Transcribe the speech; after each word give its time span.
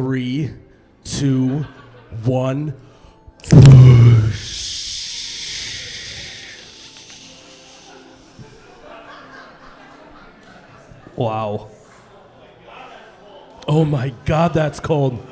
three, 0.00 0.50
two, 1.04 1.58
one. 2.24 2.72
Wow. 11.14 11.68
Oh 13.68 13.84
my 13.84 14.14
God, 14.24 14.54
that's 14.54 14.80
cold. 14.80 15.22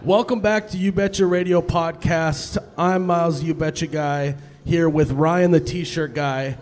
Welcome 0.00 0.40
back 0.40 0.68
to 0.68 0.78
You 0.78 0.90
Betcha 0.90 1.26
Radio 1.26 1.60
Podcast. 1.60 2.56
I'm 2.78 3.06
Miles, 3.06 3.42
You 3.42 3.52
Betcha 3.52 3.86
Guy, 3.86 4.36
here 4.64 4.88
with 4.88 5.10
Ryan, 5.12 5.50
the 5.50 5.60
T 5.60 5.84
shirt 5.84 6.14
guy. 6.14 6.56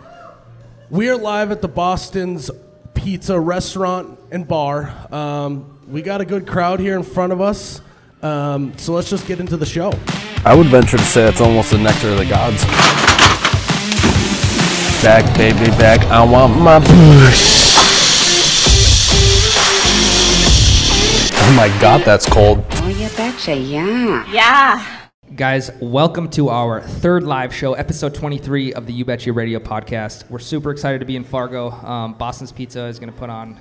We 0.91 1.09
are 1.09 1.17
live 1.17 1.53
at 1.53 1.63
the 1.63 1.69
Boston's 1.69 2.51
Pizza 2.95 3.39
Restaurant 3.39 4.19
and 4.33 4.49
Bar. 4.49 4.93
Um, 5.15 5.77
we 5.91 6.03
got 6.03 6.21
a 6.21 6.25
good 6.25 6.47
crowd 6.47 6.79
here 6.79 6.97
in 6.97 7.03
front 7.03 7.33
of 7.33 7.41
us, 7.41 7.81
um, 8.23 8.73
so 8.79 8.93
let's 8.93 9.11
just 9.11 9.27
get 9.27 9.41
into 9.41 9.57
the 9.57 9.67
show. 9.67 9.93
I 10.45 10.55
would 10.55 10.69
venture 10.69 10.97
to 10.97 11.03
say 11.03 11.29
it's 11.29 11.41
almost 11.41 11.73
the 11.73 11.79
nectar 11.79 12.11
of 12.11 12.19
the 12.19 12.27
gods. 12.27 12.65
Back, 15.03 15.37
baby, 15.37 15.67
back. 15.79 16.01
I 16.07 16.23
want 16.23 16.57
my 16.61 16.79
push. 16.79 17.61
Oh 21.43 21.55
my 21.57 21.69
god, 21.81 22.03
that's 22.05 22.27
cold. 22.27 22.65
Oh, 22.71 22.89
you 22.89 23.09
betcha, 23.17 23.57
yeah. 23.57 24.31
Yeah. 24.31 25.09
Guys, 25.35 25.73
welcome 25.81 26.29
to 26.31 26.51
our 26.51 26.81
third 26.81 27.25
live 27.25 27.53
show, 27.53 27.75
episode 27.75 28.15
23 28.15 28.75
of 28.75 28.87
the 28.87 28.93
You 28.93 29.05
Betcha 29.05 29.33
Radio 29.33 29.59
podcast. 29.59 30.29
We're 30.31 30.39
super 30.39 30.71
excited 30.71 31.01
to 31.01 31.05
be 31.05 31.17
in 31.17 31.25
Fargo. 31.25 31.71
Um, 31.71 32.15
Boston's 32.15 32.53
Pizza 32.53 32.85
is 32.85 33.01
going 33.01 33.13
to 33.13 33.19
put 33.19 33.31
on 33.31 33.59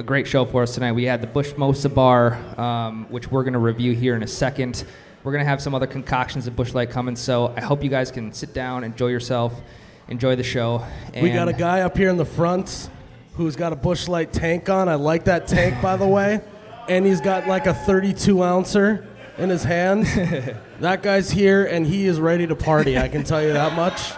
a 0.00 0.02
great 0.02 0.26
show 0.26 0.46
for 0.46 0.62
us 0.62 0.72
tonight. 0.72 0.92
We 0.92 1.04
had 1.04 1.20
the 1.20 1.26
Bush 1.26 1.52
Mosa 1.52 1.94
Bar, 1.94 2.32
um, 2.58 3.04
which 3.10 3.30
we're 3.30 3.42
going 3.42 3.52
to 3.52 3.58
review 3.58 3.92
here 3.92 4.16
in 4.16 4.22
a 4.22 4.26
second. 4.26 4.84
We're 5.22 5.32
going 5.32 5.44
to 5.44 5.48
have 5.48 5.60
some 5.60 5.74
other 5.74 5.86
concoctions 5.86 6.46
of 6.46 6.56
Busch 6.56 6.72
Light 6.72 6.88
coming, 6.88 7.14
so 7.16 7.52
I 7.54 7.60
hope 7.60 7.84
you 7.84 7.90
guys 7.90 8.10
can 8.10 8.32
sit 8.32 8.54
down, 8.54 8.82
enjoy 8.82 9.08
yourself, 9.08 9.60
enjoy 10.08 10.36
the 10.36 10.42
show. 10.42 10.82
We 11.20 11.28
got 11.28 11.48
a 11.48 11.52
guy 11.52 11.82
up 11.82 11.98
here 11.98 12.08
in 12.08 12.16
the 12.16 12.24
front 12.24 12.88
who's 13.34 13.56
got 13.56 13.74
a 13.74 13.76
Busch 13.76 14.08
Light 14.08 14.32
tank 14.32 14.70
on. 14.70 14.88
I 14.88 14.94
like 14.94 15.24
that 15.24 15.46
tank, 15.46 15.82
by 15.82 15.98
the 15.98 16.08
way. 16.08 16.40
And 16.88 17.04
he's 17.04 17.20
got 17.20 17.46
like 17.46 17.66
a 17.66 17.74
32 17.74 18.42
ouncer 18.42 19.06
in 19.36 19.50
his 19.50 19.62
hand. 19.62 20.06
that 20.80 21.02
guy's 21.02 21.30
here 21.30 21.66
and 21.66 21.86
he 21.86 22.06
is 22.06 22.18
ready 22.18 22.46
to 22.46 22.56
party. 22.56 22.96
I 22.96 23.08
can 23.08 23.22
tell 23.22 23.42
you 23.42 23.52
that 23.52 23.76
much. 23.76 24.12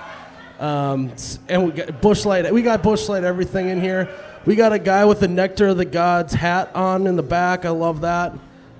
Um, 0.60 1.12
and 1.48 1.66
we 1.66 1.72
got 1.72 2.00
Busch 2.00 2.24
Light. 2.24 2.54
We 2.54 2.62
got 2.62 2.84
Busch 2.84 3.08
Light 3.08 3.24
everything 3.24 3.68
in 3.68 3.80
here. 3.80 4.08
We 4.44 4.56
got 4.56 4.72
a 4.72 4.78
guy 4.78 5.04
with 5.04 5.20
the 5.20 5.28
Nectar 5.28 5.68
of 5.68 5.76
the 5.76 5.84
Gods 5.84 6.32
hat 6.34 6.74
on 6.74 7.06
in 7.06 7.14
the 7.16 7.22
back. 7.22 7.64
I 7.64 7.70
love 7.70 8.00
that. 8.00 8.32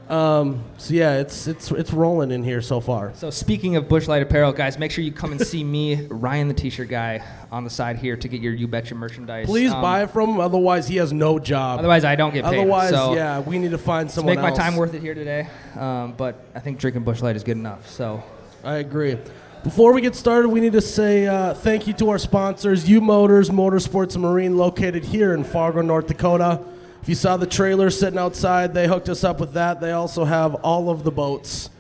Um, 0.08 0.64
so 0.77 0.92
yeah, 0.92 1.19
it's 1.20 1.46
it's 1.46 1.70
it's 1.70 1.92
rolling 1.92 2.32
in 2.32 2.42
here 2.42 2.60
so 2.60 2.80
far. 2.80 3.12
So 3.14 3.30
speaking 3.30 3.77
of 3.77 3.88
Busch 3.88 4.08
Light 4.08 4.20
apparel, 4.22 4.52
guys, 4.52 4.78
make 4.78 4.91
sure 4.91 5.02
you 5.04 5.12
come 5.12 5.30
and 5.32 5.41
see 5.41 5.62
me, 5.62 6.06
Ryan 6.10 6.48
the 6.48 6.54
T-shirt 6.54 6.88
guy, 6.88 7.24
on 7.50 7.64
the 7.64 7.70
side 7.70 7.96
here 7.96 8.16
to 8.16 8.28
get 8.28 8.41
your 8.42 8.52
You 8.52 8.66
Betcha 8.66 8.94
merchandise. 8.94 9.46
Please 9.46 9.72
Um, 9.72 9.80
buy 9.80 10.02
it 10.02 10.10
from 10.10 10.30
him, 10.30 10.41
otherwise 10.41 10.88
he 10.88 10.96
has 10.96 11.12
no 11.12 11.38
job. 11.38 11.78
Otherwise, 11.78 12.04
I 12.04 12.16
don't 12.16 12.34
get 12.34 12.44
paid. 12.44 12.58
Otherwise, 12.58 12.91
so 12.91 13.14
yeah, 13.14 13.38
we 13.41 13.58
need 13.58 13.70
to 13.70 13.78
find 13.78 14.08
to 14.08 14.14
someone 14.14 14.34
make 14.34 14.42
my 14.42 14.50
time 14.50 14.76
worth 14.76 14.92
it 14.92 15.00
here 15.00 15.14
today. 15.14 15.47
Um, 15.78 16.12
but 16.16 16.44
I 16.54 16.58
think 16.60 16.78
drinking 16.78 17.04
Busch 17.04 17.22
Light 17.22 17.36
is 17.36 17.44
good 17.44 17.56
enough. 17.56 17.88
So 17.88 18.22
I 18.64 18.76
agree. 18.76 19.16
Before 19.64 19.92
we 19.92 20.00
get 20.00 20.16
started, 20.16 20.48
we 20.48 20.60
need 20.60 20.72
to 20.72 20.80
say 20.80 21.28
uh, 21.28 21.55
thank 21.55 21.86
you 21.86 21.92
to 21.92 22.10
our 22.10 22.18
sponsors, 22.18 22.88
U 22.88 23.00
Motors, 23.00 23.48
Motorsports 23.48 24.14
and 24.14 24.22
Marine, 24.22 24.56
located 24.56 25.04
here 25.04 25.34
in 25.34 25.44
Fargo, 25.44 25.82
North 25.82 26.08
Dakota. 26.08 26.60
If 27.00 27.08
you 27.08 27.14
saw 27.14 27.36
the 27.36 27.46
trailer 27.46 27.88
sitting 27.88 28.19
outside, 28.19 28.74
they 28.74 28.88
hooked 28.88 29.08
us 29.08 29.22
up 29.22 29.38
with 29.38 29.52
that. 29.52 29.80
They 29.80 29.92
also 29.92 30.24
have 30.24 30.56
all 30.56 30.91
of 30.91 31.04
the 31.04 31.12
boats. 31.12 31.70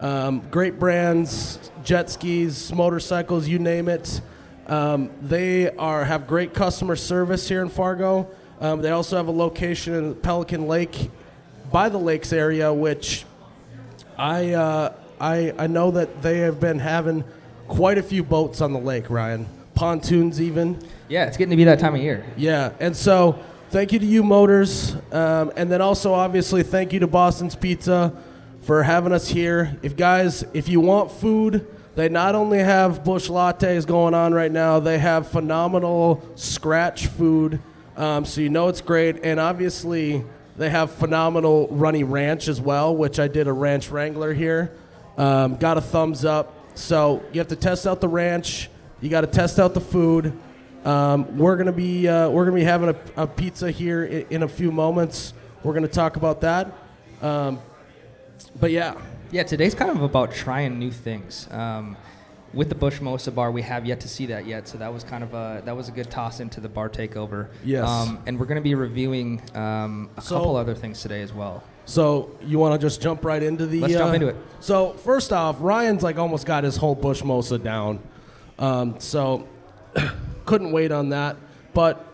Um, 0.00 0.40
great 0.50 0.80
brands, 0.80 1.70
jet 1.84 2.10
skis, 2.10 2.72
motorcycles, 2.72 3.46
you 3.46 3.60
name 3.60 3.88
it. 3.88 4.20
Um, 4.66 5.08
they 5.22 5.70
are 5.76 6.04
have 6.04 6.26
great 6.26 6.54
customer 6.54 6.96
service 6.96 7.48
here 7.48 7.62
in 7.62 7.68
Fargo. 7.68 8.28
Um, 8.60 8.82
they 8.82 8.90
also 8.90 9.16
have 9.16 9.28
a 9.28 9.32
location 9.32 9.94
in 9.94 10.16
Pelican 10.16 10.66
Lake, 10.66 11.08
by 11.70 11.88
the 11.88 11.98
lakes 11.98 12.32
area, 12.32 12.72
which 12.72 13.24
I, 14.16 14.54
uh, 14.54 14.92
I 15.20 15.52
I 15.58 15.66
know 15.66 15.90
that 15.92 16.22
they 16.22 16.38
have 16.38 16.60
been 16.60 16.78
having 16.78 17.24
quite 17.68 17.98
a 17.98 18.02
few 18.02 18.22
boats 18.22 18.60
on 18.60 18.72
the 18.72 18.78
lake, 18.78 19.10
Ryan. 19.10 19.46
Pontoons 19.74 20.40
even. 20.40 20.78
yeah, 21.08 21.26
it's 21.26 21.36
getting 21.36 21.50
to 21.50 21.56
be 21.56 21.64
that 21.64 21.78
time 21.78 21.94
of 21.94 22.00
year. 22.00 22.24
Yeah, 22.36 22.72
and 22.80 22.96
so 22.96 23.38
thank 23.70 23.92
you 23.92 23.98
to 23.98 24.06
you 24.06 24.24
Motors, 24.24 24.96
um, 25.12 25.52
and 25.56 25.70
then 25.70 25.80
also 25.80 26.12
obviously 26.12 26.62
thank 26.62 26.92
you 26.92 27.00
to 27.00 27.06
Boston's 27.06 27.54
Pizza 27.54 28.12
for 28.62 28.82
having 28.82 29.12
us 29.12 29.28
here. 29.28 29.76
If 29.82 29.96
guys, 29.96 30.44
if 30.52 30.68
you 30.68 30.80
want 30.80 31.12
food, 31.12 31.66
they 31.94 32.08
not 32.08 32.34
only 32.34 32.58
have 32.58 33.04
Busch 33.04 33.28
Lattes 33.28 33.86
going 33.86 34.14
on 34.14 34.34
right 34.34 34.50
now, 34.50 34.80
they 34.80 34.98
have 34.98 35.28
phenomenal 35.28 36.28
scratch 36.34 37.06
food, 37.06 37.60
um, 37.96 38.24
so 38.24 38.40
you 38.40 38.48
know 38.48 38.68
it's 38.68 38.80
great, 38.80 39.20
and 39.22 39.38
obviously 39.38 40.24
they 40.56 40.70
have 40.70 40.90
phenomenal 40.90 41.68
runny 41.70 42.02
ranch 42.02 42.48
as 42.48 42.60
well, 42.60 42.96
which 42.96 43.20
I 43.20 43.28
did 43.28 43.46
a 43.46 43.52
ranch 43.52 43.90
wrangler 43.90 44.34
here. 44.34 44.72
Um, 45.18 45.56
got 45.56 45.76
a 45.76 45.80
thumbs 45.82 46.24
up. 46.24 46.54
So 46.74 47.22
you 47.32 47.40
have 47.40 47.48
to 47.48 47.56
test 47.56 47.86
out 47.86 48.00
the 48.00 48.08
ranch. 48.08 48.70
You 49.00 49.10
got 49.10 49.20
to 49.22 49.26
test 49.26 49.58
out 49.58 49.74
the 49.74 49.80
food. 49.80 50.32
Um, 50.84 51.36
we're 51.36 51.56
gonna 51.56 51.72
be 51.72 52.06
uh, 52.08 52.30
we're 52.30 52.44
gonna 52.44 52.56
be 52.56 52.62
having 52.64 52.88
a, 52.90 53.22
a 53.22 53.26
pizza 53.26 53.70
here 53.70 54.04
in, 54.04 54.26
in 54.30 54.42
a 54.44 54.48
few 54.48 54.70
moments. 54.70 55.34
We're 55.64 55.74
gonna 55.74 55.88
talk 55.88 56.14
about 56.16 56.40
that. 56.42 56.72
Um, 57.20 57.58
but 58.60 58.70
yeah, 58.70 58.94
Yeah, 59.32 59.42
today's 59.42 59.74
kind 59.74 59.90
of 59.90 60.02
about 60.02 60.32
trying 60.32 60.78
new 60.78 60.92
things. 60.92 61.48
Um, 61.50 61.96
with 62.54 62.68
the 62.70 62.74
Bush 62.76 63.00
Mosa 63.00 63.34
bar, 63.34 63.50
we 63.50 63.60
have 63.62 63.84
yet 63.86 64.00
to 64.00 64.08
see 64.08 64.26
that 64.26 64.46
yet, 64.46 64.68
so 64.68 64.78
that 64.78 64.94
was 64.94 65.02
kind 65.04 65.22
of 65.24 65.34
a 65.34 65.60
that 65.64 65.76
was 65.76 65.88
a 65.88 65.92
good 65.92 66.10
toss 66.10 66.38
into 66.40 66.60
the 66.60 66.68
bar 66.68 66.88
takeover. 66.88 67.48
Yes. 67.64 67.86
Um, 67.86 68.20
and 68.26 68.38
we're 68.38 68.46
going 68.46 68.56
to 68.56 68.62
be 68.62 68.74
reviewing 68.76 69.42
um, 69.56 70.08
a 70.16 70.22
So- 70.22 70.36
couple 70.36 70.56
other 70.56 70.74
things 70.76 71.02
today 71.02 71.22
as 71.22 71.32
well. 71.34 71.62
So 71.88 72.30
you 72.42 72.58
want 72.58 72.78
to 72.78 72.86
just 72.86 73.00
jump 73.00 73.24
right 73.24 73.42
into 73.42 73.64
the? 73.64 73.80
Let's 73.80 73.94
jump 73.94 74.10
uh, 74.10 74.14
into 74.14 74.28
it. 74.28 74.36
So 74.60 74.92
first 74.92 75.32
off, 75.32 75.56
Ryan's 75.58 76.02
like 76.02 76.18
almost 76.18 76.44
got 76.44 76.62
his 76.62 76.76
whole 76.76 76.94
bush 76.94 77.22
mosa 77.22 77.62
down. 77.62 78.00
Um, 78.58 79.00
so 79.00 79.48
couldn't 80.44 80.70
wait 80.70 80.92
on 80.92 81.08
that, 81.10 81.36
but 81.72 82.04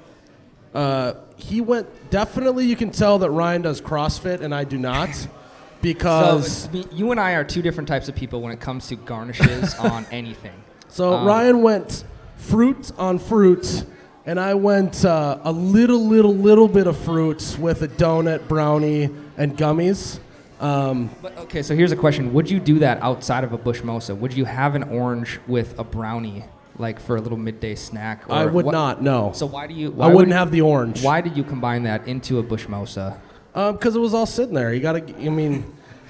uh, 0.74 1.14
he 1.36 1.60
went. 1.60 1.88
Definitely, 2.10 2.66
you 2.66 2.76
can 2.76 2.90
tell 2.92 3.18
that 3.18 3.30
Ryan 3.30 3.62
does 3.62 3.80
CrossFit 3.80 4.42
and 4.42 4.54
I 4.54 4.62
do 4.62 4.78
not, 4.78 5.10
because. 5.82 6.68
So 6.72 6.84
you 6.92 7.10
and 7.10 7.18
I 7.18 7.32
are 7.32 7.42
two 7.42 7.60
different 7.60 7.88
types 7.88 8.08
of 8.08 8.14
people 8.14 8.42
when 8.42 8.52
it 8.52 8.60
comes 8.60 8.86
to 8.88 8.96
garnishes 8.96 9.74
on 9.74 10.06
anything. 10.12 10.54
So 10.88 11.14
Um, 11.14 11.26
Ryan 11.26 11.62
went 11.62 12.04
fruit 12.36 12.92
on 12.96 13.18
fruit, 13.18 13.84
and 14.26 14.40
I 14.40 14.54
went 14.54 15.04
uh, 15.04 15.38
a 15.44 15.52
little, 15.52 16.06
little, 16.06 16.34
little 16.34 16.68
bit 16.68 16.86
of 16.86 16.96
fruits 16.98 17.58
with 17.58 17.82
a 17.82 17.88
donut, 17.88 18.48
brownie, 18.48 19.10
and 19.36 19.56
gummies. 19.56 20.18
Um, 20.60 21.10
But 21.20 21.36
okay, 21.38 21.62
so 21.62 21.74
here's 21.74 21.92
a 21.92 21.96
question: 21.96 22.32
Would 22.32 22.48
you 22.50 22.60
do 22.60 22.78
that 22.78 23.02
outside 23.02 23.44
of 23.44 23.52
a 23.52 23.58
Bush 23.58 23.80
Mosa? 23.82 24.16
Would 24.16 24.32
you 24.32 24.44
have 24.44 24.74
an 24.74 24.84
orange 24.84 25.40
with 25.46 25.78
a 25.78 25.84
brownie, 25.84 26.44
like 26.78 27.00
for 27.00 27.16
a 27.16 27.20
little 27.20 27.36
midday 27.38 27.74
snack? 27.74 28.24
I 28.30 28.46
would 28.46 28.64
what- 28.64 28.72
not. 28.72 29.02
No, 29.02 29.32
So 29.34 29.46
why 29.46 29.66
do 29.66 29.74
you? 29.74 29.88
I 30.00 30.06
wouldn't 30.06 30.14
would- 30.16 30.28
have 30.32 30.50
the 30.50 30.60
orange. 30.62 31.02
Why 31.02 31.20
did 31.20 31.36
you 31.36 31.44
combine 31.44 31.82
that 31.82 32.06
into 32.06 32.38
a 32.38 32.42
Bush 32.42 32.66
Mosa? 32.66 33.18
Because 33.52 33.94
it 33.94 34.00
was 34.00 34.14
all 34.14 34.26
sitting 34.26 34.54
there. 34.54 34.72
You 34.72 34.80
gotta. 34.80 35.04
I 35.18 35.28
mean, 35.28 35.64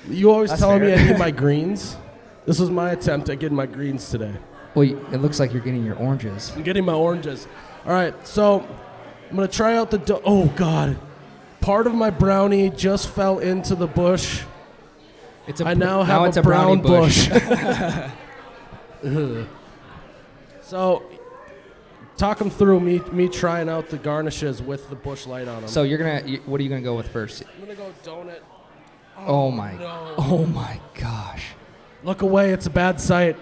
you 0.09 0.31
always 0.31 0.51
That's 0.51 0.61
telling 0.61 0.83
me. 0.83 0.93
I 0.95 1.03
need 1.09 1.19
my 1.19 1.31
greens. 1.43 1.97
This 2.47 2.59
was 2.61 2.71
my 2.71 2.91
attempt 2.91 3.31
at 3.31 3.39
getting 3.41 3.57
my 3.57 3.67
greens 3.67 4.09
today. 4.11 4.35
Well, 4.75 4.87
it 4.87 5.17
looks 5.23 5.41
like 5.41 5.53
you're 5.53 5.63
getting 5.63 5.85
your 5.85 5.97
oranges. 5.97 6.53
I'm 6.55 6.63
getting 6.63 6.85
my 6.85 6.93
oranges. 6.93 7.47
All 7.87 7.93
right, 7.93 8.15
so 8.27 8.67
I'm 9.31 9.37
gonna 9.37 9.49
try 9.49 9.77
out 9.77 9.91
the. 9.91 9.99
Do- 9.99 10.23
oh 10.25 10.47
God, 10.57 10.97
part 11.61 11.87
of 11.87 11.95
my 11.95 12.11
brownie 12.11 12.71
just 12.71 13.09
fell 13.09 13.39
into 13.39 13.75
the 13.75 13.87
bush. 13.87 14.43
It's 15.47 15.61
a 15.61 15.67
I 15.67 15.75
now 15.75 16.03
have 16.03 16.25
it's 16.25 16.39
a, 16.39 16.43
brown 16.43 16.81
brownie 16.81 17.07
bush. 17.07 17.29
Ugh. 17.31 18.11
so, 20.63 21.03
talk 22.17 22.39
them 22.39 22.49
through 22.49 22.81
me 22.81 23.01
me 23.13 23.29
trying 23.29 23.69
out 23.69 23.91
the 23.91 23.99
garnishes 23.99 24.63
with 24.63 24.89
the 24.89 24.97
Busch 24.97 25.27
Light 25.27 25.47
on 25.47 25.63
them. 25.63 25.69
so 25.69 25.83
you're 25.83 25.99
gonna. 25.99 26.23
You, 26.25 26.41
what 26.47 26.61
are 26.61 26.65
you 26.65 26.71
gonna 26.71 26.81
go 26.81 26.97
with 26.97 27.09
first? 27.09 27.43
I'm 27.43 27.61
gonna 27.61 27.75
go 27.75 27.93
donut. 28.03 28.41
Oh, 29.19 29.51
my. 29.51 29.75
Oh, 29.75 29.79
no. 29.79 30.15
Oh 30.19 30.47
my 30.47 30.81
gosh. 30.95 31.49
Look 32.03 32.23
away! 32.23 32.53
It's 32.53 32.67
a 32.67 32.71
bad 32.71 33.01
sight. 33.01 33.37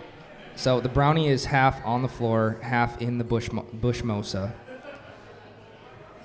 So 0.56 0.80
the 0.80 0.88
brownie 0.88 1.28
is 1.28 1.46
half 1.46 1.84
on 1.84 2.02
the 2.02 2.08
floor, 2.08 2.58
half 2.62 3.00
in 3.00 3.18
the 3.18 3.24
bush 3.24 3.50
mo- 3.50 3.66
bush 3.72 4.02
mosa. 4.02 4.52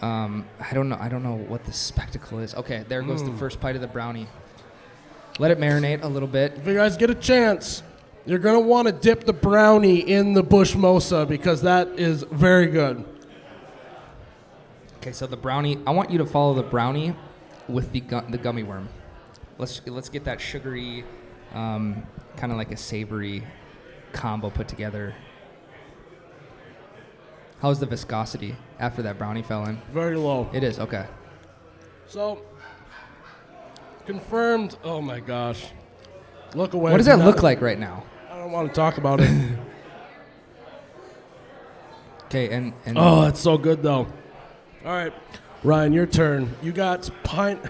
Um, 0.02 0.46
I 0.60 0.74
don't 0.74 0.90
know. 0.90 0.98
I 1.00 1.10
don't 1.10 1.24
know 1.24 1.36
what 1.36 1.64
the 1.64 1.74
spectacle 1.74 2.40
is. 2.40 2.54
Okay, 2.54 2.84
there 2.88 3.02
goes 3.02 3.22
Hmm. 3.22 3.32
the 3.32 3.38
first 3.38 3.60
bite 3.60 3.76
of 3.76 3.82
the 3.82 3.88
brownie. 3.88 4.28
Let 5.40 5.52
it 5.52 5.60
marinate 5.60 6.04
a 6.04 6.08
little 6.08 6.28
bit. 6.28 6.54
If 6.58 6.68
you 6.68 6.76
guys 6.76 6.98
get 6.98 7.10
a 7.10 7.16
chance, 7.16 7.82
you're 8.26 8.40
gonna 8.40 8.60
want 8.60 8.88
to 8.88 8.92
dip 8.92 9.24
the 9.24 9.34
brownie 9.34 10.00
in 10.00 10.34
the 10.34 10.44
bush 10.44 10.76
mosa 10.76 11.28
because 11.28 11.62
that 11.64 11.88
is 11.98 12.24
very 12.24 12.68
good. 12.68 13.06
Okay, 14.98 15.12
so 15.14 15.26
the 15.26 15.38
brownie. 15.38 15.80
I 15.88 15.92
want 15.92 16.12
you 16.12 16.18
to 16.20 16.26
follow 16.26 16.54
the 16.54 16.64
brownie 16.64 17.16
with 17.68 17.92
the 17.92 18.02
gu- 18.02 18.30
the 18.30 18.38
gummy 18.38 18.64
worm. 18.64 18.90
let's 19.60 19.82
let's 19.88 20.10
get 20.10 20.24
that 20.26 20.40
sugary, 20.40 21.04
um, 21.56 22.04
kind 22.36 22.52
of 22.52 22.58
like 22.60 22.72
a 22.72 22.78
savory 22.78 23.42
combo 24.18 24.50
put 24.50 24.68
together. 24.68 25.16
How's 27.62 27.80
the 27.80 27.86
viscosity 27.86 28.56
after 28.80 29.02
that 29.04 29.18
brownie 29.18 29.44
fell 29.44 29.66
in? 29.66 29.82
Very 29.92 30.18
low. 30.18 30.50
It 30.54 30.64
is 30.64 30.80
okay. 30.80 31.06
So 32.08 32.42
confirmed. 34.06 34.78
Oh 34.84 35.02
my 35.02 35.20
gosh. 35.20 35.68
Look 36.54 36.74
away. 36.74 36.92
What 36.92 36.98
does 36.98 37.08
that 37.08 37.20
look 37.20 37.44
like 37.44 37.62
right 37.62 37.80
now? 37.80 38.04
I 38.32 38.38
don't 38.38 38.52
want 38.52 38.68
to 38.68 38.74
talk 38.74 38.98
about 38.98 39.22
it. 39.22 39.30
Okay, 42.28 42.50
and 42.50 42.74
and 42.86 42.98
oh, 42.98 43.26
it's 43.28 43.40
so 43.40 43.58
good 43.58 43.82
though. 43.82 44.06
All 44.86 44.92
right, 44.92 45.14
Ryan, 45.64 45.94
your 45.94 46.06
turn. 46.06 46.54
You 46.62 46.74
got 46.74 47.10
pint. 47.24 47.62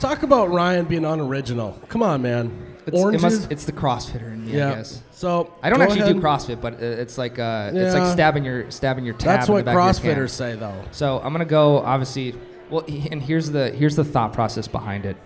Talk 0.00 0.22
about 0.22 0.50
Ryan 0.50 0.84
being 0.84 1.06
unoriginal. 1.06 1.80
Come 1.88 2.02
on, 2.02 2.20
man. 2.20 2.75
It's, 2.86 3.14
it 3.14 3.20
must, 3.20 3.50
it's 3.50 3.64
the 3.64 3.72
CrossFitter 3.72 4.32
in 4.32 4.46
me, 4.46 4.60
I 4.60 4.76
guess. 4.76 5.02
So 5.10 5.52
I 5.62 5.70
don't 5.70 5.82
actually 5.82 6.12
do. 6.12 6.20
CrossFit, 6.20 6.60
but 6.60 6.74
uh, 6.74 6.86
it's 6.86 7.18
like 7.18 7.38
uh, 7.38 7.72
it's 7.74 7.94
like 7.94 8.12
stabbing 8.12 8.44
your 8.44 8.70
stabbing 8.70 9.04
your 9.04 9.14
tab. 9.14 9.26
That's 9.26 9.48
in 9.48 9.54
the 9.54 9.62
what 9.62 9.64
back 9.64 9.74
of 9.76 10.04
your 10.04 10.14
can. 10.14 10.24
CrossFitters 10.24 10.30
say, 10.30 10.54
though. 10.56 10.84
So 10.92 11.18
I'm 11.18 11.32
gonna 11.32 11.44
go 11.44 11.78
obviously. 11.78 12.34
Well, 12.70 12.84
and 12.86 13.22
here's 13.22 13.50
the 13.50 13.70
here's 13.70 13.96
the 13.96 14.04
thought 14.04 14.32
process 14.32 14.68
behind 14.68 15.04
it. 15.04 15.16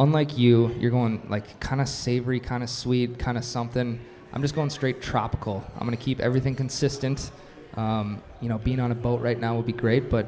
Unlike 0.00 0.38
you, 0.38 0.74
you're 0.78 0.90
going 0.90 1.26
like 1.28 1.60
kind 1.60 1.80
of 1.80 1.88
savory, 1.88 2.40
kind 2.40 2.62
of 2.62 2.70
sweet, 2.70 3.18
kind 3.18 3.38
of 3.38 3.44
something. 3.44 4.00
I'm 4.32 4.42
just 4.42 4.54
going 4.54 4.70
straight 4.70 5.02
tropical. 5.02 5.64
I'm 5.74 5.86
gonna 5.86 5.96
keep 5.96 6.20
everything 6.20 6.54
consistent. 6.54 7.30
Um, 7.74 8.22
you 8.40 8.48
know, 8.48 8.58
being 8.58 8.80
on 8.80 8.92
a 8.92 8.94
boat 8.94 9.20
right 9.20 9.38
now 9.38 9.56
would 9.56 9.66
be 9.66 9.72
great, 9.72 10.10
but 10.10 10.26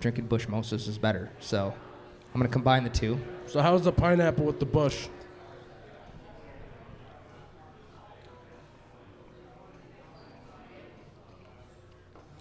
drinking 0.00 0.26
Bush 0.26 0.46
Moses 0.48 0.88
is 0.88 0.98
better. 0.98 1.30
So 1.40 1.72
I'm 2.34 2.40
gonna 2.40 2.48
combine 2.48 2.84
the 2.84 2.90
two. 2.90 3.18
So 3.46 3.62
how's 3.62 3.82
the 3.82 3.92
pineapple 3.92 4.44
with 4.44 4.60
the 4.60 4.66
bush? 4.66 5.08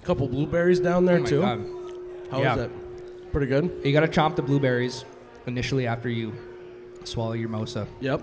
Couple 0.05 0.27
blueberries 0.27 0.79
down 0.79 1.05
there 1.05 1.17
Oh 1.17 1.21
my 1.21 1.29
too. 1.29 1.41
God. 1.41 1.65
How 2.31 2.37
is 2.39 2.43
Yeah. 2.43 2.63
it? 2.65 3.31
Pretty 3.31 3.47
good. 3.47 3.71
You 3.83 3.91
gotta 3.91 4.07
chomp 4.07 4.35
the 4.35 4.41
blueberries 4.43 5.03
initially 5.47 5.87
after 5.87 6.09
you 6.09 6.33
swallow 7.03 7.33
your 7.33 7.49
mosa. 7.49 7.87
Yep. 8.01 8.21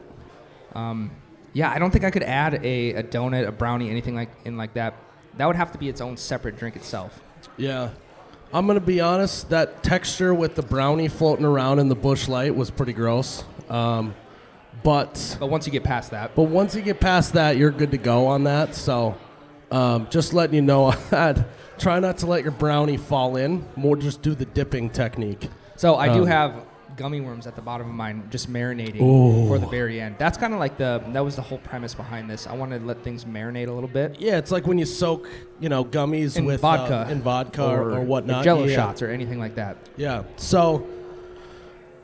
Um, 0.74 1.10
yeah, 1.52 1.70
I 1.70 1.78
don't 1.78 1.90
think 1.90 2.04
I 2.04 2.10
could 2.10 2.22
add 2.22 2.64
a, 2.64 2.94
a 2.94 3.02
donut, 3.02 3.46
a 3.46 3.52
brownie, 3.52 3.90
anything 3.90 4.14
like 4.14 4.30
in 4.44 4.56
like 4.56 4.74
that. 4.74 4.94
That 5.36 5.46
would 5.46 5.56
have 5.56 5.72
to 5.72 5.78
be 5.78 5.88
its 5.88 6.00
own 6.00 6.16
separate 6.16 6.56
drink 6.56 6.76
itself. 6.76 7.20
Yeah. 7.56 7.90
I'm 8.54 8.66
gonna 8.66 8.80
be 8.80 9.00
honest. 9.00 9.50
That 9.50 9.82
texture 9.82 10.32
with 10.32 10.54
the 10.54 10.62
brownie 10.62 11.08
floating 11.08 11.44
around 11.44 11.78
in 11.80 11.88
the 11.88 11.94
Busch 11.96 12.28
Light 12.28 12.54
was 12.54 12.70
pretty 12.70 12.92
gross. 12.92 13.44
Um, 13.68 14.14
but 14.84 15.36
But 15.40 15.46
once 15.48 15.66
you 15.66 15.72
get 15.72 15.84
past 15.84 16.10
that, 16.12 16.34
but 16.34 16.44
once 16.44 16.74
you 16.74 16.82
get 16.82 17.00
past 17.00 17.32
that, 17.34 17.56
you're 17.56 17.70
good 17.70 17.90
to 17.90 17.98
go 17.98 18.26
on 18.28 18.44
that. 18.44 18.74
So, 18.74 19.16
um, 19.70 20.06
just 20.10 20.32
letting 20.32 20.54
you 20.54 20.62
know 20.62 20.90
that. 21.10 21.44
Try 21.82 21.98
not 21.98 22.18
to 22.18 22.26
let 22.26 22.44
your 22.44 22.52
brownie 22.52 22.96
fall 22.96 23.34
in. 23.36 23.66
More 23.74 23.96
just 23.96 24.22
do 24.22 24.36
the 24.36 24.44
dipping 24.44 24.88
technique. 24.88 25.48
so 25.74 25.96
I 25.96 26.14
do 26.14 26.22
Um, 26.22 26.26
have 26.28 26.54
gummy 26.96 27.20
worms 27.20 27.46
at 27.48 27.56
the 27.56 27.60
bottom 27.62 27.88
of 27.88 27.94
mine, 27.94 28.22
just 28.30 28.48
marinating 28.52 28.98
for 29.48 29.58
the 29.58 29.66
very 29.66 30.00
end. 30.00 30.14
That's 30.16 30.38
kind 30.38 30.54
of 30.54 30.60
like 30.60 30.76
the 30.76 31.02
that 31.12 31.24
was 31.24 31.34
the 31.34 31.42
whole 31.42 31.58
premise 31.58 31.92
behind 31.92 32.30
this. 32.30 32.46
I 32.46 32.54
wanted 32.54 32.80
to 32.80 32.84
let 32.84 33.02
things 33.02 33.24
marinate 33.24 33.66
a 33.66 33.72
little 33.72 33.88
bit 33.88 34.20
Yeah, 34.20 34.38
it's 34.38 34.52
like 34.52 34.64
when 34.64 34.78
you 34.78 34.84
soak, 34.84 35.28
you 35.58 35.68
know, 35.68 35.84
gummies 35.84 36.36
in 36.36 36.44
with 36.44 36.60
vodka, 36.60 37.06
uh, 37.08 37.10
in 37.10 37.20
vodka 37.20 37.64
or, 37.64 37.94
or 37.94 38.00
whatnot. 38.00 38.44
Jello 38.44 38.64
yeah. 38.64 38.76
shots 38.76 39.02
or 39.02 39.10
anything 39.10 39.40
like 39.40 39.56
that. 39.56 39.76
Yeah. 39.96 40.22
So 40.36 40.86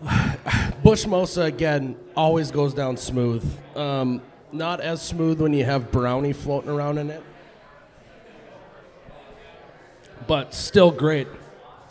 Bush 0.82 1.04
Mosa 1.04 1.44
again 1.46 1.96
always 2.16 2.50
goes 2.50 2.74
down 2.74 2.96
smooth. 2.96 3.44
Um, 3.76 4.22
not 4.50 4.80
as 4.80 5.02
smooth 5.02 5.40
when 5.40 5.52
you 5.52 5.64
have 5.64 5.92
brownie 5.92 6.32
floating 6.32 6.70
around 6.70 6.98
in 6.98 7.10
it, 7.10 7.22
but 10.26 10.54
still 10.54 10.90
great. 10.90 11.28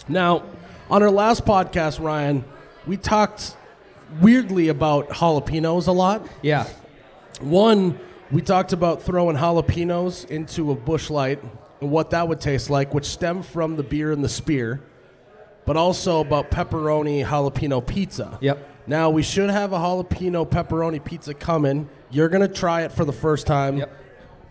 Now, 0.08 0.44
on 0.90 1.04
our 1.04 1.12
last 1.12 1.46
podcast, 1.46 2.00
Ryan, 2.04 2.44
we 2.86 2.98
talked 2.98 3.56
weirdly 4.22 4.70
about 4.70 5.10
jalapenos 5.10 5.88
a 5.88 5.92
lot. 5.92 6.28
Yeah, 6.42 6.68
One, 7.42 8.00
we 8.32 8.42
talked 8.42 8.74
about 8.74 9.02
throwing 9.02 9.36
jalapenos 9.36 10.26
into 10.30 10.72
a 10.72 10.76
Busch 10.76 11.10
Light 11.10 11.42
and 11.82 11.92
what 11.92 12.10
that 12.12 12.28
would 12.28 12.42
taste 12.42 12.70
like, 12.70 12.94
which 12.94 13.06
stemmed 13.06 13.46
from 13.46 13.76
the 13.76 13.84
beer 13.84 14.12
and 14.12 14.24
the 14.24 14.30
spear, 14.30 14.82
but 15.66 15.78
also 15.78 16.22
about 16.22 16.50
pepperoni 16.50 17.26
jalapeno 17.26 17.86
pizza. 17.86 18.38
Yep. 18.42 18.70
Now, 18.88 19.10
we 19.10 19.22
should 19.22 19.50
have 19.50 19.74
a 19.74 19.78
jalapeno 19.78 20.50
pepperoni 20.50 21.04
pizza 21.04 21.34
coming. 21.34 21.90
You're 22.10 22.30
going 22.30 22.48
to 22.48 22.54
try 22.54 22.84
it 22.84 22.92
for 22.92 23.04
the 23.04 23.14
first 23.14 23.46
time. 23.46 23.78
Yep. 23.78 23.92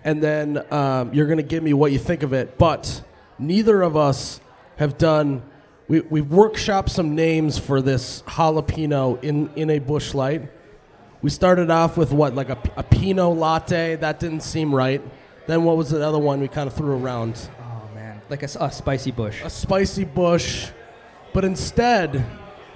And 0.05 0.23
then 0.23 0.73
um, 0.73 1.12
you're 1.14 1.26
going 1.26 1.38
to 1.38 1.43
give 1.43 1.62
me 1.62 1.73
what 1.73 1.90
you 1.90 1.99
think 1.99 2.23
of 2.23 2.32
it. 2.32 2.58
But 2.58 3.02
neither 3.38 3.82
of 3.82 3.96
us 3.96 4.40
have 4.76 4.98
done, 4.98 5.42
we, 5.88 6.00
we've 6.00 6.26
workshopped 6.26 6.90
some 6.90 7.14
names 7.14 7.58
for 7.58 7.80
this 7.80 8.22
jalapeno 8.22 9.22
in, 9.22 9.50
in 9.56 9.70
a 9.70 9.78
Busch 9.78 10.14
Light. 10.14 10.50
We 11.22 11.30
started 11.30 11.70
off 11.70 11.96
with 11.96 12.12
what, 12.12 12.34
like 12.34 12.50
a, 12.50 12.58
a 12.76 12.82
Pinot 12.82 13.36
latte? 13.36 13.96
That 13.96 14.20
didn't 14.20 14.42
seem 14.42 14.74
right. 14.74 15.02
Then 15.46 15.64
what 15.64 15.76
was 15.76 15.90
the 15.90 16.04
other 16.04 16.18
one 16.18 16.40
we 16.40 16.48
kind 16.48 16.66
of 16.66 16.74
threw 16.74 16.96
around? 16.96 17.48
Oh 17.60 17.94
man, 17.94 18.20
like 18.28 18.42
a 18.42 18.48
spicy 18.48 19.12
bush. 19.12 19.42
A 19.42 19.50
spicy 19.50 20.04
bush. 20.04 20.70
But 21.32 21.44
instead, 21.44 22.24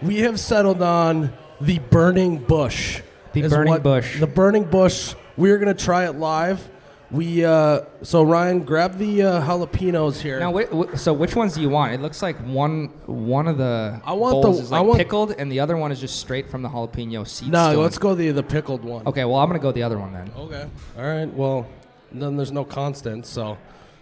we 0.02 0.20
have 0.20 0.38
settled 0.38 0.82
on 0.82 1.32
the 1.60 1.78
burning 1.78 2.38
bush. 2.38 3.02
The 3.32 3.48
burning 3.48 3.80
bush. 3.80 4.18
The 4.20 4.26
burning 4.26 4.64
bush. 4.64 5.14
We 5.36 5.50
are 5.50 5.58
going 5.58 5.74
to 5.74 5.84
try 5.84 6.06
it 6.06 6.16
live. 6.16 6.68
We 7.12 7.44
uh, 7.44 7.80
so 8.02 8.22
Ryan, 8.22 8.60
grab 8.60 8.96
the 8.96 9.22
uh, 9.22 9.42
jalapenos 9.42 10.20
here. 10.20 10.38
Now, 10.38 10.52
whi- 10.52 10.94
so 10.94 11.12
which 11.12 11.34
ones 11.34 11.54
do 11.54 11.60
you 11.60 11.68
want? 11.68 11.92
It 11.92 12.00
looks 12.00 12.22
like 12.22 12.36
one 12.38 12.86
one 13.06 13.48
of 13.48 13.58
the 13.58 14.00
I 14.04 14.12
want 14.12 14.40
bowls 14.42 14.58
the- 14.58 14.62
is 14.64 14.72
I 14.72 14.78
like 14.78 14.86
want- 14.86 14.98
pickled, 14.98 15.32
and 15.36 15.50
the 15.50 15.58
other 15.58 15.76
one 15.76 15.90
is 15.90 15.98
just 16.00 16.20
straight 16.20 16.48
from 16.48 16.62
the 16.62 16.68
jalapeno 16.68 17.26
seed. 17.26 17.50
no, 17.50 17.80
let's 17.80 17.98
go 17.98 18.14
the 18.14 18.30
the 18.30 18.44
pickled 18.44 18.84
one. 18.84 19.04
Okay, 19.08 19.24
well 19.24 19.36
I'm 19.38 19.48
gonna 19.48 19.58
go 19.58 19.72
the 19.72 19.82
other 19.82 19.98
one 19.98 20.12
then. 20.12 20.30
Okay. 20.38 20.66
All 20.96 21.02
right. 21.04 21.26
Well, 21.32 21.66
then 22.12 22.36
there's 22.36 22.52
no 22.52 22.64
constant. 22.64 23.26
So 23.26 23.58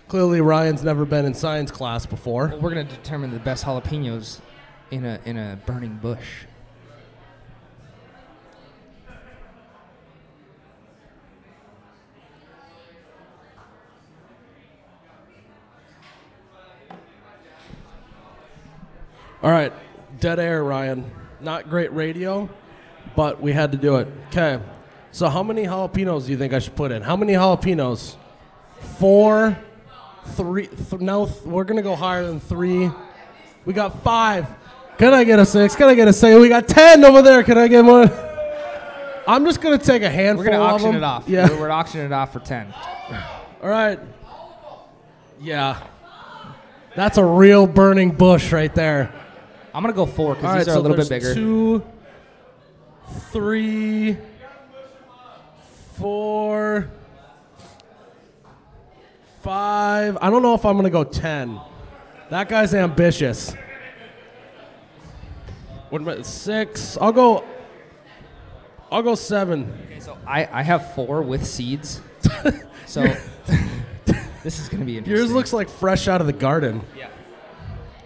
clearly 0.08 0.42
Ryan's 0.42 0.82
never 0.84 1.06
been 1.06 1.24
in 1.24 1.32
science 1.32 1.70
class 1.70 2.04
before. 2.04 2.48
Well, 2.48 2.60
we're 2.60 2.70
gonna 2.70 2.84
determine 2.84 3.30
the 3.32 3.38
best 3.40 3.64
jalapenos 3.64 4.40
in 4.90 5.06
a 5.06 5.18
in 5.24 5.38
a 5.38 5.58
burning 5.64 5.96
bush. 6.02 6.44
All 19.42 19.50
right, 19.50 19.72
dead 20.20 20.38
air, 20.38 20.64
Ryan. 20.64 21.10
Not 21.40 21.70
great 21.70 21.92
radio, 21.92 22.48
but 23.14 23.40
we 23.40 23.52
had 23.52 23.70
to 23.72 23.78
do 23.78 23.96
it. 23.96 24.08
Okay, 24.28 24.60
so 25.12 25.28
how 25.28 25.42
many 25.44 25.64
jalapenos 25.64 26.24
do 26.26 26.32
you 26.32 26.38
think 26.38 26.52
I 26.52 26.58
should 26.58 26.74
put 26.74 26.90
in? 26.90 27.02
How 27.02 27.16
many 27.16 27.34
jalapenos? 27.34 28.16
Four, 28.98 29.56
three. 30.34 30.66
Th- 30.66 31.00
no, 31.00 31.26
th- 31.26 31.42
we're 31.42 31.64
gonna 31.64 31.82
go 31.82 31.94
higher 31.94 32.26
than 32.26 32.40
three. 32.40 32.90
We 33.64 33.72
got 33.72 34.02
five. 34.02 34.46
Can 34.98 35.14
I 35.14 35.22
get 35.22 35.38
a 35.38 35.46
six? 35.46 35.76
Can 35.76 35.88
I 35.88 35.94
get 35.94 36.08
a 36.08 36.12
seven? 36.12 36.40
We 36.40 36.48
got 36.48 36.66
ten 36.66 37.04
over 37.04 37.22
there. 37.22 37.44
Can 37.44 37.56
I 37.58 37.68
get 37.68 37.84
one? 37.84 38.10
I'm 39.28 39.44
just 39.44 39.60
gonna 39.60 39.78
take 39.78 40.02
a 40.02 40.10
handful 40.10 40.44
We're 40.44 40.50
gonna 40.50 40.64
of 40.64 40.72
auction 40.74 40.88
them. 40.92 40.96
it 41.02 41.04
off. 41.04 41.28
Yeah. 41.28 41.48
we're, 41.48 41.60
we're 41.60 41.70
auctioning 41.70 42.06
it 42.06 42.12
off 42.12 42.32
for 42.32 42.40
ten. 42.40 42.72
All 43.62 43.68
right. 43.68 44.00
Yeah. 45.40 45.80
That's 46.96 47.16
a 47.18 47.24
real 47.24 47.66
burning 47.68 48.10
bush 48.10 48.50
right 48.52 48.74
there. 48.74 49.12
I'm 49.74 49.82
gonna 49.82 49.92
go 49.92 50.06
four 50.06 50.34
because 50.34 50.44
right, 50.44 50.58
these 50.58 50.68
are 50.68 50.72
so 50.72 50.80
a 50.80 50.82
little 50.82 50.96
bit 50.96 51.08
bigger. 51.08 51.34
Two, 51.34 51.84
three, 53.30 54.16
four, 55.94 56.90
five. 59.42 60.18
I 60.20 60.30
don't 60.30 60.42
know 60.42 60.54
if 60.54 60.64
I'm 60.64 60.76
gonna 60.76 60.90
go 60.90 61.04
ten. 61.04 61.60
That 62.30 62.48
guy's 62.48 62.74
ambitious. 62.74 63.54
What 65.90 66.02
about 66.02 66.26
six? 66.26 66.98
I'll 66.98 67.12
go. 67.12 67.44
I'll 68.90 69.02
go 69.02 69.14
seven. 69.14 69.72
Okay, 69.86 70.00
so 70.00 70.16
I 70.26 70.48
I 70.50 70.62
have 70.62 70.94
four 70.94 71.22
with 71.22 71.46
seeds. 71.46 72.00
so 72.86 73.02
this 74.42 74.58
is 74.58 74.68
gonna 74.68 74.84
be 74.84 74.98
interesting. 74.98 75.16
Yours 75.16 75.32
looks 75.32 75.52
like 75.52 75.68
fresh 75.68 76.08
out 76.08 76.20
of 76.20 76.26
the 76.26 76.32
garden. 76.32 76.82
Yeah. 76.96 77.08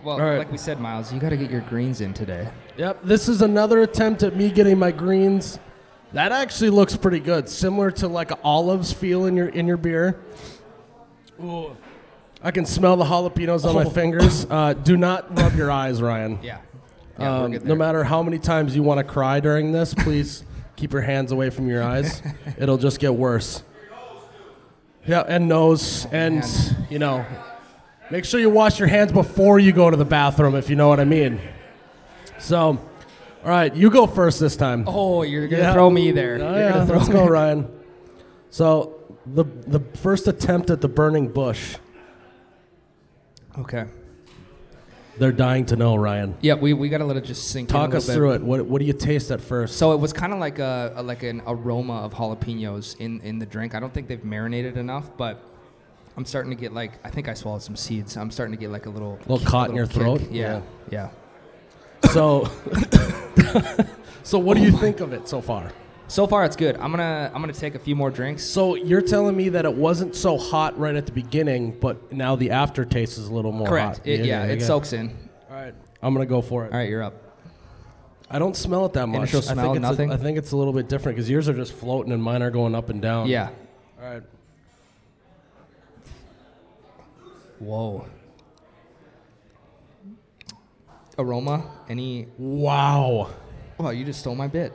Well, 0.03 0.17
All 0.21 0.27
right. 0.27 0.39
like 0.39 0.51
we 0.51 0.59
said, 0.59 0.81
Miles, 0.81 1.13
you 1.13 1.21
got 1.21 1.29
to 1.31 1.37
get 1.37 1.51
your 1.51 1.61
greens 1.63 2.01
in 2.01 2.13
today. 2.13 2.49
Yep, 2.77 3.01
this 3.05 3.29
is 3.29 3.41
another 3.43 3.83
attempt 3.83 4.23
at 4.25 4.35
me 4.37 4.51
getting 4.51 4.79
my 4.79 4.91
greens. 4.91 5.59
That 6.13 6.33
actually 6.33 6.71
looks 6.71 6.97
pretty 6.97 7.21
good, 7.21 7.49
similar 7.49 7.91
to 7.93 8.09
like 8.09 8.33
olives 8.45 8.93
feel 8.93 9.27
in 9.27 9.37
your 9.37 9.49
in 9.49 9.67
your 9.67 9.77
beer. 9.77 10.21
Ooh. 11.43 11.77
I 12.43 12.51
can 12.51 12.67
smell 12.67 12.97
the 12.97 13.05
jalapenos 13.05 13.65
on 13.65 13.75
my 13.77 13.85
Oh. 13.85 13.91
fingers. 13.91 14.45
Uh, 14.51 14.73
do 14.73 14.97
not 14.97 15.39
rub 15.39 15.55
your 15.55 15.71
eyes, 15.71 16.03
Ryan. 16.03 16.39
Yeah. 16.43 16.59
Yeah, 17.19 17.43
Um, 17.45 17.53
no 17.65 17.75
matter 17.77 18.03
how 18.03 18.23
many 18.23 18.39
times 18.39 18.75
you 18.75 18.83
want 18.83 18.99
to 18.99 19.05
cry 19.05 19.39
during 19.39 19.71
this, 19.71 19.95
please 19.95 20.43
keep 20.77 20.93
your 20.93 21.03
hands 21.03 21.31
away 21.31 21.51
from 21.51 21.69
your 21.69 21.83
eyes. 21.85 22.21
It'll 22.59 22.79
just 22.79 22.99
get 22.99 23.15
worse. 23.15 23.63
Yeah, 25.07 25.21
and 25.27 25.49
nose, 25.49 26.07
and 26.13 26.37
man. 26.41 26.87
you 26.91 26.99
know, 26.99 27.25
make 28.13 28.27
sure 28.27 28.39
you 28.39 28.51
wash 28.51 28.79
your 28.79 28.89
hands 28.89 29.11
before 29.11 29.59
you 29.59 29.73
go 29.73 29.91
to 29.91 29.97
the 29.97 30.05
bathroom, 30.05 30.55
if 30.55 30.69
you 30.69 30.77
know 30.77 30.87
what 30.87 31.01
I 31.01 31.05
mean. 31.05 31.41
So, 32.39 32.59
all 32.67 32.79
right, 33.49 33.75
you 33.75 33.89
go 33.89 34.07
first 34.07 34.39
this 34.39 34.55
time. 34.55 34.85
Oh, 34.87 35.23
you're 35.23 35.49
gonna 35.49 35.63
Yeah. 35.63 35.73
throw 35.73 35.89
me 35.89 36.13
there. 36.13 36.35
Oh, 36.35 36.51
You're 36.51 36.59
yeah, 36.61 36.73
gonna 36.73 36.87
throw 36.87 36.97
let's 36.99 37.09
me. 37.09 37.15
go, 37.15 37.27
Ryan. 37.27 37.69
So 38.51 38.95
the 39.25 39.45
the 39.67 39.81
first 39.97 40.29
attempt 40.29 40.69
at 40.71 40.83
the 40.83 40.89
burning 40.89 41.29
bush. 41.29 41.77
Okay. 43.59 43.87
They're 45.19 45.33
dying 45.33 45.65
to 45.67 45.77
know, 45.77 45.95
Ryan. 45.97 46.35
Yeah, 46.41 46.55
we, 46.55 46.73
we 46.75 46.89
gotta 46.89 47.05
let 47.05 47.17
it 47.17 47.25
just 47.25 47.49
sink. 47.49 47.71
in 47.71 47.77
a 47.77 47.79
Talk 47.79 47.95
us 47.95 48.07
bit. 48.07 48.15
through 48.15 48.33
it. 48.33 48.43
What 48.43 48.67
what 48.67 48.79
do 48.81 48.85
you 48.85 48.93
taste 48.93 49.31
at 49.31 49.41
first? 49.41 49.77
So 49.79 49.93
it 49.93 50.01
was 50.01 50.13
kind 50.13 50.33
of 50.35 50.39
like 50.39 50.59
a, 50.59 50.93
a 50.97 51.03
like 51.03 51.23
an 51.23 51.41
aroma 51.47 52.01
of 52.03 52.13
jalapenos 52.13 52.97
in 53.01 53.21
in 53.23 53.39
the 53.39 53.47
drink. 53.47 53.75
I 53.75 53.81
don't 53.81 53.93
think 53.95 54.07
they've 54.07 54.23
marinated 54.25 54.77
enough, 54.77 55.17
but 55.17 55.43
I'm 56.17 56.25
starting 56.25 56.51
to 56.51 56.57
get 56.57 56.73
like 56.73 56.93
I 57.05 57.11
think 57.11 57.29
I 57.29 57.35
swallowed 57.35 57.63
some 57.63 57.77
seeds. 57.77 58.17
I'm 58.17 58.31
starting 58.31 58.55
to 58.55 58.61
get 58.61 58.71
like 58.71 58.87
a 58.87 58.91
little 58.91 59.19
a 59.27 59.33
Little 59.33 59.47
caught 59.47 59.71
in 59.71 59.77
your 59.77 59.87
kick. 59.87 59.97
throat? 59.97 60.31
Yeah, 60.31 60.63
yeah. 60.91 61.11
So, 62.13 62.45
so 64.23 64.39
what 64.39 64.57
do 64.57 64.63
oh 64.63 64.67
you 64.67 64.73
think 64.73 65.01
of 65.01 65.13
it 65.13 65.29
so 65.29 65.41
far? 65.41 65.73
So 66.09 66.27
far 66.27 66.45
it's 66.45 66.57
good. 66.57 66.77
I'm 66.77 66.91
gonna 66.91 67.31
I'm 67.35 67.41
gonna 67.41 67.55
take 67.55 67.75
a 67.75 67.79
few 67.79 67.97
more 67.97 68.11
drinks. 68.11 68.45
So 68.45 68.75
you're 68.75 69.01
telling 69.01 69.35
me 69.37 69.49
that 69.51 69.65
it 69.65 69.75
wasn't 69.75 70.15
so 70.15 70.37
hot 70.37 70.79
right 70.79 70.95
at 70.95 71.07
the 71.07 71.13
beginning, 71.13 71.79
but 71.81 72.13
now 72.13 72.37
the 72.37 72.51
aftertaste 72.51 73.17
is 73.17 73.29
a 73.29 73.35
little 73.35 73.53
more 73.53 73.69
Correct. 73.69 73.99
hot. 73.99 74.07
It, 74.07 74.27
yeah, 74.27 74.45
it 74.45 74.57
okay. 74.57 74.65
soaks 74.65 74.93
in. 74.93 75.17
All 75.49 75.57
right, 75.57 75.75
I'm 76.03 76.13
gonna 76.13 76.27
go 76.27 76.43
for 76.43 76.67
it. 76.67 76.73
All 76.73 76.79
right, 76.79 76.89
you're 76.91 77.03
up. 77.03 77.15
I 78.29 78.39
don't 78.39 78.57
smell 78.57 78.87
it 78.87 78.95
that 78.95 79.07
much. 79.07 79.33
Initial 79.33 79.39
I 79.51 79.63
think 79.63 79.77
it's 79.77 79.83
nothing? 79.83 80.11
A, 80.11 80.15
I 80.15 80.17
think 80.17 80.39
it's 80.39 80.53
a 80.53 80.57
little 80.57 80.73
bit 80.73 80.89
different 80.89 81.17
because 81.17 81.29
yours 81.29 81.49
are 81.49 81.55
just 81.55 81.75
floating 81.75 82.13
and 82.13 82.23
mine 82.23 82.43
are 82.43 82.51
going 82.51 82.75
up 82.75 82.89
and 82.89 83.01
down. 83.01 83.29
Yeah. 83.29 83.51
All 84.01 84.11
right. 84.11 84.23
Whoa. 87.63 88.07
Aroma? 91.17 91.71
Any? 91.89 92.27
Wow. 92.37 93.31
Wow, 93.79 93.91
you 93.91 94.05
just 94.05 94.21
stole 94.21 94.35
my 94.35 94.49
bit. 94.49 94.73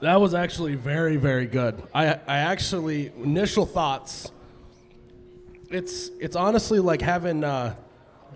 That 0.00 0.20
was 0.20 0.34
actually 0.34 0.74
very, 0.74 1.16
very 1.16 1.46
good. 1.46 1.80
I, 1.94 2.14
I 2.26 2.38
actually 2.38 3.12
initial 3.22 3.66
thoughts. 3.66 4.32
It's 5.70 6.10
it's 6.18 6.34
honestly 6.34 6.80
like 6.80 7.02
having 7.02 7.44
uh, 7.44 7.74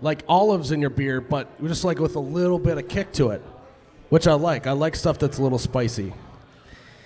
like 0.01 0.23
olives 0.29 0.71
in 0.71 0.79
your 0.79 0.89
beer, 0.89 1.19
but 1.19 1.61
just 1.65 1.83
like 1.83 1.99
with 1.99 2.15
a 2.15 2.19
little 2.19 2.59
bit 2.59 2.77
of 2.77 2.87
kick 2.87 3.11
to 3.13 3.31
it, 3.31 3.41
which 4.09 4.27
I 4.27 4.33
like. 4.33 4.67
I 4.67 4.71
like 4.71 4.95
stuff 4.95 5.19
that's 5.19 5.39
a 5.39 5.43
little 5.43 5.57
spicy. 5.57 6.13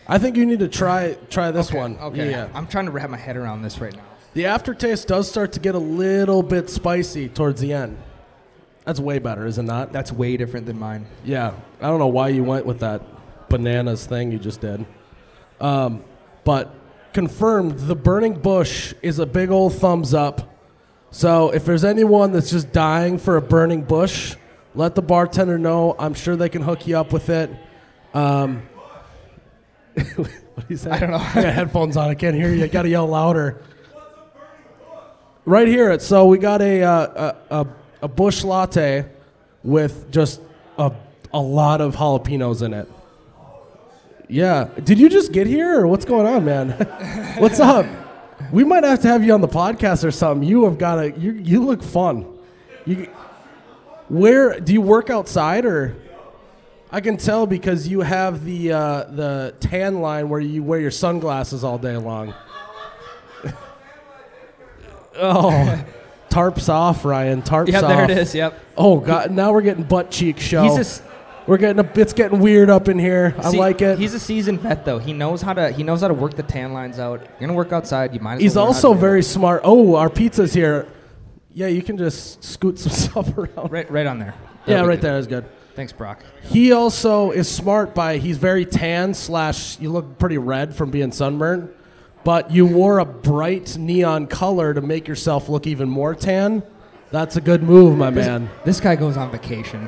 I 0.07 0.17
think 0.17 0.37
you 0.37 0.45
need 0.45 0.59
to 0.59 0.67
try 0.67 1.17
try 1.29 1.49
this 1.51 1.69
Okay, 1.69 1.77
one. 1.77 1.97
Okay. 1.97 2.31
Yeah. 2.31 2.49
I'm 2.53 2.67
trying 2.67 2.85
to 2.85 2.91
wrap 2.91 3.09
my 3.09 3.17
head 3.17 3.37
around 3.37 3.61
this 3.61 3.79
right 3.79 3.95
now. 3.95 4.03
The 4.37 4.45
aftertaste 4.45 5.07
does 5.07 5.27
start 5.27 5.53
to 5.53 5.59
get 5.59 5.73
a 5.73 5.79
little 5.79 6.43
bit 6.43 6.69
spicy 6.69 7.27
towards 7.27 7.59
the 7.59 7.73
end. 7.73 7.97
That's 8.85 8.99
way 8.99 9.17
better, 9.17 9.47
is 9.47 9.57
it 9.57 9.63
not? 9.63 9.91
That's 9.91 10.11
way 10.11 10.37
different 10.37 10.67
than 10.67 10.77
mine. 10.77 11.07
Yeah, 11.25 11.55
I 11.81 11.87
don't 11.87 11.97
know 11.97 12.05
why 12.05 12.27
you 12.27 12.43
went 12.43 12.63
with 12.63 12.81
that 12.81 13.01
bananas 13.49 14.05
thing 14.05 14.31
you 14.31 14.37
just 14.37 14.61
did. 14.61 14.85
Um, 15.59 16.03
but 16.43 16.71
confirmed, 17.13 17.79
the 17.79 17.95
burning 17.95 18.35
bush 18.35 18.93
is 19.01 19.17
a 19.17 19.25
big 19.25 19.49
old 19.49 19.73
thumbs 19.73 20.13
up. 20.13 20.55
So 21.09 21.49
if 21.49 21.65
there's 21.65 21.83
anyone 21.83 22.31
that's 22.31 22.51
just 22.51 22.71
dying 22.71 23.17
for 23.17 23.37
a 23.37 23.41
burning 23.41 23.81
bush, 23.81 24.35
let 24.75 24.93
the 24.93 25.01
bartender 25.01 25.57
know. 25.57 25.95
I'm 25.97 26.13
sure 26.13 26.35
they 26.35 26.49
can 26.49 26.61
hook 26.61 26.85
you 26.85 26.95
up 26.95 27.11
with 27.11 27.29
it. 27.29 27.49
Um, 28.13 28.61
what 30.15 30.27
do 30.27 30.65
you 30.69 30.77
say? 30.77 30.91
I 30.91 30.99
don't 30.99 31.09
know. 31.09 31.17
I 31.33 31.41
got 31.41 31.53
headphones 31.55 31.97
on. 31.97 32.07
I 32.07 32.13
can't 32.13 32.35
hear 32.35 32.53
you. 32.53 32.65
I 32.65 32.67
got 32.67 32.83
to 32.83 32.89
yell 32.89 33.07
louder. 33.07 33.63
Right 35.47 35.69
here. 35.69 35.97
So 35.99 36.25
we 36.25 36.39
got 36.39 36.61
a 36.61 36.83
uh, 36.83 37.35
a, 37.49 37.61
a 37.61 37.67
a 38.01 38.07
Busch 38.09 38.43
Latte 38.43 39.05
with 39.63 40.11
just 40.11 40.41
a 40.77 40.91
a 41.33 41.39
lot 41.39 41.79
of 41.79 41.95
jalapenos 41.95 42.63
in 42.63 42.73
it. 42.73 42.91
Yeah. 44.27 44.67
Did 44.83 44.99
you 44.99 45.07
just 45.07 45.31
get 45.31 45.47
here, 45.47 45.79
or 45.79 45.87
what's 45.87 46.03
going 46.03 46.27
on, 46.27 46.43
man? 46.43 46.71
what's 47.37 47.61
up? 47.61 47.85
We 48.51 48.65
might 48.65 48.83
have 48.83 49.01
to 49.03 49.07
have 49.07 49.23
you 49.23 49.33
on 49.33 49.39
the 49.39 49.47
podcast 49.47 50.03
or 50.03 50.11
something. 50.11 50.45
You 50.45 50.65
have 50.65 50.77
got 50.77 50.99
a 50.99 51.11
you. 51.11 51.31
You 51.31 51.63
look 51.63 51.81
fun. 51.81 52.25
You. 52.85 53.05
Where 54.09 54.59
do 54.59 54.73
you 54.73 54.81
work 54.81 55.09
outside 55.09 55.65
or? 55.65 55.95
I 56.91 56.99
can 56.99 57.15
tell 57.15 57.47
because 57.47 57.87
you 57.87 58.01
have 58.01 58.43
the 58.43 58.73
uh, 58.73 59.03
the 59.05 59.55
tan 59.61 60.01
line 60.01 60.27
where 60.27 60.41
you 60.41 60.61
wear 60.61 60.81
your 60.81 60.91
sunglasses 60.91 61.63
all 61.63 61.77
day 61.77 61.95
long. 61.95 62.33
oh, 65.19 65.85
tarps 66.29 66.69
off, 66.69 67.03
Ryan. 67.05 67.41
Tarps 67.41 67.69
Yeah, 67.69 67.81
off. 67.81 67.87
there 67.87 68.03
it 68.05 68.11
is. 68.17 68.33
Yep. 68.35 68.59
Oh 68.77 68.99
God! 68.99 69.31
Now 69.31 69.51
we're 69.53 69.61
getting 69.61 69.83
butt 69.83 70.11
cheek 70.11 70.39
show. 70.39 70.63
He's 70.63 70.99
a 70.99 71.03
we're 71.47 71.57
getting 71.57 71.79
a, 71.79 71.89
it's 71.95 72.11
getting 72.11 72.39
weird 72.39 72.69
up 72.69 72.89
in 72.89 72.99
here. 72.99 73.33
I 73.37 73.51
See, 73.51 73.57
like 73.57 73.81
it. 73.81 73.97
He's 73.97 74.13
a 74.13 74.19
seasoned 74.19 74.59
vet, 74.59 74.83
though. 74.83 74.99
He 74.99 75.13
knows 75.13 75.41
how 75.41 75.53
to. 75.53 75.71
He 75.71 75.81
knows 75.83 76.01
how 76.01 76.09
to 76.09 76.13
work 76.13 76.35
the 76.35 76.43
tan 76.43 76.73
lines 76.73 76.99
out. 76.99 77.21
You're 77.21 77.39
gonna 77.47 77.53
work 77.53 77.71
outside. 77.71 78.13
You 78.13 78.19
might. 78.19 78.35
As 78.35 78.41
He's 78.41 78.55
well 78.55 78.65
also 78.65 78.93
very 78.93 79.21
it. 79.21 79.23
smart. 79.23 79.61
Oh, 79.63 79.95
our 79.95 80.09
pizza's 80.09 80.53
here. 80.53 80.87
Yeah, 81.53 81.67
you 81.67 81.81
can 81.81 81.97
just 81.97 82.43
scoot 82.43 82.77
some 82.77 82.91
stuff 83.25 83.35
around. 83.37 83.71
right, 83.71 83.89
right 83.89 84.05
on 84.05 84.19
there. 84.19 84.35
yeah, 84.67 84.73
That'll 84.75 84.83
be 84.83 84.89
right 84.89 84.95
good. 84.97 85.01
there 85.07 85.17
is 85.17 85.27
good. 85.27 85.45
Thanks, 85.75 85.93
Brock. 85.93 86.23
He 86.43 86.71
also 86.73 87.31
is 87.31 87.47
smart 87.49 87.95
by 87.95 88.17
he's 88.17 88.37
very 88.37 88.65
tan 88.65 89.13
slash 89.13 89.79
you 89.79 89.89
look 89.91 90.17
pretty 90.19 90.37
red 90.37 90.75
from 90.75 90.91
being 90.91 91.11
sunburned, 91.11 91.69
but 92.27 92.51
you 92.51 92.65
wore 92.65 92.99
a 92.99 93.05
bright 93.05 93.77
neon 93.77 94.27
color 94.27 94.73
to 94.73 94.81
make 94.81 95.07
yourself 95.07 95.47
look 95.47 95.65
even 95.65 95.87
more 95.87 96.13
tan. 96.13 96.61
That's 97.09 97.37
a 97.37 97.39
good 97.39 97.63
move, 97.63 97.97
my 97.97 98.09
man. 98.09 98.49
This 98.65 98.81
guy 98.81 98.97
goes 98.97 99.15
on 99.15 99.31
vacation. 99.31 99.87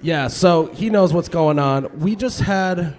Yeah, 0.00 0.28
so 0.28 0.68
he 0.68 0.88
knows 0.88 1.12
what's 1.12 1.28
going 1.28 1.58
on. 1.58 2.00
We 2.00 2.16
just 2.16 2.40
had 2.40 2.96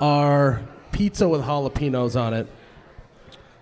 our 0.00 0.62
pizza 0.90 1.28
with 1.28 1.42
jalapenos 1.42 2.18
on 2.18 2.32
it. 2.32 2.46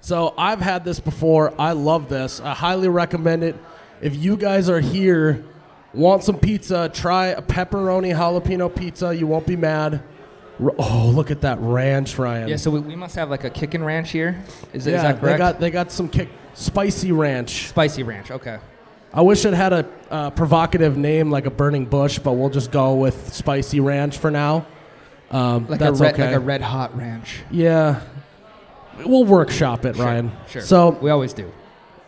So 0.01 0.33
I've 0.39 0.61
had 0.61 0.85
this 0.85 1.01
before. 1.01 1.53
I 1.61 1.73
love 1.73 2.09
this. 2.09 2.39
I 2.39 2.55
highly 2.55 2.87
recommend 2.87 3.43
it. 3.43 3.57
If 4.01 4.15
you 4.15 4.37
guys 4.37 4.71
are 4.71 4.79
here, 4.79 5.45
want 5.93 6.23
some 6.23 6.39
pizza, 6.39 6.93
try 6.95 7.27
a 7.27 7.43
pepperoni 7.43 8.15
jalapeno 8.15 8.73
pizza. 8.73 9.13
You 9.13 9.27
won't 9.27 9.49
be 9.49 9.57
mad. 9.57 10.01
Oh, 10.59 11.13
look 11.15 11.31
at 11.31 11.43
that 11.43 11.59
ranch, 11.61 12.19
Ryan. 12.19 12.49
Yeah, 12.49 12.57
so 12.57 12.71
we, 12.71 12.81
we 12.81 12.97
must 12.97 13.15
have 13.17 13.29
like 13.31 13.45
a 13.45 13.51
kickin' 13.51 13.85
ranch 13.85 14.11
here. 14.11 14.43
Is, 14.73 14.87
it- 14.87 14.95
is 14.95 15.03
yeah, 15.03 15.13
that 15.13 15.23
they 15.23 15.37
got 15.37 15.61
they 15.61 15.71
got 15.71 15.93
some 15.93 16.09
kick 16.09 16.29
spicy 16.55 17.13
ranch. 17.13 17.69
Spicy 17.69 18.03
ranch. 18.03 18.31
Okay. 18.31 18.59
I 19.13 19.23
wish 19.23 19.45
it 19.45 19.55
had 19.55 19.73
a 19.73 19.89
uh, 20.11 20.31
provocative 20.31 20.97
name 20.97 21.31
like 21.31 21.47
a 21.47 21.51
burning 21.51 21.87
bush, 21.87 22.19
but 22.19 22.33
we'll 22.33 22.51
just 22.51 22.71
go 22.71 22.95
with 22.95 23.33
spicy 23.33 23.81
ranch 23.81 24.19
for 24.19 24.31
now. 24.31 24.67
Um, 25.31 25.67
Like 25.69 25.79
that's 25.81 26.01
a 26.01 26.03
red, 26.03 26.15
okay. 26.15 26.27
like 26.27 26.37
a 26.37 26.41
red 26.41 26.61
hot 26.63 26.97
ranch. 26.97 27.41
Yeah. 27.51 28.01
We'll 29.05 29.25
workshop 29.25 29.85
it, 29.85 29.97
Ryan. 29.97 30.33
Sure. 30.49 30.63
So 30.63 30.91
we 30.91 31.11
always 31.11 31.33
do. 31.33 31.51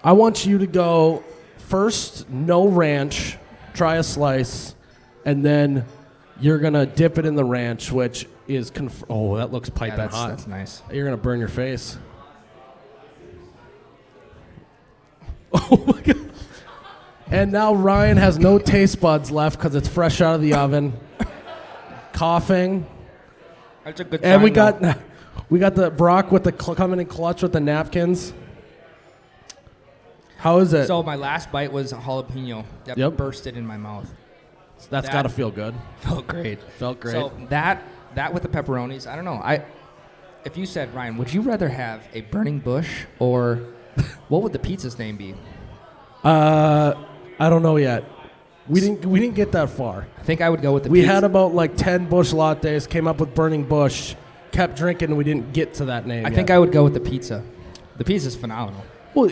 I 0.02 0.12
want 0.12 0.46
you 0.46 0.58
to 0.58 0.66
go 0.66 1.22
first, 1.58 2.28
no 2.30 2.68
ranch, 2.68 3.36
try 3.74 3.96
a 3.96 4.02
slice, 4.02 4.74
and 5.24 5.44
then 5.44 5.84
you're 6.40 6.58
going 6.58 6.72
to 6.74 6.86
dip 6.86 7.18
it 7.18 7.26
in 7.26 7.34
the 7.34 7.44
ranch, 7.44 7.90
which 7.92 8.26
is. 8.48 8.70
Conf- 8.70 9.04
oh, 9.08 9.36
that 9.36 9.52
looks 9.52 9.68
Yeah, 9.68 9.74
piping 9.76 9.96
that's, 9.98 10.14
hot. 10.14 10.30
that's 10.30 10.46
nice. 10.46 10.82
You're 10.92 11.10
to 11.10 11.16
burn 11.16 11.38
your 11.38 11.48
face. 11.48 11.98
Oh 15.52 15.82
my 15.86 16.00
God. 16.02 16.30
And 17.30 17.52
now 17.52 17.74
Ryan 17.74 18.16
has 18.16 18.38
no 18.38 18.58
taste 18.58 19.00
buds 19.00 19.30
left 19.30 19.58
because 19.58 19.74
it's 19.74 19.88
fresh 19.88 20.20
out 20.20 20.34
of 20.34 20.42
the 20.42 20.54
oven. 20.54 20.92
Coughing. 22.12 22.86
That's 23.84 24.00
a 24.00 24.04
good. 24.04 24.22
And 24.22 24.42
we 24.42 24.50
though. 24.50 24.72
got 24.72 24.98
we 25.50 25.58
got 25.58 25.74
the 25.74 25.90
Brock 25.90 26.32
with 26.32 26.44
the 26.44 26.52
cl- 26.58 26.74
coming 26.74 27.00
in 27.00 27.06
clutch 27.06 27.42
with 27.42 27.52
the 27.52 27.60
napkins. 27.60 28.32
How 30.38 30.58
is 30.58 30.72
it? 30.72 30.86
So 30.86 31.02
my 31.02 31.16
last 31.16 31.50
bite 31.50 31.72
was 31.72 31.92
a 31.92 31.96
jalapeno 31.96 32.64
that 32.84 32.96
Yep. 32.96 33.16
bursted 33.16 33.56
in 33.56 33.66
my 33.66 33.76
mouth. 33.76 34.08
That's 34.90 35.06
that- 35.06 35.12
got 35.12 35.22
to 35.22 35.28
feel 35.28 35.50
good. 35.50 35.74
Felt 36.00 36.26
great. 36.26 36.60
Felt 36.78 37.00
great. 37.00 37.12
So 37.12 37.32
that 37.48 37.82
that 38.14 38.32
with 38.34 38.42
the 38.42 38.48
pepperonis, 38.48 39.06
I 39.06 39.16
don't 39.16 39.24
know. 39.24 39.40
I 39.42 39.64
if 40.44 40.56
you 40.56 40.66
said 40.66 40.94
Ryan, 40.94 41.16
would 41.18 41.32
you 41.32 41.40
rather 41.42 41.68
have 41.68 42.02
a 42.14 42.22
burning 42.22 42.58
bush 42.58 43.04
or 43.18 43.56
what 44.28 44.42
would 44.42 44.52
the 44.52 44.58
pizza's 44.58 44.98
name 44.98 45.16
be? 45.16 45.34
uh, 46.24 46.94
I 47.38 47.50
don't 47.50 47.62
know 47.62 47.76
yet. 47.76 48.04
We 48.68 48.80
didn't 48.80 49.04
we 49.06 49.18
didn't 49.20 49.34
get 49.34 49.52
that 49.52 49.70
far. 49.70 50.06
I 50.18 50.22
think 50.22 50.40
I 50.40 50.50
would 50.50 50.60
go 50.60 50.72
with 50.74 50.84
the. 50.84 50.90
We 50.90 51.00
pizza. 51.00 51.14
had 51.14 51.24
about 51.24 51.54
like 51.54 51.76
ten 51.76 52.06
Busch 52.08 52.32
Lattes. 52.32 52.88
Came 52.88 53.06
up 53.06 53.18
with 53.20 53.34
burning 53.34 53.64
bush. 53.64 54.14
Kept 54.52 54.76
drinking. 54.76 55.08
and 55.10 55.16
We 55.18 55.24
didn't 55.24 55.52
get 55.52 55.74
to 55.74 55.86
that 55.86 56.06
name. 56.06 56.26
I 56.26 56.30
think 56.30 56.50
I 56.50 56.58
would 56.58 56.72
go 56.72 56.84
with 56.84 56.94
the 56.94 57.00
pizza. 57.00 57.42
The 57.96 58.04
pizza's 58.04 58.36
phenomenal. 58.36 58.84
Well, 59.14 59.30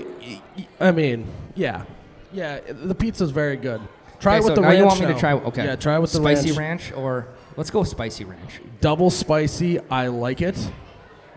I 0.80 0.90
mean, 0.90 1.26
yeah, 1.54 1.84
yeah. 2.32 2.60
The 2.66 2.94
pizza's 2.94 3.30
very 3.30 3.56
good. 3.56 3.80
Try 4.20 4.36
Okay, 4.36 4.38
it 4.38 4.44
with 4.44 4.50
so 4.52 4.54
the 4.56 4.60
now 4.62 4.68
ranch. 4.68 4.78
you 4.78 4.84
want 4.86 5.00
me 5.00 5.06
now. 5.06 5.12
to 5.14 5.20
try? 5.20 5.32
Okay. 5.34 5.64
Yeah, 5.66 5.76
try 5.76 5.98
with 5.98 6.12
the 6.12 6.18
spicy 6.18 6.52
ranch. 6.52 6.90
ranch. 6.90 6.92
or 6.98 7.28
let's 7.56 7.70
go 7.70 7.82
spicy 7.84 8.24
ranch. 8.24 8.60
Double 8.80 9.10
spicy. 9.10 9.80
I 9.90 10.08
like 10.08 10.40
it. 10.42 10.56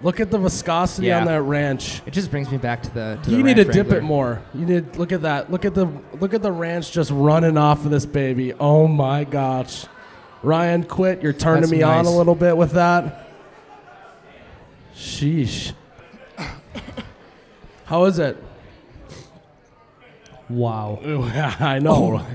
Look 0.02 0.22
at 0.22 0.32
the 0.32 0.38
viscosity 0.38 1.08
Yeah. 1.08 1.20
on 1.20 1.26
that 1.26 1.42
ranch. 1.42 2.02
It 2.06 2.12
just 2.12 2.32
brings 2.32 2.50
me 2.50 2.58
back 2.58 2.82
to 2.84 2.94
the. 2.94 3.20
To 3.24 3.30
the 3.32 3.36
You 3.36 3.44
need 3.44 3.58
to 3.58 3.64
Ranch 3.64 3.74
dip 3.74 3.92
it 3.92 4.02
more. 4.04 4.42
You 4.54 4.66
need 4.66 4.96
look 4.96 5.12
at 5.12 5.24
that. 5.24 5.52
Look 5.52 5.66
at 5.66 5.74
the 5.74 5.90
look 6.22 6.34
at 6.34 6.42
the 6.42 6.52
ranch 6.52 6.92
just 6.92 7.12
running 7.12 7.58
off 7.58 7.84
of 7.84 7.92
this 7.92 8.06
baby. 8.06 8.54
Oh 8.54 8.88
my 8.88 9.26
gosh. 9.26 9.86
Ryan, 10.42 10.84
quit. 10.84 11.22
You're 11.22 11.34
turning 11.34 11.62
That's 11.64 11.72
me 11.74 11.82
on 11.82 12.00
a 12.00 12.04
nice. 12.04 12.14
little 12.14 12.36
bit 12.36 12.56
with 12.56 12.72
that. 12.72 13.28
Sheesh. 14.96 15.74
How 17.86 18.06
is 18.06 18.20
it? 18.20 18.38
Wow. 20.50 21.00
I 21.60 21.80
know. 21.80 22.26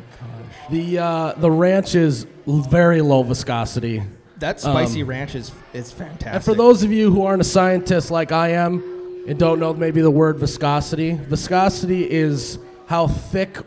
The 0.70 0.98
uh, 0.98 1.32
the 1.38 1.50
ranch 1.50 1.94
is 1.94 2.26
very 2.46 3.00
low 3.00 3.22
viscosity. 3.22 4.02
That 4.38 4.60
spicy 4.60 5.02
ranch 5.02 5.34
is 5.34 5.52
is 5.72 5.92
fantastic. 5.92 6.26
Um, 6.28 6.34
And 6.36 6.44
for 6.44 6.54
those 6.54 6.82
of 6.82 6.92
you 6.92 7.10
who 7.12 7.24
aren't 7.24 7.40
a 7.40 7.44
scientist 7.44 8.10
like 8.10 8.32
I 8.32 8.48
am 8.50 9.24
and 9.26 9.38
don't 9.38 9.58
know 9.60 9.72
maybe 9.72 10.00
the 10.00 10.10
word 10.10 10.38
viscosity, 10.38 11.12
viscosity 11.14 12.10
is 12.10 12.58
how 12.86 13.06
thick 13.06 13.58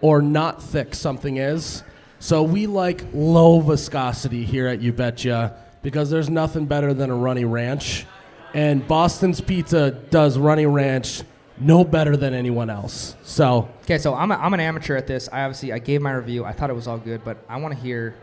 or 0.00 0.22
not 0.22 0.62
thick 0.62 0.94
something 0.94 1.38
is. 1.38 1.82
So 2.20 2.42
we 2.42 2.66
like 2.66 3.04
low 3.12 3.60
viscosity 3.60 4.44
here 4.44 4.68
at 4.68 4.80
You 4.80 4.92
Betcha 4.92 5.56
because 5.82 6.10
there's 6.10 6.30
nothing 6.30 6.66
better 6.66 6.94
than 6.94 7.10
a 7.10 7.16
runny 7.16 7.44
ranch. 7.44 8.06
And 8.54 8.86
Boston's 8.86 9.40
Pizza 9.40 9.90
does 9.90 10.38
runny 10.38 10.66
ranch 10.66 11.22
no 11.58 11.84
better 11.84 12.16
than 12.16 12.34
anyone 12.34 12.70
else. 12.70 13.16
So 13.22 13.68
Okay, 13.82 13.98
so 13.98 14.14
I'm, 14.14 14.30
a, 14.30 14.34
I'm 14.34 14.54
an 14.54 14.60
amateur 14.60 14.96
at 14.96 15.06
this. 15.06 15.28
I 15.32 15.42
obviously 15.42 15.72
I 15.72 15.78
gave 15.78 16.00
my 16.02 16.12
review. 16.12 16.44
I 16.44 16.52
thought 16.52 16.70
it 16.70 16.74
was 16.74 16.86
all 16.88 16.98
good, 16.98 17.24
but 17.24 17.38
I 17.48 17.56
want 17.58 17.74
to 17.74 17.80
hear 17.80 18.14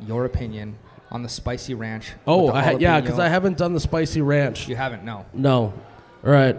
your 0.00 0.24
opinion 0.24 0.78
on 1.10 1.22
the 1.22 1.28
spicy 1.28 1.74
ranch. 1.74 2.12
Oh, 2.26 2.50
I 2.50 2.62
ha- 2.62 2.76
yeah, 2.78 3.00
because 3.00 3.18
I 3.18 3.28
haven't 3.28 3.58
done 3.58 3.74
the 3.74 3.80
spicy 3.80 4.22
ranch. 4.22 4.68
You 4.68 4.76
haven't? 4.76 5.04
No. 5.04 5.26
No. 5.32 5.74
All 6.24 6.30
right. 6.30 6.56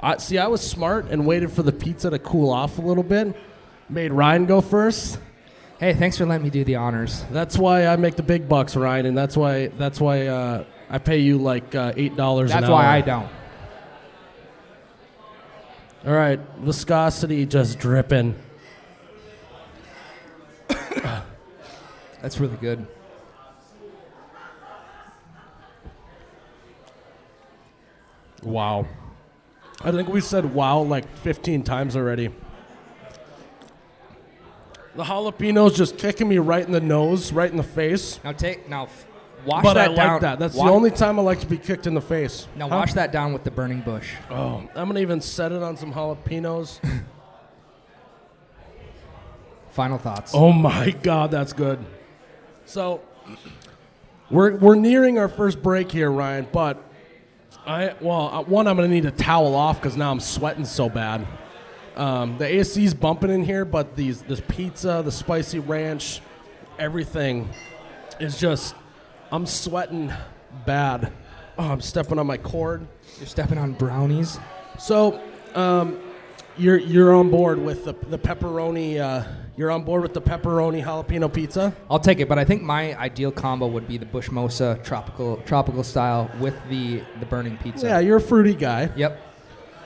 I 0.00 0.16
see. 0.16 0.38
I 0.38 0.46
was 0.46 0.62
smart 0.62 1.06
and 1.10 1.26
waited 1.26 1.52
for 1.52 1.62
the 1.62 1.72
pizza 1.72 2.08
to 2.08 2.18
cool 2.18 2.50
off 2.50 2.78
a 2.78 2.82
little 2.82 3.02
bit. 3.02 3.36
Made 3.90 4.12
Ryan 4.12 4.46
go 4.46 4.60
first. 4.62 5.18
Hey, 5.78 5.92
thanks 5.94 6.16
for 6.16 6.24
letting 6.26 6.44
me 6.44 6.50
do 6.50 6.62
the 6.64 6.76
honors. 6.76 7.24
That's 7.30 7.58
why 7.58 7.86
I 7.86 7.96
make 7.96 8.16
the 8.16 8.22
big 8.22 8.48
bucks, 8.48 8.76
Ryan, 8.76 9.06
and 9.06 9.18
that's 9.18 9.36
why 9.36 9.66
that's 9.68 10.00
why 10.00 10.26
uh, 10.26 10.64
I 10.88 10.98
pay 10.98 11.18
you 11.18 11.38
like 11.38 11.74
uh, 11.74 11.92
eight 11.96 12.16
dollars. 12.16 12.50
That's 12.50 12.68
why. 12.68 12.86
I 12.86 13.00
don't. 13.00 13.28
All 16.06 16.12
right, 16.14 16.40
viscosity 16.58 17.44
just 17.44 17.78
dripping. 17.78 18.34
That's 22.22 22.38
really 22.38 22.56
good. 22.56 22.86
Wow. 28.42 28.86
I 29.82 29.90
think 29.92 30.08
we 30.08 30.20
said 30.20 30.54
wow 30.54 30.80
like 30.80 31.16
15 31.18 31.62
times 31.62 31.96
already. 31.96 32.30
The 34.94 35.04
jalapeno's 35.04 35.76
just 35.76 35.98
kicking 35.98 36.28
me 36.28 36.38
right 36.38 36.64
in 36.64 36.72
the 36.72 36.80
nose, 36.80 37.32
right 37.32 37.50
in 37.50 37.56
the 37.56 37.62
face. 37.62 38.18
Now 38.24 38.32
take 38.32 38.68
now, 38.68 38.84
f- 38.84 39.06
wash 39.46 39.62
but 39.62 39.76
I 39.76 39.88
that 39.88 39.90
like 39.90 39.96
down. 39.96 40.20
that. 40.20 40.38
That's 40.38 40.54
wa- 40.54 40.66
the 40.66 40.72
only 40.72 40.90
time 40.90 41.18
I 41.18 41.22
like 41.22 41.40
to 41.40 41.46
be 41.46 41.58
kicked 41.58 41.86
in 41.86 41.94
the 41.94 42.00
face. 42.00 42.46
Now 42.56 42.68
Huh? 42.68 42.76
wash 42.76 42.92
that 42.94 43.12
down 43.12 43.32
with 43.32 43.44
the 43.44 43.50
burning 43.50 43.80
bush. 43.80 44.12
Oh, 44.30 44.62
I'm 44.74 44.88
gonna 44.88 45.00
even 45.00 45.20
set 45.20 45.52
it 45.52 45.62
on 45.62 45.76
some 45.76 45.92
jalapenos. 45.92 46.78
Final 49.70 49.98
thoughts. 49.98 50.32
oh 50.34 50.52
my 50.52 50.90
god, 50.90 51.30
that's 51.30 51.52
good. 51.52 51.78
So 52.66 53.00
we're 54.30 54.56
we're 54.56 54.74
nearing 54.74 55.18
our 55.18 55.28
first 55.28 55.62
break 55.62 55.92
here, 55.92 56.10
Ryan. 56.10 56.48
But 56.50 56.82
I 57.66 57.94
well, 58.00 58.30
uh, 58.32 58.42
one 58.42 58.66
I'm 58.66 58.76
gonna 58.76 58.88
need 58.88 59.06
a 59.06 59.10
towel 59.12 59.54
off 59.54 59.80
because 59.80 59.96
now 59.96 60.10
I'm 60.10 60.20
sweating 60.20 60.64
so 60.64 60.88
bad. 60.88 61.24
Um, 61.96 62.36
the 62.38 62.46
AC's 62.60 62.94
bumping 62.94 63.30
in 63.30 63.44
here, 63.44 63.64
but 63.64 63.94
these 63.94 64.22
this 64.22 64.40
pizza, 64.48 65.02
the 65.04 65.12
spicy 65.12 65.60
ranch, 65.60 66.20
everything 66.78 67.48
is 68.18 68.38
just 68.38 68.74
I'm 69.32 69.46
sweating 69.46 70.12
bad. 70.66 71.12
Oh, 71.56 71.68
I'm 71.68 71.80
stepping 71.80 72.18
on 72.18 72.26
my 72.26 72.36
cord. 72.36 72.86
You're 73.18 73.26
stepping 73.26 73.58
on 73.58 73.72
brownies. 73.72 74.38
So, 74.78 75.20
um, 75.54 75.98
you're 76.56 76.78
you're 76.78 77.14
on 77.14 77.30
board 77.30 77.58
with 77.58 77.84
the 77.84 77.92
the 78.08 78.18
pepperoni. 78.18 78.98
Uh, 78.98 79.26
you're 79.56 79.70
on 79.70 79.84
board 79.84 80.02
with 80.02 80.14
the 80.14 80.22
pepperoni 80.22 80.82
jalapeno 80.82 81.32
pizza. 81.32 81.74
I'll 81.88 82.00
take 82.00 82.18
it, 82.18 82.28
but 82.28 82.38
I 82.38 82.44
think 82.44 82.62
my 82.62 82.98
ideal 82.98 83.30
combo 83.30 83.66
would 83.66 83.86
be 83.86 83.98
the 83.98 84.06
Bushmosa 84.06 84.82
tropical 84.82 85.36
tropical 85.46 85.84
style 85.84 86.30
with 86.40 86.56
the 86.68 87.02
the 87.20 87.26
burning 87.26 87.56
pizza. 87.58 87.86
Yeah, 87.86 87.98
you're 88.00 88.16
a 88.16 88.20
fruity 88.20 88.54
guy. 88.54 88.90
Yep. 88.96 89.20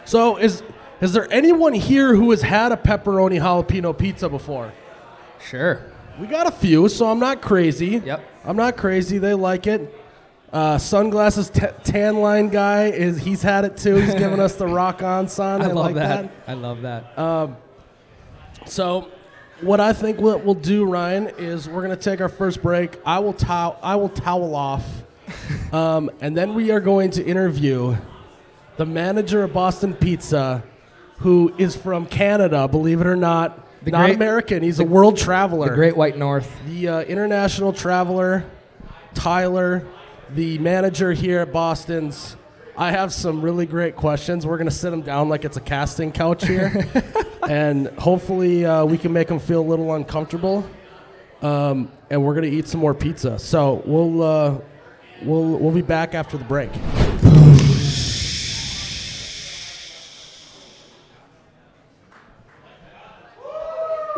So, 0.05 0.37
is 0.37 0.63
is 1.01 1.13
there 1.13 1.31
anyone 1.31 1.75
here 1.75 2.15
who 2.15 2.31
has 2.31 2.41
had 2.41 2.73
a 2.73 2.77
pepperoni 2.77 3.41
jalapeno 3.41 3.97
pizza 3.97 4.29
before? 4.29 4.73
Sure. 5.39 5.83
We 6.19 6.29
got 6.29 6.47
a 6.47 6.53
few, 6.53 6.89
so 6.89 7.09
I'm 7.11 7.19
not 7.19 7.43
crazy. 7.43 8.01
Yep. 8.05 8.23
I'm 8.45 8.57
not 8.57 8.77
crazy. 8.77 9.19
They 9.19 9.35
like 9.35 9.67
it. 9.67 10.01
Uh, 10.53 10.79
sunglasses 10.79 11.51
t- 11.51 11.67
tan 11.83 12.19
line 12.19 12.49
guy 12.49 12.87
is 12.87 13.19
he's 13.19 13.43
had 13.43 13.65
it 13.65 13.77
too. 13.77 13.97
He's 13.97 14.15
giving 14.15 14.39
us 14.39 14.55
the 14.55 14.67
rock 14.67 15.03
on 15.03 15.29
sign. 15.29 15.63
I, 15.63 15.65
I, 15.65 15.73
love 15.73 15.77
like 15.77 15.95
that. 15.97 16.23
that. 16.23 16.33
I 16.47 16.55
love 16.55 16.83
that. 16.83 17.59
So, 18.67 19.11
what 19.61 19.81
I 19.81 19.93
think 19.93 20.21
we'll, 20.21 20.39
we'll 20.39 20.55
do, 20.55 20.85
Ryan, 20.85 21.29
is 21.39 21.69
we're 21.69 21.83
gonna 21.83 21.97
take 21.97 22.21
our 22.21 22.29
first 22.29 22.63
break. 22.63 22.99
I 23.05 23.19
will 23.19 23.33
towel 23.33 23.79
I 23.83 23.97
will 23.97 24.09
towel 24.09 24.55
off, 24.55 24.87
um, 25.73 26.11
and 26.21 26.37
then 26.37 26.55
we 26.55 26.71
are 26.71 26.81
going 26.81 27.11
to 27.13 27.25
interview 27.25 27.97
the 28.77 28.87
manager 28.87 29.43
of 29.43 29.53
Boston 29.53 29.95
Pizza, 29.95 30.63
who 31.19 31.55
is 31.59 31.77
from 31.77 32.07
Canada. 32.07 32.69
Believe 32.69 33.01
it 33.01 33.07
or 33.07 33.17
not, 33.17 33.64
The 33.85 33.91
not 33.91 34.07
great- 34.07 34.17
American. 34.17 34.63
He's 34.63 34.81
a 34.81 34.85
world 34.85 35.17
traveler. 35.17 35.69
the 35.69 35.75
Great 35.75 35.97
White 35.97 36.17
North. 36.17 36.51
the 36.67 36.89
uh, 36.89 37.01
international 37.03 37.73
traveler, 37.73 38.45
Tyler, 39.15 39.87
the 40.31 40.59
manager 40.59 41.13
here 41.13 41.41
at 41.41 41.53
Boston's. 41.53 42.37
I 42.77 42.91
have 42.91 43.13
some 43.13 43.41
really 43.41 43.67
great 43.67 43.95
questions. 43.95 44.47
We're 44.47 44.57
going 44.57 44.69
to 44.69 44.75
sit 44.75 44.93
him 44.93 45.03
down 45.03 45.29
like 45.29 45.45
it's 45.45 45.57
a 45.57 45.61
casting 45.61 46.11
couch 46.11 46.45
here. 46.47 46.89
and 47.49 47.87
hopefully 47.99 48.67
uh, 48.67 48.85
we 48.85 48.99
can 48.99 49.13
make 49.13 49.29
him 49.29 49.39
feel 49.39 49.61
a 49.61 49.69
little 49.69 49.95
uncomfortable. 49.95 50.69
Um, 51.41 51.93
and 52.11 52.25
we're 52.25 52.35
going 52.35 52.51
to 52.51 52.57
eat 52.57 52.67
some 52.67 52.81
more 52.81 52.95
pizza. 52.95 53.39
So 53.39 53.83
we'll, 53.87 54.23
uh, 54.23 54.61
we'll, 55.23 55.59
we'll 55.59 55.75
be 55.75 55.83
back 55.83 56.15
after 56.15 56.37
the 56.37 56.45
break. 56.45 56.71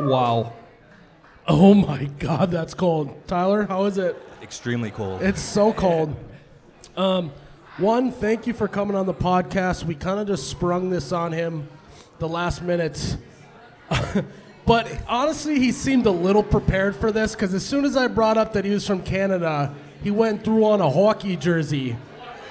Wow. 0.06 0.52
Oh 1.48 1.74
my 1.74 2.04
God, 2.18 2.50
that's 2.50 2.74
cold. 2.74 3.26
Tyler, 3.26 3.64
how 3.64 3.84
is 3.84 3.98
it? 3.98 4.22
extremely 4.46 4.92
cold. 4.92 5.22
It's 5.22 5.40
so 5.40 5.72
cold. 5.72 6.14
Um, 6.96 7.32
one, 7.78 8.12
thank 8.12 8.46
you 8.46 8.52
for 8.52 8.68
coming 8.68 8.96
on 8.96 9.04
the 9.04 9.14
podcast. 9.14 9.82
We 9.82 9.96
kind 9.96 10.20
of 10.20 10.28
just 10.28 10.48
sprung 10.48 10.88
this 10.88 11.10
on 11.10 11.32
him 11.32 11.66
the 12.20 12.28
last 12.28 12.62
minute. 12.62 13.16
but 14.66 15.02
honestly, 15.08 15.58
he 15.58 15.72
seemed 15.72 16.06
a 16.06 16.12
little 16.12 16.44
prepared 16.44 16.94
for 16.94 17.10
this 17.10 17.32
because 17.32 17.52
as 17.54 17.66
soon 17.66 17.84
as 17.84 17.96
I 17.96 18.06
brought 18.06 18.38
up 18.38 18.52
that 18.52 18.64
he 18.64 18.70
was 18.70 18.86
from 18.86 19.02
Canada, 19.02 19.74
he 20.04 20.12
went 20.12 20.44
through 20.44 20.64
on 20.64 20.80
a 20.80 20.88
hockey 20.88 21.34
jersey. 21.36 21.96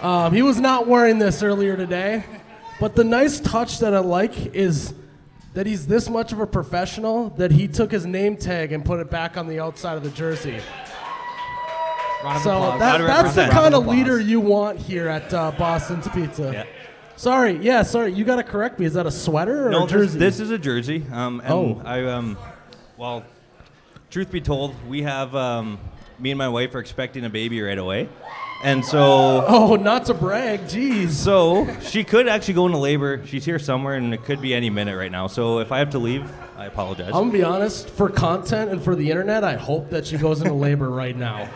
Um, 0.01 0.33
he 0.33 0.41
was 0.41 0.59
not 0.59 0.87
wearing 0.87 1.17
this 1.17 1.41
earlier 1.41 1.77
today. 1.77 2.25
But 2.81 2.97
the 2.97 3.05
nice 3.05 3.39
touch 3.39 3.79
that 3.79 3.93
I 3.93 3.99
like 3.99 4.53
is 4.53 4.93
that 5.55 5.65
he's 5.65 5.87
this 5.87 6.09
much 6.09 6.31
of 6.31 6.39
a 6.39 6.45
professional 6.47 7.29
that 7.31 7.49
he 7.51 7.67
took 7.67 7.91
his 7.91 8.05
name 8.05 8.37
tag 8.37 8.71
and 8.71 8.85
put 8.85 8.99
it 8.99 9.09
back 9.09 9.37
on 9.37 9.47
the 9.47 9.59
outside 9.59 9.97
of 9.97 10.03
the 10.03 10.09
jersey. 10.11 10.59
Round 12.23 12.43
So 12.43 12.51
applause. 12.57 12.79
that, 12.79 12.97
Round 13.01 13.07
that's 13.25 13.35
the 13.35 13.47
kind 13.47 13.73
of 13.73 13.87
leader 13.87 14.19
you 14.19 14.39
want 14.39 14.77
here 14.79 15.07
at 15.07 15.33
uh, 15.33 15.51
Boston's 15.51 16.07
Pizza. 16.09 16.51
Yeah. 16.53 16.65
Sorry, 17.17 17.57
yeah, 17.57 17.83
sorry. 17.83 18.11
You 18.13 18.25
got 18.25 18.35
to 18.37 18.43
correct 18.43 18.79
me. 18.79 18.85
Is 18.85 18.93
that 18.93 19.05
a 19.05 19.11
sweater 19.11 19.67
or 19.67 19.71
no, 19.71 19.85
a 19.85 19.87
jersey? 19.87 20.19
This, 20.19 20.37
this 20.37 20.39
is 20.41 20.51
a 20.51 20.57
jersey. 20.57 21.05
Um, 21.11 21.39
and 21.39 21.53
Oh. 21.53 21.81
I 21.85 22.03
um, 22.05 22.37
well, 22.97 23.23
truth 24.09 24.31
be 24.31 24.41
told, 24.41 24.75
we 24.87 25.03
have 25.03 25.33
um, 25.35 25.79
me 26.19 26.31
and 26.31 26.37
my 26.37 26.49
wife 26.49 26.75
are 26.75 26.79
expecting 26.79 27.23
a 27.23 27.29
baby 27.29 27.61
right 27.61 27.77
away, 27.77 28.09
and 28.63 28.83
so 28.83 29.43
oh, 29.47 29.75
not 29.75 30.05
to 30.05 30.13
brag. 30.13 30.61
Jeez. 30.61 31.09
so 31.11 31.67
she 31.81 32.03
could 32.03 32.27
actually 32.27 32.53
go 32.55 32.65
into 32.65 32.77
labor. 32.77 33.25
She's 33.25 33.45
here 33.45 33.59
somewhere, 33.59 33.95
and 33.95 34.13
it 34.13 34.23
could 34.23 34.41
be 34.41 34.53
any 34.53 34.69
minute 34.69 34.97
right 34.97 35.11
now. 35.11 35.27
So 35.27 35.59
if 35.59 35.71
I 35.71 35.79
have 35.79 35.91
to 35.91 35.99
leave, 35.99 36.29
I 36.57 36.65
apologize. 36.65 37.07
I'm 37.07 37.29
gonna 37.29 37.31
be 37.31 37.43
honest. 37.43 37.89
For 37.89 38.09
content 38.09 38.71
and 38.71 38.81
for 38.81 38.95
the 38.95 39.09
internet, 39.09 39.43
I 39.43 39.55
hope 39.55 39.89
that 39.89 40.07
she 40.07 40.17
goes 40.17 40.41
into 40.41 40.53
labor 40.53 40.89
right 40.89 41.15
now. 41.15 41.49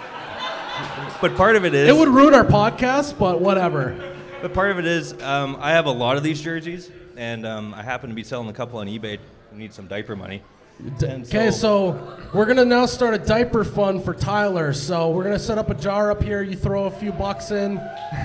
but 1.22 1.36
part 1.36 1.56
of 1.56 1.66
it 1.66 1.74
is 1.74 1.90
It 1.90 1.96
would 1.96 2.10
ruin 2.10 2.34
our 2.34 2.46
podcast, 2.46 3.18
but 3.18 3.42
whatever. 3.42 3.96
But 4.42 4.54
part 4.54 4.72
of 4.72 4.80
it 4.80 4.86
is, 4.86 5.14
um, 5.22 5.58
I 5.60 5.72
have 5.72 5.86
a 5.86 5.92
lot 5.92 6.16
of 6.18 6.24
these 6.24 6.42
jerseys, 6.42 6.90
and 7.18 7.46
um, 7.46 7.74
I 7.74 7.84
happen 7.84 8.10
to 8.10 8.16
be 8.16 8.24
selling 8.24 8.50
a 8.50 8.54
couple 8.54 8.80
on 8.80 8.88
eBay. 8.88 9.18
I 9.52 9.58
need 9.58 9.74
some 9.74 9.88
diaper 9.88 10.16
money. 10.16 10.42
And 10.80 11.26
Okay, 11.26 11.52
so 11.52 12.18
we're 12.34 12.46
gonna 12.46 12.64
now 12.64 12.86
start 12.86 13.14
a 13.14 13.18
diaper 13.18 13.64
fund 13.66 14.04
for 14.04 14.14
Tyler. 14.14 14.72
So 14.72 15.10
we're 15.12 15.24
gonna 15.24 15.38
set 15.40 15.58
up 15.58 15.70
a 15.70 15.74
jar 15.74 16.10
up 16.10 16.24
here. 16.24 16.42
You 16.42 16.56
throw 16.56 16.86
a 16.86 16.92
few 16.92 17.12
bucks 17.12 17.52
in, 17.52 17.82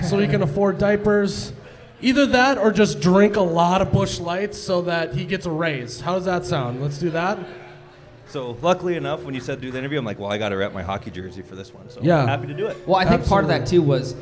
so 0.07 0.17
he 0.19 0.27
can 0.27 0.41
afford 0.41 0.77
diapers. 0.77 1.51
Either 2.01 2.25
that, 2.27 2.57
or 2.57 2.71
just 2.71 2.99
drink 3.01 3.35
a 3.35 3.41
lot 3.41 3.81
of 3.81 3.91
Busch 3.91 4.19
Lights 4.19 4.57
so 4.57 4.81
that 4.83 5.13
he 5.13 5.25
gets 5.25 5.45
a 5.45 5.51
raise. 5.51 5.99
How 6.01 6.15
does 6.15 6.25
that 6.25 6.45
sound? 6.45 6.81
Let's 6.81 6.97
do 6.97 7.09
that. 7.11 7.39
So 8.27 8.57
luckily 8.61 8.95
enough, 8.95 9.23
when 9.23 9.33
you 9.33 9.39
said 9.41 9.61
do 9.61 9.71
the 9.71 9.77
interview, 9.79 9.97
I'm 9.99 10.05
like, 10.05 10.19
well, 10.19 10.31
I 10.31 10.37
got 10.37 10.49
to 10.49 10.57
rep 10.57 10.73
my 10.73 10.81
hockey 10.83 11.09
jersey 11.11 11.41
for 11.41 11.55
this 11.55 11.73
one. 11.73 11.89
So 11.89 11.99
Yeah. 12.03 12.25
happy 12.25 12.47
to 12.47 12.53
do 12.53 12.67
it. 12.67 12.77
Well, 12.87 12.97
I 12.97 13.05
think 13.05 13.25
part 13.25 13.43
of 13.43 13.49
that 13.49 13.65
too 13.65 13.81
was 13.81 14.15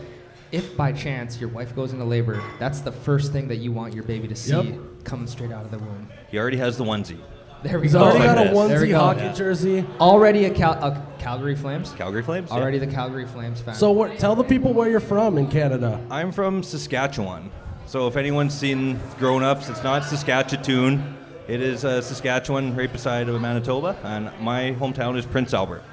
if 0.51 0.75
by 0.77 0.91
chance 0.91 1.39
your 1.39 1.49
wife 1.49 1.75
goes 1.75 1.93
into 1.93 2.05
labor, 2.05 2.41
that's 2.59 2.81
the 2.81 2.91
first 2.91 3.31
thing 3.31 3.47
that 3.47 3.57
you 3.57 3.71
want 3.71 3.93
your 3.93 4.03
baby 4.03 4.27
to 4.27 4.35
see 4.35 4.53
Yep. 4.55 5.03
coming 5.03 5.27
straight 5.27 5.51
out 5.51 5.65
of 5.65 5.71
the 5.71 5.79
womb. 5.79 6.07
He 6.29 6.37
already 6.37 6.57
has 6.57 6.77
the 6.77 6.83
onesie. 6.83 7.17
There 7.63 7.79
we 7.79 7.85
He's 7.85 7.93
go. 7.93 7.99
already 8.03 8.19
got 8.25 8.37
a 8.37 8.49
this. 8.49 8.67
There 8.67 8.81
we 8.81 8.87
onesie 8.87 8.91
go. 8.91 8.99
hockey 8.99 9.19
Yeah. 9.21 9.33
jersey. 9.33 9.85
Already 9.99 10.45
a, 10.45 10.49
Cal- 10.49 10.73
a 10.83 11.01
Calgary 11.19 11.55
Flames. 11.55 11.91
Calgary 11.97 12.21
Flames. 12.21 12.49
yeah. 12.51 12.57
Already 12.57 12.77
the 12.77 12.87
Calgary 12.87 13.25
Flames 13.25 13.61
fan. 13.61 13.73
So 13.75 13.91
what, 13.91 14.19
tell 14.19 14.35
the 14.35 14.43
people 14.43 14.73
where 14.73 14.89
you're 14.89 14.99
from 14.99 15.37
in 15.37 15.47
Canada. 15.47 15.99
I'm 16.11 16.31
from 16.31 16.61
Saskatchewan. 16.61 17.51
So 17.85 18.07
if 18.07 18.17
anyone's 18.17 18.53
seen 18.53 18.99
Grown 19.17 19.43
Ups, 19.43 19.69
it's 19.69 19.83
not 19.83 20.03
Saskatchewan. 20.03 21.17
It 21.47 21.61
is 21.61 21.83
uh, 21.85 22.01
Saskatchewan, 22.01 22.75
right 22.75 22.91
beside 22.91 23.27
of 23.29 23.39
Manitoba, 23.41 23.97
and 24.03 24.31
my 24.41 24.75
hometown 24.79 25.17
is 25.17 25.25
Prince 25.25 25.53
Albert. 25.53 25.83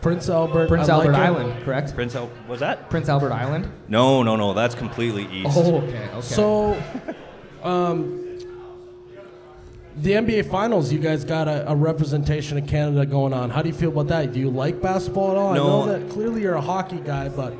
Prince 0.00 0.30
Albert. 0.30 0.68
Prince 0.68 0.88
I 0.88 0.96
like 0.96 1.08
Albert 1.08 1.18
it. 1.18 1.22
Island, 1.22 1.64
correct? 1.64 1.94
Prince 1.94 2.14
Al- 2.14 2.30
was 2.48 2.60
that? 2.60 2.88
Prince 2.88 3.10
Albert 3.10 3.32
Island. 3.32 3.70
No, 3.88 4.22
no, 4.22 4.36
no. 4.36 4.54
That's 4.54 4.74
completely 4.74 5.24
east. 5.30 5.50
Oh, 5.54 5.76
okay, 5.82 6.08
okay. 6.08 6.20
So, 6.22 6.82
um, 7.62 8.29
the 10.00 10.12
NBA 10.12 10.50
Finals, 10.50 10.92
you 10.92 10.98
guys 10.98 11.24
got 11.24 11.48
a, 11.48 11.70
a 11.70 11.74
representation 11.74 12.56
of 12.58 12.66
Canada 12.66 13.04
going 13.06 13.32
on. 13.32 13.50
How 13.50 13.62
do 13.62 13.68
you 13.68 13.74
feel 13.74 13.90
about 13.90 14.08
that? 14.08 14.32
Do 14.32 14.40
you 14.40 14.50
like 14.50 14.80
basketball 14.80 15.30
at 15.32 15.36
all? 15.36 15.52
I 15.52 15.56
know 15.56 15.86
that 15.86 16.10
clearly 16.10 16.42
you're 16.42 16.54
a 16.54 16.60
hockey 16.60 16.98
guy, 17.00 17.28
but 17.28 17.52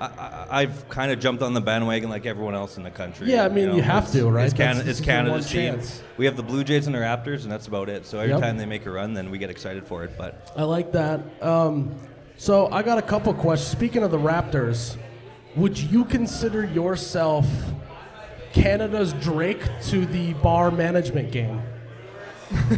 I, 0.00 0.46
I've 0.50 0.88
kind 0.88 1.12
of 1.12 1.20
jumped 1.20 1.42
on 1.42 1.54
the 1.54 1.60
bandwagon 1.60 2.08
like 2.10 2.26
everyone 2.26 2.54
else 2.54 2.76
in 2.76 2.82
the 2.82 2.90
country. 2.90 3.30
Yeah, 3.30 3.44
I 3.44 3.48
mean, 3.48 3.74
you 3.74 3.82
have 3.82 4.10
to, 4.12 4.28
right? 4.28 4.46
It's, 4.46 4.54
Can- 4.54 4.88
it's 4.88 5.00
Canada's 5.00 5.46
team. 5.48 5.74
chance. 5.74 6.02
We 6.16 6.24
have 6.26 6.36
the 6.36 6.42
Blue 6.42 6.64
Jays 6.64 6.86
and 6.86 6.94
the 6.94 6.98
Raptors, 7.00 7.42
and 7.42 7.52
that's 7.52 7.66
about 7.66 7.88
it. 7.88 8.06
So 8.06 8.18
every 8.18 8.32
Yep. 8.32 8.40
time 8.40 8.56
they 8.56 8.66
make 8.66 8.86
a 8.86 8.90
run, 8.90 9.14
then 9.14 9.30
we 9.30 9.38
get 9.38 9.50
excited 9.50 9.86
for 9.86 10.04
it. 10.04 10.12
But 10.16 10.50
I 10.56 10.62
like 10.62 10.92
that. 10.92 11.20
Um, 11.42 11.94
so 12.36 12.68
I 12.72 12.82
got 12.82 12.98
a 12.98 13.02
couple 13.02 13.32
questions. 13.34 13.70
Speaking 13.70 14.02
of 14.02 14.10
the 14.10 14.18
Raptors, 14.18 14.96
would 15.56 15.78
you 15.78 16.04
consider 16.06 16.64
yourself 16.64 17.46
Canada's 18.54 19.12
Drake 19.14 19.62
to 19.86 20.06
the 20.06 20.32
bar 20.34 20.70
management 20.70 21.32
game? 21.32 21.60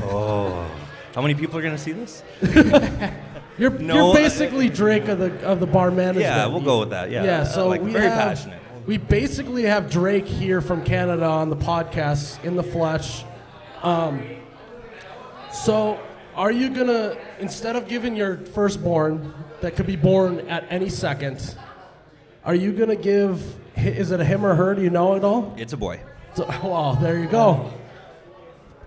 Oh. 0.02 0.68
How 1.14 1.22
many 1.22 1.34
people 1.34 1.58
are 1.58 1.62
going 1.62 1.76
to 1.76 1.80
see 1.80 1.92
this? 1.92 2.22
You're, 3.58 3.70
No, 3.70 4.06
you're 4.06 4.14
basically 4.14 4.68
Drake 4.68 5.08
of 5.08 5.18
the 5.18 5.46
of 5.46 5.60
the 5.60 5.66
bar 5.66 5.90
management. 5.90 6.26
Yeah, 6.26 6.46
we'll 6.46 6.60
go 6.60 6.80
with 6.80 6.90
that. 6.90 7.10
Yeah, 7.10 7.24
Yeah, 7.24 7.40
Uh, 7.40 7.44
so 7.46 7.68
like 7.68 7.80
we 7.80 7.92
very 7.92 8.04
have, 8.10 8.18
passionate. 8.18 8.60
We 8.86 8.98
basically 8.98 9.62
have 9.62 9.90
Drake 9.90 10.26
here 10.26 10.60
from 10.60 10.84
Canada 10.84 11.24
on 11.24 11.48
the 11.48 11.56
podcast 11.56 12.44
in 12.44 12.54
the 12.56 12.62
flesh. 12.62 13.24
Um, 13.82 14.22
so, 15.50 15.98
are 16.34 16.52
you 16.52 16.68
gonna 16.68 17.16
instead 17.40 17.76
of 17.76 17.88
giving 17.88 18.14
your 18.14 18.36
firstborn 18.36 19.32
that 19.62 19.74
could 19.74 19.86
be 19.86 19.96
born 19.96 20.40
at 20.50 20.66
any 20.68 20.90
second, 20.90 21.56
are 22.44 22.54
you 22.54 22.72
gonna 22.72 22.94
give? 22.94 23.42
Is 23.76 24.10
it 24.10 24.20
a 24.20 24.24
him 24.24 24.44
or 24.44 24.54
her? 24.54 24.74
Do 24.74 24.82
you 24.82 24.90
know 24.90 25.14
it 25.14 25.24
all? 25.24 25.54
It's 25.56 25.72
a 25.72 25.76
boy. 25.76 26.00
So, 26.34 26.46
well, 26.62 26.94
there 27.00 27.18
you 27.18 27.26
go. 27.26 27.72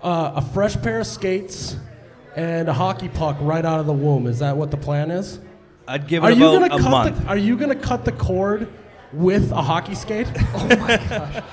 Uh, 0.01 0.33
a 0.35 0.41
fresh 0.41 0.75
pair 0.81 0.99
of 1.01 1.07
skates 1.07 1.75
and 2.35 2.69
a 2.69 2.73
hockey 2.73 3.09
puck 3.09 3.37
right 3.41 3.65
out 3.65 3.79
of 3.79 3.85
the 3.85 3.93
womb. 3.93 4.27
Is 4.27 4.39
that 4.39 4.55
what 4.57 4.71
the 4.71 4.77
plan 4.77 5.11
is? 5.11 5.39
I'd 5.87 6.07
give 6.07 6.23
Are 6.23 6.31
it 6.31 6.37
you 6.37 6.43
gonna 6.43 6.67
a 6.67 6.69
cut 6.79 6.91
month. 6.91 7.21
the 7.21 7.27
Are 7.27 7.37
you 7.37 7.57
gonna 7.57 7.75
cut 7.75 8.05
the 8.05 8.11
cord 8.11 8.67
with 9.11 9.51
a 9.51 9.61
hockey 9.61 9.95
skate? 9.95 10.27
Oh 10.53 10.67
my 10.77 10.97
gosh. 11.09 11.43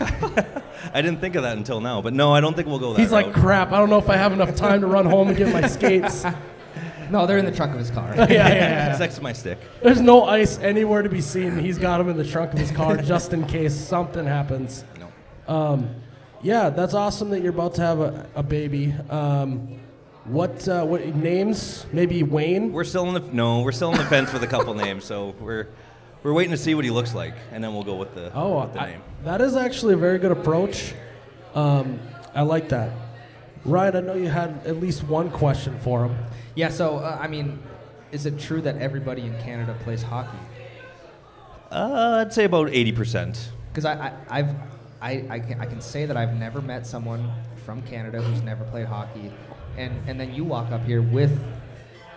I 0.94 1.02
didn't 1.02 1.20
think 1.20 1.34
of 1.34 1.42
that 1.42 1.56
until 1.56 1.80
now, 1.80 2.00
but 2.02 2.12
no, 2.14 2.32
I 2.34 2.40
don't 2.40 2.54
think 2.54 2.68
we'll 2.68 2.78
go 2.78 2.92
that 2.92 3.00
He's 3.00 3.12
like, 3.12 3.32
crap. 3.32 3.72
I 3.72 3.78
don't 3.78 3.90
know 3.90 3.98
if 3.98 4.08
I 4.08 4.16
have 4.16 4.32
enough 4.32 4.54
time 4.56 4.80
to 4.80 4.86
run 4.86 5.06
home 5.06 5.28
and 5.28 5.36
get 5.36 5.52
my 5.52 5.66
skates. 5.66 6.24
Yeah, 7.04 7.10
no, 7.10 7.26
they're 7.26 7.38
in 7.38 7.44
the 7.44 7.52
trunk 7.52 7.72
of 7.72 7.78
his 7.78 7.90
car. 7.90 8.12
yeah, 8.16 8.26
yeah. 8.28 8.90
It's 8.90 9.00
next 9.00 9.16
to 9.16 9.22
my 9.22 9.32
stick. 9.32 9.58
There's 9.82 10.00
no 10.00 10.24
ice 10.24 10.58
anywhere 10.58 11.02
to 11.02 11.08
be 11.08 11.20
seen. 11.20 11.58
He's 11.58 11.78
got 11.78 11.98
them 11.98 12.08
in 12.08 12.16
the 12.16 12.24
trunk 12.24 12.52
of 12.52 12.58
his 12.58 12.70
car 12.70 12.96
just 13.12 13.32
in 13.32 13.46
case 13.46 13.74
something 13.74 14.24
happens. 14.26 14.84
No. 14.98 15.54
Um, 15.54 15.94
yeah, 16.42 16.70
that's 16.70 16.94
awesome 16.94 17.30
that 17.30 17.40
you're 17.40 17.52
about 17.52 17.74
to 17.76 17.82
have 17.82 18.00
a, 18.00 18.26
a 18.34 18.42
baby. 18.42 18.92
Um, 19.10 19.78
what 20.24 20.66
uh, 20.68 20.84
what 20.84 21.04
names? 21.14 21.86
Maybe 21.92 22.22
Wayne. 22.22 22.72
We're 22.72 22.84
still 22.84 23.06
on 23.06 23.14
the 23.14 23.20
no. 23.32 23.60
We're 23.62 23.72
still 23.72 23.90
on 23.90 23.98
the 23.98 24.04
fence 24.04 24.32
with 24.32 24.42
a 24.42 24.46
couple 24.46 24.72
names, 24.86 25.04
so 25.04 25.34
we're 25.40 25.68
we're 26.22 26.32
waiting 26.32 26.52
to 26.52 26.56
see 26.56 26.74
what 26.74 26.84
he 26.84 26.90
looks 26.90 27.14
like, 27.14 27.34
and 27.52 27.62
then 27.62 27.74
we'll 27.74 27.82
go 27.82 27.96
with 27.96 28.14
the 28.14 28.32
Oh, 28.34 28.62
with 28.62 28.72
the 28.74 28.80
I- 28.82 28.90
name. 28.92 29.02
that 29.24 29.40
is 29.42 29.54
actually 29.56 29.94
a 29.94 29.98
very 29.98 30.18
good 30.18 30.32
approach. 30.32 30.94
Um, 31.54 32.00
I 32.34 32.42
like 32.42 32.70
that. 32.70 32.90
Ryan, 33.66 33.96
I 33.96 34.00
know 34.00 34.14
you 34.14 34.28
had 34.28 34.66
at 34.66 34.80
least 34.80 35.04
one 35.04 35.30
question 35.30 35.78
for 35.80 36.06
him. 36.06 36.16
Yeah, 36.54 36.68
so 36.68 36.98
uh, 36.98 37.18
I 37.20 37.26
mean, 37.26 37.62
is 38.12 38.26
it 38.26 38.38
true 38.38 38.60
that 38.62 38.76
everybody 38.78 39.22
in 39.22 39.36
Canada 39.40 39.76
plays 39.82 40.02
hockey? 40.02 40.38
Uh, 41.70 42.24
I'd 42.24 42.32
say 42.32 42.44
about 42.44 42.70
eighty 42.70 42.92
percent. 42.92 43.50
Because 43.70 43.84
I, 43.84 43.94
I, 43.94 44.38
I've, 44.38 44.54
I, 45.02 45.24
I, 45.28 45.40
can, 45.40 45.60
I 45.60 45.66
can 45.66 45.80
say 45.80 46.06
that 46.06 46.16
I've 46.16 46.34
never 46.34 46.62
met 46.62 46.86
someone 46.86 47.28
from 47.66 47.82
Canada 47.82 48.22
who's 48.22 48.40
never 48.42 48.62
played 48.64 48.86
hockey, 48.86 49.32
and, 49.76 49.92
and 50.08 50.20
then 50.20 50.32
you 50.32 50.44
walk 50.44 50.70
up 50.70 50.84
here 50.84 51.02
with, 51.02 51.36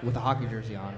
with 0.04 0.16
a 0.16 0.20
hockey 0.20 0.46
jersey 0.46 0.76
on. 0.76 0.96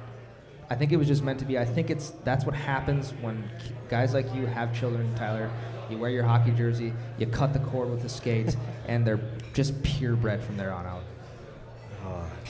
I 0.69 0.75
think 0.75 0.91
it 0.91 0.97
was 0.97 1.07
just 1.07 1.23
meant 1.23 1.39
to 1.39 1.45
be. 1.45 1.57
I 1.57 1.65
think 1.65 1.89
it's 1.89 2.11
that's 2.25 2.45
what 2.45 2.53
happens 2.53 3.11
when 3.21 3.49
guys 3.87 4.13
like 4.13 4.33
you 4.35 4.45
have 4.45 4.77
children, 4.77 5.15
Tyler. 5.15 5.49
You 5.89 5.97
wear 5.97 6.11
your 6.11 6.23
hockey 6.23 6.51
jersey, 6.51 6.93
you 7.17 7.25
cut 7.25 7.53
the 7.53 7.59
cord 7.59 7.89
with 7.89 8.03
the 8.03 8.09
skates, 8.09 8.55
and 8.87 9.07
they're 9.07 9.19
just 9.53 9.81
purebred 9.81 10.43
from 10.43 10.57
there 10.57 10.71
on 10.71 10.85
out. 10.85 11.03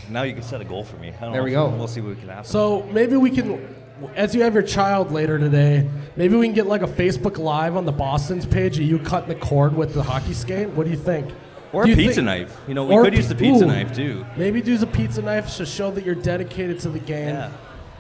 Now 0.10 0.24
you 0.24 0.34
can 0.34 0.42
set 0.44 0.60
a 0.62 0.66
goal 0.66 0.84
for 0.84 0.98
me. 0.98 1.10
I 1.10 1.12
don't 1.22 1.32
There 1.34 1.42
know 1.42 1.46
we 1.46 1.52
go. 1.52 1.70
We'll 1.70 1.88
see 1.88 2.02
what 2.02 2.10
we 2.10 2.16
can 2.16 2.30
happen. 2.30 2.46
So 2.46 2.84
maybe 2.92 3.16
we 3.16 3.30
can, 3.30 3.76
as 4.16 4.34
you 4.34 4.42
have 4.42 4.54
your 4.56 4.64
child 4.64 5.12
later 5.12 5.38
today, 5.38 5.88
maybe 6.16 6.36
we 6.36 6.48
can 6.48 6.56
get 6.56 6.66
like 6.66 6.82
a 6.82 6.88
Facebook 6.88 7.38
Live 7.38 7.76
on 7.76 7.86
the 7.86 7.92
Boston's 7.92 8.46
page 8.46 8.78
of 8.80 8.86
you 8.86 8.98
cutting 9.00 9.30
the 9.30 9.36
cord 9.36 9.76
with 9.76 9.94
the 9.94 10.02
hockey 10.02 10.34
skate. 10.34 10.70
What 10.70 10.86
do 10.86 10.90
you 10.92 10.98
think? 10.98 11.32
or 11.72 11.86
Do 11.86 11.94
a 11.94 11.96
pizza 11.96 12.16
think- 12.16 12.26
knife. 12.26 12.58
You 12.68 12.74
know, 12.74 12.86
we 12.86 12.96
could 13.04 13.14
use 13.16 13.28
the 13.30 13.36
pizza 13.36 13.64
ooh. 13.64 13.68
knife 13.68 13.96
too. 13.96 14.26
Maybe 14.36 14.60
use 14.62 14.82
a 14.82 14.88
pizza 14.88 15.22
knife 15.22 15.56
to 15.58 15.66
show 15.68 15.92
that 15.92 16.04
you're 16.04 16.16
dedicated 16.16 16.80
to 16.80 16.90
the 16.90 16.98
game. 17.00 17.36
Yeah. 17.36 17.52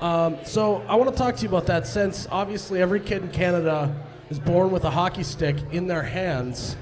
Um, 0.02 0.38
so 0.44 0.84
I 0.88 0.96
want 0.96 1.12
to 1.12 1.16
talk 1.16 1.36
to 1.36 1.44
you 1.44 1.50
about 1.50 1.68
that 1.68 1.86
since 1.86 2.28
obviously 2.32 2.82
every 2.82 3.00
kid 3.00 3.22
in 3.22 3.30
Canada 3.30 3.94
is 4.32 4.40
born 4.40 4.72
with 4.72 4.86
a 4.86 4.90
hockey 4.90 5.22
stick 5.24 5.58
in 5.72 5.86
their 5.86 6.02
hands. 6.02 6.76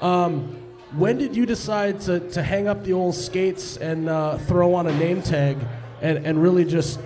Um, 0.00 0.61
when 0.94 1.16
did 1.16 1.34
you 1.34 1.46
decide 1.46 2.00
to, 2.02 2.20
to 2.30 2.42
hang 2.42 2.68
up 2.68 2.84
the 2.84 2.92
old 2.92 3.14
skates 3.14 3.76
and 3.78 4.08
uh, 4.08 4.36
throw 4.38 4.74
on 4.74 4.86
a 4.86 4.98
name 4.98 5.22
tag 5.22 5.56
and, 6.02 6.26
and 6.26 6.42
really 6.42 6.64
just 6.64 7.00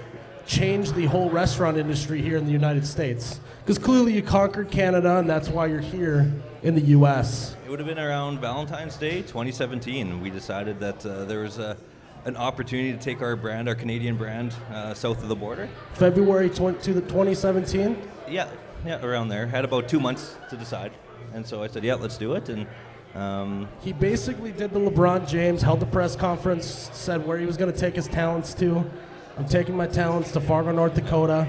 change 0.46 0.92
the 0.92 1.06
whole 1.06 1.30
restaurant 1.30 1.76
industry 1.76 2.20
here 2.20 2.36
in 2.36 2.46
the 2.46 2.52
United 2.52 2.86
States? 2.86 3.40
Because 3.60 3.78
clearly 3.78 4.12
you 4.12 4.22
conquered 4.22 4.70
Canada 4.70 5.18
and 5.18 5.30
that's 5.30 5.48
why 5.48 5.66
you're 5.66 5.80
here 5.80 6.30
in 6.62 6.74
the 6.74 6.80
U.S. 6.80 7.56
It 7.64 7.70
would 7.70 7.78
have 7.78 7.88
been 7.88 7.98
around 7.98 8.40
Valentine's 8.40 8.96
Day 8.96 9.22
2017. 9.22 10.20
We 10.20 10.30
decided 10.30 10.80
that 10.80 11.06
uh, 11.06 11.24
there 11.24 11.40
was 11.40 11.58
a, 11.58 11.76
an 12.24 12.36
opportunity 12.36 12.92
to 12.92 12.98
take 12.98 13.22
our 13.22 13.36
brand, 13.36 13.68
our 13.68 13.74
Canadian 13.76 14.16
brand, 14.16 14.52
uh, 14.72 14.94
south 14.94 15.22
of 15.22 15.28
the 15.28 15.36
border. 15.36 15.68
February 15.94 16.50
20, 16.50 16.80
to 16.80 16.92
the 16.92 17.02
2017. 17.02 17.96
Yeah, 18.28 18.48
yeah, 18.84 19.04
around 19.04 19.28
there. 19.28 19.46
Had 19.46 19.64
about 19.64 19.88
two 19.88 20.00
months 20.00 20.36
to 20.50 20.56
decide, 20.56 20.92
and 21.34 21.46
so 21.46 21.62
I 21.62 21.68
said, 21.68 21.84
"Yeah, 21.84 21.94
let's 21.94 22.18
do 22.18 22.34
it." 22.34 22.48
And 22.48 22.66
um, 23.16 23.68
He 23.80 23.92
basically 23.92 24.52
did 24.52 24.72
the 24.72 24.80
LeBron 24.80 25.26
James, 25.28 25.62
held 25.62 25.80
the 25.80 25.86
press 25.86 26.14
conference, 26.16 26.90
said 26.92 27.26
where 27.26 27.38
he 27.38 27.46
was 27.46 27.56
going 27.56 27.72
to 27.72 27.78
take 27.78 27.94
his 27.94 28.08
talents 28.08 28.54
to. 28.54 28.84
I'm 29.38 29.46
taking 29.46 29.76
my 29.76 29.86
talents 29.86 30.32
to 30.32 30.40
Fargo, 30.40 30.72
North 30.72 30.94
Dakota, 30.94 31.46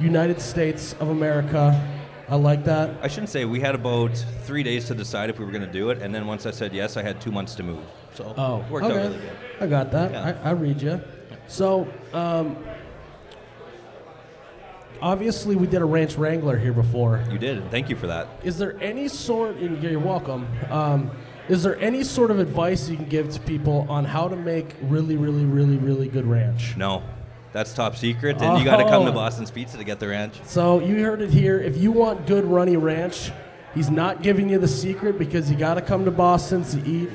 United 0.00 0.40
States 0.40 0.94
of 1.00 1.08
America. 1.08 1.90
I 2.28 2.36
like 2.36 2.64
that. 2.64 2.90
I 3.02 3.08
shouldn't 3.08 3.28
say 3.28 3.44
we 3.44 3.60
had 3.60 3.74
about 3.74 4.16
three 4.42 4.62
days 4.62 4.86
to 4.86 4.94
decide 4.94 5.30
if 5.30 5.38
we 5.38 5.44
were 5.44 5.50
going 5.52 5.66
to 5.66 5.72
do 5.72 5.90
it, 5.90 6.00
and 6.00 6.14
then 6.14 6.26
once 6.26 6.46
I 6.46 6.50
said 6.52 6.72
yes, 6.72 6.96
I 6.96 7.02
had 7.02 7.20
two 7.20 7.30
months 7.30 7.54
to 7.56 7.62
move. 7.62 7.84
So 8.14 8.32
Oh, 8.36 8.60
it 8.62 8.70
worked 8.70 8.86
okay. 8.86 8.94
out 8.98 9.10
really 9.10 9.18
good. 9.18 9.36
I 9.60 9.66
got 9.66 9.90
that. 9.92 10.10
Yeah. 10.12 10.36
I, 10.42 10.50
I 10.50 10.52
read 10.52 10.80
you. 10.80 11.00
So, 11.48 11.86
um, 12.12 12.56
obviously, 15.02 15.56
we 15.56 15.66
did 15.66 15.82
a 15.82 15.84
Ranch 15.84 16.16
Wrangler 16.16 16.56
here 16.58 16.72
before. 16.72 17.22
You 17.30 17.38
did, 17.38 17.58
and 17.58 17.70
thank 17.70 17.88
you 17.88 17.96
for 17.96 18.06
that. 18.06 18.28
Is 18.42 18.58
there 18.58 18.76
any 18.80 19.08
sort? 19.08 19.56
and 19.56 19.82
You're 19.82 19.98
welcome. 19.98 20.46
Um, 20.70 21.10
is 21.48 21.62
there 21.62 21.78
any 21.78 22.04
sort 22.04 22.30
of 22.30 22.38
advice 22.38 22.88
you 22.88 22.96
can 22.96 23.06
give 23.08 23.30
to 23.34 23.40
people 23.40 23.86
on 23.90 24.04
how 24.04 24.28
to 24.28 24.36
make 24.36 24.74
really, 24.82 25.16
really, 25.16 25.44
really, 25.44 25.76
really 25.76 26.08
good 26.08 26.26
ranch? 26.26 26.74
No, 26.76 27.02
that's 27.52 27.74
top 27.74 27.96
secret, 27.96 28.40
and 28.40 28.58
you 28.58 28.64
got 28.64 28.78
to 28.78 28.84
come 28.84 29.04
to 29.04 29.10
Oh. 29.10 29.14
Boston's 29.14 29.50
Pizza 29.50 29.76
to 29.76 29.84
get 29.84 30.00
the 30.00 30.08
ranch. 30.08 30.40
So 30.44 30.80
you 30.80 31.02
heard 31.04 31.20
it 31.20 31.30
here. 31.30 31.58
If 31.58 31.76
you 31.76 31.92
want 31.92 32.26
good 32.26 32.44
runny 32.44 32.76
ranch, 32.78 33.30
he's 33.74 33.90
not 33.90 34.22
giving 34.22 34.48
you 34.48 34.58
the 34.58 34.68
secret 34.68 35.18
because 35.18 35.50
you 35.50 35.56
got 35.56 35.74
to 35.74 35.82
come 35.82 36.04
to 36.06 36.10
Boston 36.10 36.62
to 36.64 36.78
eat 36.88 37.10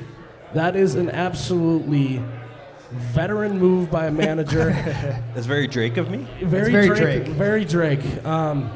That 0.54 0.76
is 0.76 0.94
an 0.94 1.10
absolutely 1.10 2.22
veteran 2.90 3.58
move 3.58 3.90
by 3.90 4.06
a 4.06 4.10
manager. 4.10 4.70
That's 5.34 5.46
very 5.46 5.66
Drake 5.66 5.96
of 5.96 6.10
me. 6.10 6.26
very, 6.42 6.72
very 6.72 6.88
Drake, 6.88 7.24
Drake. 7.24 7.28
Very 7.36 7.64
Drake. 7.64 8.24
Um, 8.24 8.70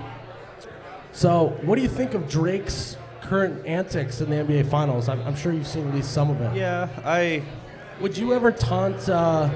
so, 1.13 1.57
what 1.63 1.77
do 1.77 1.83
you 1.83 1.89
think 1.89 2.15
of 2.15 2.29
Drake's 2.29 2.97
current 3.21 3.65
antics 3.67 4.21
in 4.21 4.31
the 4.31 4.37
NBA 4.37 4.69
Finals? 4.69 5.09
I'm, 5.09 5.21
I'm 5.23 5.37
sure 5.37 5.53
you've 5.53 5.67
seen 5.67 5.89
at 5.89 5.95
least 5.95 6.13
some 6.13 6.31
of 6.31 6.41
it. 6.41 6.57
Yeah, 6.57 6.89
I 7.05 7.43
Would 8.01 8.17
you 8.19 8.33
ever 8.35 8.51
taunt 8.53 9.09
uh, 9.09 9.49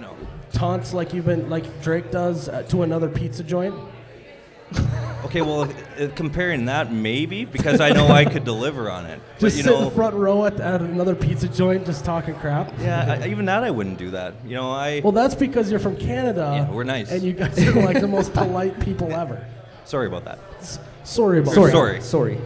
no. 0.00 0.16
taunts 0.52 0.92
like 0.92 1.12
you've 1.14 1.26
been 1.26 1.48
like 1.48 1.82
Drake 1.82 2.10
does 2.10 2.48
uh, 2.48 2.62
to 2.64 2.82
another 2.82 3.08
pizza 3.08 3.42
joint? 3.44 3.74
Okay, 5.26 5.42
well, 5.42 5.62
uh, 5.62 6.08
comparing 6.14 6.66
that 6.66 6.92
maybe 6.92 7.44
because 7.44 7.80
I 7.80 7.90
know 7.90 8.06
I 8.08 8.24
could 8.24 8.44
deliver 8.54 8.90
on 8.90 9.06
it. 9.06 9.20
But 9.34 9.40
Just 9.40 9.56
you 9.56 9.62
sit 9.64 9.74
in 9.74 9.84
the 9.84 9.90
front 9.90 10.14
row 10.14 10.44
at, 10.46 10.60
at 10.60 10.80
another 10.80 11.14
pizza 11.16 11.48
joint, 11.48 11.84
just 11.84 12.04
talking 12.04 12.34
crap. 12.36 12.72
yeah, 12.80 13.18
I, 13.22 13.28
even 13.28 13.44
that 13.46 13.64
I 13.64 13.70
wouldn't 13.70 13.98
do 13.98 14.10
that. 14.12 14.34
You 14.44 14.54
know, 14.54 14.70
I 14.70 15.00
Well, 15.02 15.12
that's 15.12 15.34
because 15.34 15.68
you're 15.70 15.80
from 15.80 15.96
Canada. 15.96 16.52
Yeah, 16.54 16.70
we're 16.70 16.84
nice. 16.84 17.10
and 17.10 17.22
you 17.22 17.32
guys 17.32 17.58
are 17.66 17.72
like 17.72 18.00
the 18.00 18.06
most 18.08 18.32
polite 18.40 18.78
people 18.80 19.12
ever. 19.12 19.44
sorry 19.84 20.06
about 20.06 20.24
that. 20.26 20.38
Sorry 21.04 21.40
about 21.40 21.54
Sorry. 21.54 21.70
that. 21.72 21.76
Sorry. 21.76 22.00
Sorry. 22.00 22.38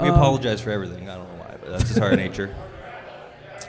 We 0.00 0.08
Um, 0.08 0.14
apologize 0.14 0.60
for 0.60 0.70
everything. 0.70 1.08
I 1.08 1.16
don't 1.16 1.28
know 1.28 1.44
why, 1.44 1.54
but 1.60 1.70
that's 1.70 1.84
just 1.88 2.00
our 2.00 2.14
nature. 2.16 2.54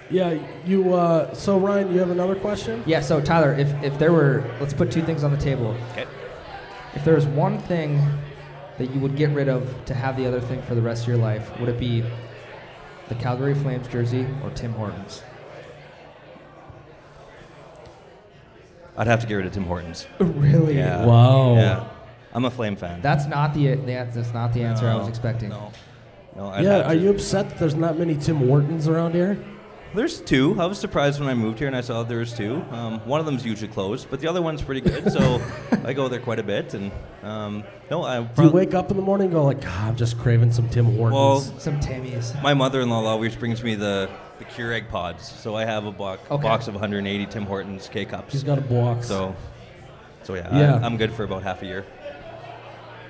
Yeah, 0.08 0.38
you. 0.68 0.94
Uh, 0.94 1.34
so 1.34 1.58
Ryan, 1.58 1.92
you 1.92 2.00
have 2.00 2.12
another 2.12 2.36
question? 2.36 2.84
Yeah, 2.86 3.00
so 3.02 3.20
Tyler, 3.22 3.54
if, 3.54 3.74
if 3.84 3.98
there 3.98 4.12
were, 4.14 4.44
let's 4.60 4.74
put 4.74 4.92
two 4.92 5.02
things 5.02 5.24
on 5.24 5.32
the 5.32 5.38
table. 5.38 5.76
Okay. 5.94 6.06
If 6.96 7.04
there 7.04 7.16
was 7.16 7.26
one 7.28 7.60
thing 7.60 8.02
that 8.78 8.92
you 8.92 9.00
would 9.00 9.16
get 9.16 9.30
rid 9.32 9.48
of 9.48 9.86
to 9.86 9.94
have 9.94 10.18
the 10.18 10.26
other 10.26 10.42
thing 10.42 10.62
for 10.64 10.76
the 10.76 10.82
rest 10.82 11.04
of 11.04 11.08
your 11.10 11.18
life, 11.18 11.58
would 11.60 11.70
it 11.70 11.80
be 11.80 12.04
the 13.10 13.16
Calgary 13.16 13.54
Flames 13.54 13.88
jersey 13.88 14.28
or 14.44 14.50
Tim 14.52 14.74
Hortons? 14.74 15.22
I'd 18.98 19.08
have 19.08 19.20
to 19.22 19.28
get 19.28 19.36
rid 19.36 19.46
of 19.46 19.54
Tim 19.54 19.66
Hortons. 19.66 20.08
Really? 20.20 20.78
Yeah. 20.78 21.06
Wow. 21.06 21.56
Yeah. 21.56 21.88
I'm 22.34 22.46
a 22.46 22.52
Flame 22.52 22.76
fan. 22.76 23.02
That's 23.02 23.26
not 23.28 23.54
the 23.54 23.76
that's 23.76 24.34
not 24.34 24.54
the 24.54 24.64
answer 24.64 24.88
I 24.88 24.96
was 24.96 25.08
expecting. 25.08 25.50
No. 25.50 25.72
No. 26.36 26.48
I'd 26.48 26.64
yeah, 26.66 26.82
are 26.82 26.94
you 26.94 27.10
upset 27.10 27.50
that 27.50 27.60
there's 27.60 27.76
not 27.76 27.98
many 27.98 28.16
Tim 28.16 28.38
Hortons 28.38 28.88
around 28.88 29.14
here? 29.14 29.38
There's 29.96 30.20
two. 30.22 30.60
I 30.60 30.66
was 30.66 30.78
surprised 30.78 31.20
when 31.20 31.30
I 31.30 31.34
moved 31.34 31.58
here 31.60 31.68
and 31.68 31.76
I 31.76 31.82
saw 31.82 32.04
there 32.04 32.20
was 32.20 32.34
two. 32.34 32.64
Um, 32.72 33.00
one 33.08 33.20
of 33.20 33.26
them's 33.26 33.46
usually 33.46 33.72
closed, 33.72 34.08
but 34.10 34.20
the 34.20 34.28
other 34.28 34.42
one's 34.42 34.62
pretty 34.62 34.82
good. 34.82 35.12
So 35.12 35.42
I 35.86 35.94
go 35.94 36.08
there 36.10 36.20
quite 36.20 36.40
a 36.40 36.44
bit. 36.44 36.74
And 36.74 36.92
um, 37.24 37.64
no, 37.90 38.04
I. 38.04 38.22
Do 38.24 38.44
you 38.44 38.50
wake 38.50 38.74
up 38.74 38.92
in 38.92 38.98
the 38.98 39.04
morning 39.04 39.26
and 39.26 39.34
go 39.34 39.44
like, 39.46 39.62
God, 39.62 39.88
I'm 39.90 39.96
just 39.96 40.18
craving 40.20 40.52
some 40.52 40.68
Tim 40.70 40.86
Hortons? 40.86 41.14
Well, 41.14 41.40
Some 41.60 41.80
Timmy's. 41.80 42.34
my 42.44 42.54
mother-in-law 42.54 43.06
always 43.06 43.36
brings 43.36 43.64
me 43.64 43.76
the 43.76 44.10
the 44.38 44.46
Keurig 44.46 44.90
pods. 44.90 45.26
So 45.26 45.56
I 45.56 45.64
have 45.64 45.86
a 45.86 45.92
bo- 45.94 46.18
Okay. 46.30 46.44
box 46.44 46.68
of 46.68 46.74
180 46.74 47.26
Tim 47.28 47.46
Hortons 47.46 47.88
K 47.88 48.04
cups. 48.04 48.34
she's 48.34 48.44
got 48.44 48.58
a 48.58 48.62
box. 48.62 49.08
So, 49.08 49.34
so 50.24 50.36
yeah, 50.36 50.58
Yeah. 50.58 50.76
I, 50.76 50.86
I'm 50.86 50.98
good 50.98 51.14
for 51.14 51.24
about 51.24 51.42
half 51.44 51.62
a 51.62 51.66
year. 51.66 51.86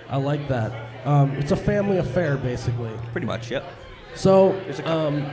I 0.07 0.17
like 0.17 0.47
that. 0.49 0.71
Um, 1.03 1.31
it's 1.31 1.51
a 1.51 1.55
family 1.55 1.97
affair, 1.97 2.37
basically. 2.37 2.91
Pretty 3.11 3.25
much, 3.25 3.49
yep. 3.49 3.65
So, 4.13 4.51
There's 4.65 4.77
a 4.79 4.83
couple. 4.83 4.99
um, 5.07 5.31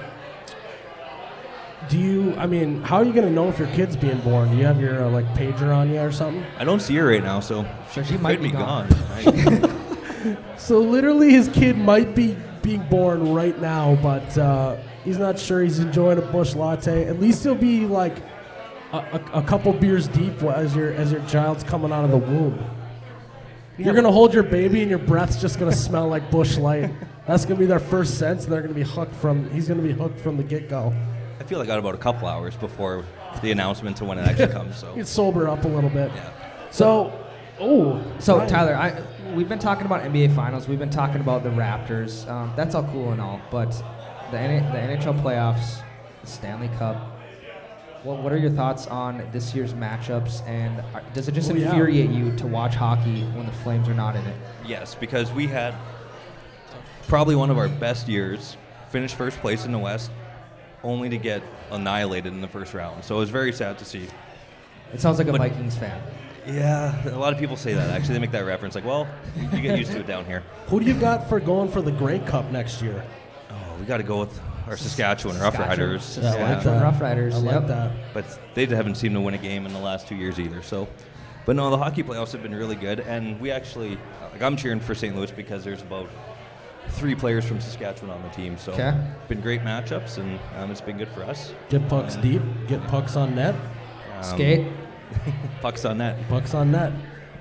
do 1.88 1.99
you? 1.99 2.35
I 2.37 2.47
mean, 2.47 2.83
how 2.83 2.97
are 2.99 3.05
you 3.05 3.12
gonna 3.12 3.31
know 3.31 3.49
if 3.49 3.59
your 3.59 3.68
kid's 3.68 3.97
being 3.97 4.18
born? 4.21 4.51
Do 4.51 4.57
you 4.57 4.64
have 4.64 4.81
your 4.81 5.05
uh, 5.05 5.11
like 5.11 5.27
pager 5.35 5.75
on 5.75 5.90
you 5.90 6.01
or 6.01 6.12
something? 6.12 6.45
I 6.59 6.64
don't 6.64 6.81
see 6.81 6.95
her 6.97 7.07
right 7.07 7.23
now, 7.23 7.40
so 7.40 7.66
So 7.92 8.03
she 8.03 8.16
might 8.18 8.40
be 8.40 8.49
be 8.49 8.53
gone. 8.53 8.88
gone. 9.25 9.79
So 10.57 10.79
literally, 10.79 11.33
his 11.33 11.49
kid 11.49 11.77
might 11.77 12.14
be 12.14 12.37
being 12.62 12.85
born 12.85 13.35
right 13.35 13.61
now, 13.61 13.97
but 14.01 14.38
uh, 14.38 14.77
he's 15.05 15.18
not 15.18 15.37
sure. 15.37 15.61
He's 15.62 15.81
enjoying 15.81 16.18
a 16.18 16.23
Busch 16.23 16.55
Latte. 16.55 17.07
At 17.09 17.18
least 17.18 17.42
he'll 17.42 17.57
be 17.57 17.87
like 17.87 18.16
a, 18.92 18.99
a, 18.99 19.40
a 19.40 19.42
couple 19.42 19.73
beers 19.73 20.07
deep 20.07 20.40
as 20.45 20.77
your 20.77 20.92
as 20.92 21.11
your 21.11 21.25
child's 21.27 21.64
coming 21.64 21.90
out 21.90 22.05
of 22.05 22.12
the 22.12 22.18
womb. 22.18 22.64
You're 23.77 23.95
gonna 23.95 24.12
hold 24.12 24.33
your 24.33 24.45
baby, 24.45 24.81
and 24.83 24.88
your 24.90 25.01
breath's 25.01 25.40
just 25.40 25.59
gonna 25.59 25.73
smell 25.73 26.07
like 26.07 26.31
Busch 26.31 26.57
Light. 26.57 26.92
That's 27.27 27.45
gonna 27.45 27.59
be 27.59 27.66
their 27.66 27.81
first 27.81 28.16
sense, 28.18 28.45
and 28.45 28.53
they're 28.53 28.62
gonna 28.62 28.75
be 28.75 28.83
hooked 28.83 29.16
from. 29.16 29.51
He's 29.51 29.66
gonna 29.66 29.83
be 29.83 29.92
hooked 29.92 30.21
from 30.21 30.37
the 30.37 30.45
get 30.45 30.68
go. 30.68 30.95
I 31.42 31.44
feel 31.44 31.59
like 31.59 31.66
I 31.66 31.72
got 31.72 31.81
about 31.81 31.96
a 31.96 31.98
couple 31.98 32.28
hours 32.28 32.55
before 32.55 33.05
the 33.42 33.50
announcement 33.50 33.96
to 33.96 34.05
when 34.05 34.16
it 34.16 34.22
actually 34.28 34.52
comes. 34.52 34.76
So 34.76 34.92
You 34.96 35.05
sober 35.05 35.48
up 35.48 35.64
a 35.64 35.68
little 35.68 35.90
bit. 35.90 36.12
yeah. 36.14 36.31
So, 36.70 37.12
oh, 37.59 38.00
So 38.20 38.37
Ryan. 38.38 38.48
Tyler, 38.48 38.74
I 38.76 39.02
we've 39.35 39.48
been 39.48 39.59
talking 39.59 39.85
about 39.87 40.02
NBA 40.05 40.37
Finals. 40.37 40.68
We've 40.68 40.78
been 40.78 40.88
talking 40.90 41.20
about 41.20 41.42
the 41.42 41.48
Raptors. 41.48 42.28
Um, 42.31 42.52
that's 42.55 42.76
all 42.76 42.85
cool 42.85 43.11
and 43.11 43.20
all, 43.20 43.40
but 43.50 43.70
the 44.31 44.38
N- 44.38 44.70
the 44.72 44.78
NHL 44.78 45.20
playoffs, 45.20 45.81
the 46.20 46.26
Stanley 46.28 46.68
Cup. 46.78 46.96
What 48.05 48.22
what 48.22 48.33
are 48.33 48.38
your 48.38 48.50
thoughts 48.50 48.87
on 48.87 49.26
this 49.33 49.52
year's 49.52 49.74
matchups? 49.74 50.46
And 50.46 50.81
are, 50.94 51.02
does 51.12 51.26
it 51.26 51.33
just 51.33 51.50
Oh, 51.50 51.55
yeah. 51.55 51.66
infuriate 51.70 52.11
you 52.11 52.37
to 52.37 52.46
watch 52.46 52.76
hockey 52.76 53.22
when 53.35 53.46
the 53.46 53.52
Flames 53.64 53.88
are 53.88 53.94
not 53.94 54.14
in 54.14 54.24
it? 54.26 54.37
Yes, 54.64 54.94
because 54.94 55.33
we 55.33 55.48
had 55.48 55.74
probably 57.09 57.35
one 57.35 57.50
of 57.50 57.59
our 57.59 57.68
best 57.68 58.07
years, 58.09 58.57
finished 58.90 59.16
first 59.16 59.38
place 59.40 59.64
in 59.64 59.72
the 59.72 59.78
West, 59.78 60.11
only 60.83 61.09
to 61.09 61.18
get 61.18 61.42
annihilated 61.71 62.33
in 62.33 62.40
the 62.40 62.49
first 62.49 62.75
round. 62.75 63.05
So 63.05 63.16
it 63.16 63.21
was 63.21 63.31
very 63.31 63.53
sad 63.53 63.79
to 63.79 63.85
see. 63.85 64.07
It 64.92 65.01
sounds 65.01 65.18
like 65.18 65.29
a 65.29 65.33
But- 65.33 65.40
Vikings 65.40 65.77
fan. 65.77 66.01
Yeah, 66.45 67.09
a 67.09 67.16
lot 67.18 67.33
of 67.33 67.38
people 67.38 67.57
say 67.57 67.73
that. 67.75 67.90
Actually, 67.90 68.14
they 68.14 68.21
make 68.21 68.33
that 68.33 68.45
reference. 68.45 68.75
Like, 68.75 68.85
well, 68.85 69.07
you 69.37 69.61
get 69.61 69.79
used 69.79 69.92
to 69.92 70.01
it 70.01 70.09
down 70.09 70.25
here. 70.25 70.42
who 70.66 70.81
do 70.81 70.87
you 70.87 70.95
got 70.95 71.29
for 71.29 71.38
going 71.38 71.71
for 71.71 71.81
the 71.83 71.92
Grey 71.92 72.18
Cup 72.18 72.51
next 72.51 72.83
year? 72.83 73.05
Oh, 73.49 73.55
we 73.79 73.87
got 73.87 73.99
to 73.99 74.03
go 74.03 74.18
with 74.18 74.40
our 74.66 74.77
Saskatchewan 74.77 75.38
Rough 75.38 75.57
Riders. 75.57 76.18
Yeah, 76.21 76.25
I 76.25 76.31
like 76.31 76.38
Saskatchewan 76.38 76.79
that. 76.79 76.85
Rough 76.85 77.01
Riders, 77.01 77.35
I 77.35 77.38
like 77.38 77.55
yep. 77.55 77.66
that. 77.68 77.92
but 78.12 78.38
they 78.55 78.66
haven't 78.66 78.97
seemed 78.97 79.14
to 79.14 79.21
win 79.21 79.35
a 79.35 79.38
game 79.38 79.66
in 79.66 79.73
the 79.73 79.79
last 79.79 80.09
two 80.09 80.16
years 80.16 80.40
either. 80.40 80.62
So, 80.62 80.88
but 81.47 81.55
no, 81.55 81.71
the 81.71 81.79
hockey 81.79 82.03
playoffs 82.03 82.33
have 82.33 82.42
been 82.42 82.55
really 82.55 82.77
good, 82.77 82.99
and 82.99 83.40
we 83.40 83.53
actually, 83.53 83.97
like, 84.33 84.42
I'm 84.42 84.57
cheering 84.57 84.81
for 84.81 84.97
St. 84.97 85.14
Louis 85.14 85.31
because 85.31 85.62
there's 85.62 85.83
about 85.83 86.09
three 86.92 87.14
players 87.14 87.44
from 87.44 87.61
Saskatchewan 87.61 88.14
on 88.14 88.22
the 88.22 88.28
team. 88.31 88.57
So, 88.59 88.72
Okay. 88.72 88.92
been 89.28 89.40
great 89.40 89.62
matchups, 89.62 90.18
and 90.18 90.38
um, 90.59 90.70
it's 90.70 90.81
been 90.81 90.98
good 90.98 91.09
for 91.09 91.22
us. 91.24 91.52
Get 91.68 91.88
pucks 91.88 92.16
deep, 92.16 92.42
get 92.68 92.83
pucks 92.88 93.16
on 93.16 93.35
net, 93.35 93.55
Um, 94.18 94.22
Skate. 94.22 94.66
pucks 95.61 95.85
on 95.85 95.98
net. 95.98 96.16
pucks 96.28 96.55
on 96.55 96.70
net. 96.70 96.92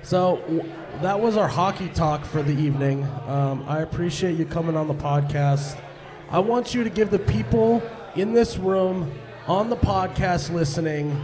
So 0.02 0.36
w- 0.48 0.64
that 1.00 1.20
was 1.20 1.36
our 1.36 1.48
hockey 1.48 1.88
talk 1.88 2.24
for 2.24 2.42
the 2.42 2.52
evening. 2.52 3.06
Um, 3.28 3.64
I 3.68 3.80
appreciate 3.80 4.36
you 4.36 4.44
coming 4.44 4.76
on 4.76 4.88
the 4.88 4.94
podcast. 4.94 5.78
I 6.30 6.38
want 6.40 6.74
you 6.74 6.82
to 6.84 6.90
give 6.90 7.10
the 7.10 7.18
people 7.20 7.82
in 8.16 8.32
this 8.34 8.58
room, 8.58 9.10
on 9.46 9.70
the 9.70 9.76
podcast 9.76 10.50
listening, 10.52 11.16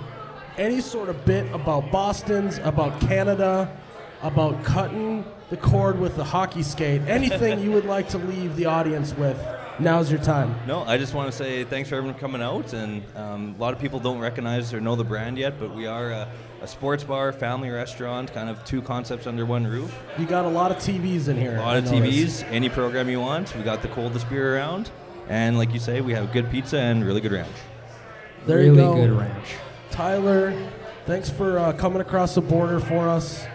any 0.56 0.80
sort 0.80 1.08
of 1.08 1.24
bit 1.24 1.50
about 1.52 1.90
Boston's, 1.90 2.58
about 2.58 3.00
Canada, 3.00 3.70
about 4.22 4.62
cutting 4.64 5.24
the 5.50 5.56
cord 5.56 5.98
with 5.98 6.16
the 6.16 6.24
hockey 6.24 6.62
skate, 6.62 7.02
anything 7.02 7.60
you 7.60 7.72
would 7.72 7.86
like 7.86 8.08
to 8.10 8.18
leave 8.18 8.56
the 8.56 8.66
audience 8.66 9.16
with. 9.16 9.38
Now's 9.80 10.10
your 10.10 10.20
time. 10.20 10.56
No, 10.66 10.82
I 10.82 10.98
just 10.98 11.14
want 11.14 11.30
to 11.30 11.36
say 11.36 11.62
thanks 11.62 11.88
for 11.88 11.94
everyone 11.94 12.18
coming 12.18 12.42
out, 12.42 12.72
and 12.72 13.02
um, 13.14 13.54
a 13.56 13.60
lot 13.60 13.72
of 13.72 13.78
people 13.78 14.00
don't 14.00 14.18
recognize 14.18 14.74
or 14.74 14.80
know 14.80 14.96
the 14.96 15.04
brand 15.04 15.38
yet, 15.38 15.58
but 15.60 15.72
we 15.72 15.86
are 15.86 16.10
a, 16.10 16.28
a 16.62 16.66
sports 16.66 17.04
bar, 17.04 17.32
family 17.32 17.70
restaurant, 17.70 18.34
kind 18.34 18.50
of 18.50 18.62
two 18.64 18.82
concepts 18.82 19.28
under 19.28 19.46
one 19.46 19.64
roof. 19.64 19.96
You 20.18 20.26
got 20.26 20.44
a 20.44 20.48
lot 20.48 20.72
of 20.72 20.78
TVs 20.78 21.28
in 21.28 21.36
here. 21.36 21.56
A 21.58 21.60
lot 21.60 21.76
I 21.76 21.78
of 21.78 21.84
noticed. 21.92 22.44
TVs, 22.44 22.50
any 22.52 22.68
program 22.68 23.08
you 23.08 23.20
want. 23.20 23.54
We 23.54 23.62
got 23.62 23.80
the 23.82 23.88
coldest 23.88 24.28
beer 24.28 24.56
around, 24.56 24.90
and 25.28 25.56
like 25.56 25.72
you 25.72 25.78
say, 25.78 26.00
we 26.00 26.12
have 26.12 26.32
good 26.32 26.50
pizza 26.50 26.78
and 26.78 27.04
really 27.06 27.20
good 27.20 27.32
ranch. 27.32 27.48
There 28.46 28.56
really 28.58 28.70
you 28.70 28.74
go. 28.74 28.94
good 28.94 29.12
ranch. 29.12 29.54
Tyler, 29.92 30.70
thanks 31.06 31.30
for 31.30 31.56
uh, 31.60 31.72
coming 31.74 32.00
across 32.00 32.34
the 32.34 32.40
border 32.40 32.80
for 32.80 33.08
us. 33.08 33.46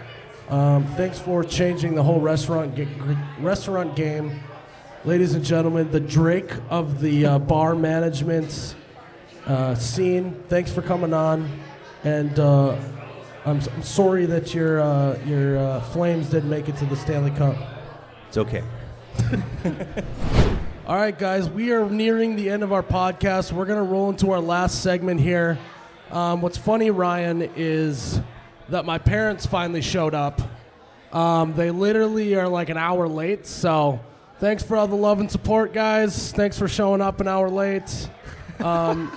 Um, 0.48 0.84
thanks 0.96 1.18
for 1.18 1.42
changing 1.42 1.94
the 1.94 2.02
whole 2.02 2.20
restaurant 2.20 2.74
gr- 2.76 3.14
restaurant 3.40 3.96
game, 3.96 4.40
ladies 5.04 5.34
and 5.34 5.44
gentlemen. 5.44 5.90
The 5.90 6.00
Drake 6.00 6.52
of 6.70 7.00
the 7.00 7.26
uh, 7.26 7.38
bar 7.38 7.74
management 7.74 8.74
uh, 9.46 9.74
scene. 9.74 10.42
Thanks 10.48 10.70
for 10.70 10.82
coming 10.82 11.14
on, 11.14 11.48
and 12.04 12.38
uh, 12.38 12.76
I'm, 13.46 13.56
s- 13.58 13.68
I'm 13.74 13.82
sorry 13.82 14.26
that 14.26 14.54
your 14.54 14.80
uh, 14.80 15.18
your 15.24 15.56
uh, 15.58 15.80
Flames 15.80 16.28
didn't 16.28 16.50
make 16.50 16.68
it 16.68 16.76
to 16.76 16.84
the 16.86 16.96
Stanley 16.96 17.30
Cup. 17.30 17.56
It's 18.28 18.36
okay. 18.36 18.62
All 20.86 20.96
right, 20.96 21.18
guys, 21.18 21.48
we 21.48 21.72
are 21.72 21.88
nearing 21.88 22.36
the 22.36 22.50
end 22.50 22.62
of 22.62 22.70
our 22.70 22.82
podcast. 22.82 23.52
We're 23.52 23.64
going 23.64 23.78
to 23.82 23.90
roll 23.90 24.10
into 24.10 24.32
our 24.32 24.40
last 24.40 24.82
segment 24.82 25.18
here. 25.20 25.58
Um, 26.10 26.42
what's 26.42 26.58
funny, 26.58 26.90
Ryan, 26.90 27.48
is 27.56 28.20
that 28.68 28.84
my 28.84 28.98
parents 28.98 29.46
finally 29.46 29.82
showed 29.82 30.14
up. 30.14 30.40
Um, 31.12 31.54
they 31.54 31.70
literally 31.70 32.34
are 32.34 32.48
like 32.48 32.70
an 32.70 32.76
hour 32.76 33.06
late, 33.08 33.46
so 33.46 34.00
thanks 34.40 34.62
for 34.62 34.76
all 34.76 34.88
the 34.88 34.96
love 34.96 35.20
and 35.20 35.30
support, 35.30 35.72
guys. 35.72 36.32
Thanks 36.32 36.58
for 36.58 36.66
showing 36.66 37.00
up 37.00 37.20
an 37.20 37.28
hour 37.28 37.48
late. 37.48 38.08
Um, 38.58 39.16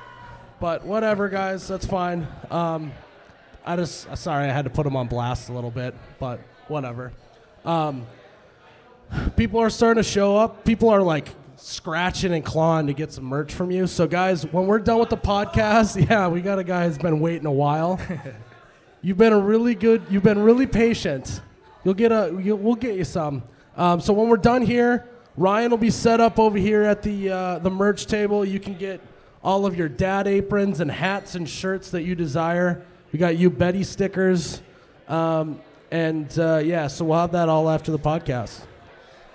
but 0.60 0.84
whatever, 0.84 1.28
guys, 1.28 1.66
that's 1.66 1.86
fine. 1.86 2.26
Um, 2.50 2.92
I 3.64 3.76
just, 3.76 4.16
sorry, 4.16 4.46
I 4.48 4.52
had 4.52 4.64
to 4.64 4.70
put 4.70 4.84
them 4.84 4.96
on 4.96 5.08
blast 5.08 5.48
a 5.48 5.52
little 5.52 5.70
bit, 5.70 5.94
but 6.18 6.40
whatever. 6.68 7.12
Um, 7.64 8.06
people 9.36 9.60
are 9.60 9.70
starting 9.70 10.02
to 10.02 10.08
show 10.08 10.36
up. 10.36 10.64
People 10.64 10.88
are 10.88 11.02
like 11.02 11.28
scratching 11.56 12.32
and 12.32 12.44
clawing 12.44 12.88
to 12.88 12.92
get 12.92 13.12
some 13.12 13.24
merch 13.24 13.52
from 13.54 13.70
you. 13.70 13.86
So, 13.86 14.06
guys, 14.06 14.44
when 14.44 14.66
we're 14.66 14.80
done 14.80 14.98
with 14.98 15.10
the 15.10 15.16
podcast, 15.16 16.08
yeah, 16.10 16.28
we 16.28 16.40
got 16.40 16.58
a 16.58 16.64
guy 16.64 16.86
who's 16.86 16.98
been 16.98 17.20
waiting 17.20 17.46
a 17.46 17.52
while. 17.52 18.00
you've 19.02 19.18
been 19.18 19.32
a 19.32 19.38
really 19.38 19.74
good. 19.74 20.02
You've 20.08 20.22
been 20.22 20.38
really 20.42 20.66
patient. 20.66 21.42
You'll 21.84 21.94
get 21.94 22.12
a. 22.12 22.38
You'll, 22.42 22.58
we'll 22.58 22.76
get 22.76 22.96
you 22.96 23.04
some. 23.04 23.42
Um, 23.76 24.00
so 24.00 24.12
when 24.12 24.28
we're 24.28 24.36
done 24.36 24.62
here, 24.62 25.08
Ryan 25.36 25.70
will 25.70 25.78
be 25.78 25.90
set 25.90 26.20
up 26.20 26.38
over 26.38 26.58
here 26.58 26.82
at 26.82 27.02
the 27.02 27.30
uh, 27.30 27.58
the 27.58 27.70
merch 27.70 28.06
table. 28.06 28.44
You 28.44 28.60
can 28.60 28.76
get 28.76 29.00
all 29.42 29.66
of 29.66 29.76
your 29.76 29.88
dad 29.88 30.26
aprons 30.26 30.80
and 30.80 30.90
hats 30.90 31.34
and 31.34 31.48
shirts 31.48 31.90
that 31.90 32.02
you 32.02 32.14
desire. 32.14 32.82
We 33.12 33.18
got 33.18 33.36
you 33.36 33.50
Betcha 33.50 33.84
stickers, 33.84 34.62
um, 35.08 35.60
and 35.90 36.38
uh, 36.38 36.62
yeah, 36.64 36.86
so 36.86 37.04
we'll 37.04 37.18
have 37.18 37.32
that 37.32 37.48
all 37.48 37.68
after 37.68 37.92
the 37.92 37.98
podcast. 37.98 38.62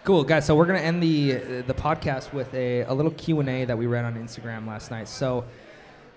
Cool, 0.03 0.23
guys. 0.23 0.45
So 0.45 0.56
we're 0.56 0.65
gonna 0.65 0.80
end 0.80 1.03
the 1.03 1.34
the 1.62 1.73
podcast 1.73 2.32
with 2.32 2.53
a, 2.53 2.82
a 2.82 2.93
little 2.93 3.12
Q 3.12 3.41
and 3.41 3.49
A 3.49 3.65
that 3.65 3.77
we 3.77 3.88
read 3.88 4.06
on 4.06 4.15
Instagram 4.15 4.65
last 4.65 4.89
night. 4.89 5.08
So 5.08 5.43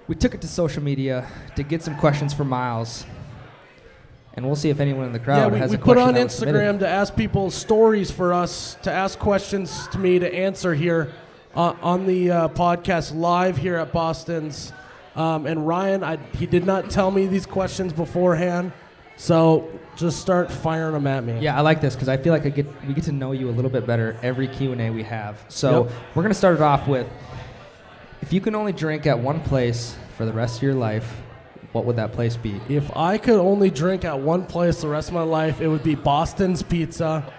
we 0.06 0.14
took 0.14 0.34
it 0.34 0.40
to 0.42 0.48
social 0.48 0.82
media 0.82 1.26
to 1.56 1.62
get 1.62 1.82
some 1.82 1.96
questions 1.96 2.32
for 2.34 2.44
Miles, 2.44 3.04
and 4.34 4.46
we'll 4.46 4.56
see 4.56 4.70
if 4.70 4.80
anyone 4.80 5.06
in 5.06 5.12
the 5.12 5.18
crowd 5.18 5.38
yeah, 5.38 5.46
we, 5.48 5.58
has 5.58 5.70
we 5.70 5.76
a 5.76 5.78
put 5.78 5.96
question 5.96 6.16
on 6.16 6.22
was 6.24 6.34
submitted. 6.34 6.60
Instagram 6.60 6.78
to 6.80 6.88
ask 6.88 7.16
people 7.16 7.50
stories 7.50 8.10
for 8.10 8.32
us 8.32 8.76
to 8.82 8.90
ask 8.92 9.18
questions 9.18 9.88
to 9.88 9.98
me 9.98 10.18
to 10.18 10.32
answer 10.34 10.74
here 10.74 11.12
uh, 11.54 11.74
on 11.82 12.06
the 12.06 12.30
uh, 12.30 12.48
podcast 12.48 13.14
live 13.14 13.56
here 13.56 13.76
at 13.76 13.92
Boston's. 13.92 14.72
Um, 15.16 15.46
and 15.46 15.66
Ryan, 15.66 16.04
I, 16.04 16.16
he 16.36 16.46
did 16.46 16.64
not 16.64 16.88
tell 16.90 17.10
me 17.10 17.26
these 17.26 17.44
questions 17.44 17.92
beforehand, 17.92 18.70
so 19.16 19.68
just 19.96 20.20
start 20.20 20.52
firing 20.52 20.92
them 20.94 21.06
at 21.08 21.24
me. 21.24 21.40
Yeah, 21.40 21.58
I 21.58 21.62
like 21.62 21.80
this 21.80 21.94
because 21.94 22.08
I 22.08 22.16
feel 22.16 22.32
like 22.32 22.46
I 22.46 22.50
get 22.50 22.66
we 22.86 22.94
get 22.94 23.04
to 23.04 23.12
know 23.12 23.32
you 23.32 23.48
a 23.48 23.50
little 23.50 23.70
bit 23.70 23.84
better 23.84 24.16
every 24.22 24.46
Q 24.46 24.70
and 24.70 24.80
A 24.80 24.90
we 24.90 25.02
have. 25.02 25.44
So 25.48 25.84
Yep. 25.84 25.92
we're 26.14 26.22
gonna 26.22 26.34
start 26.34 26.54
it 26.54 26.62
off 26.62 26.86
with: 26.86 27.08
if 28.22 28.32
you 28.32 28.40
can 28.40 28.54
only 28.54 28.72
drink 28.72 29.06
at 29.06 29.18
one 29.18 29.40
place 29.40 29.96
for 30.16 30.24
the 30.24 30.32
rest 30.32 30.58
of 30.58 30.62
your 30.62 30.74
life, 30.74 31.12
what 31.72 31.84
would 31.84 31.96
that 31.96 32.12
place 32.12 32.36
be? 32.36 32.60
If 32.68 32.94
I 32.96 33.18
could 33.18 33.38
only 33.38 33.70
drink 33.70 34.04
at 34.04 34.18
one 34.18 34.44
place 34.44 34.80
the 34.80 34.88
rest 34.88 35.08
of 35.08 35.14
my 35.14 35.22
life, 35.22 35.60
it 35.60 35.68
would 35.68 35.82
be 35.82 35.94
Boston's 35.94 36.62
Pizza 36.62 37.32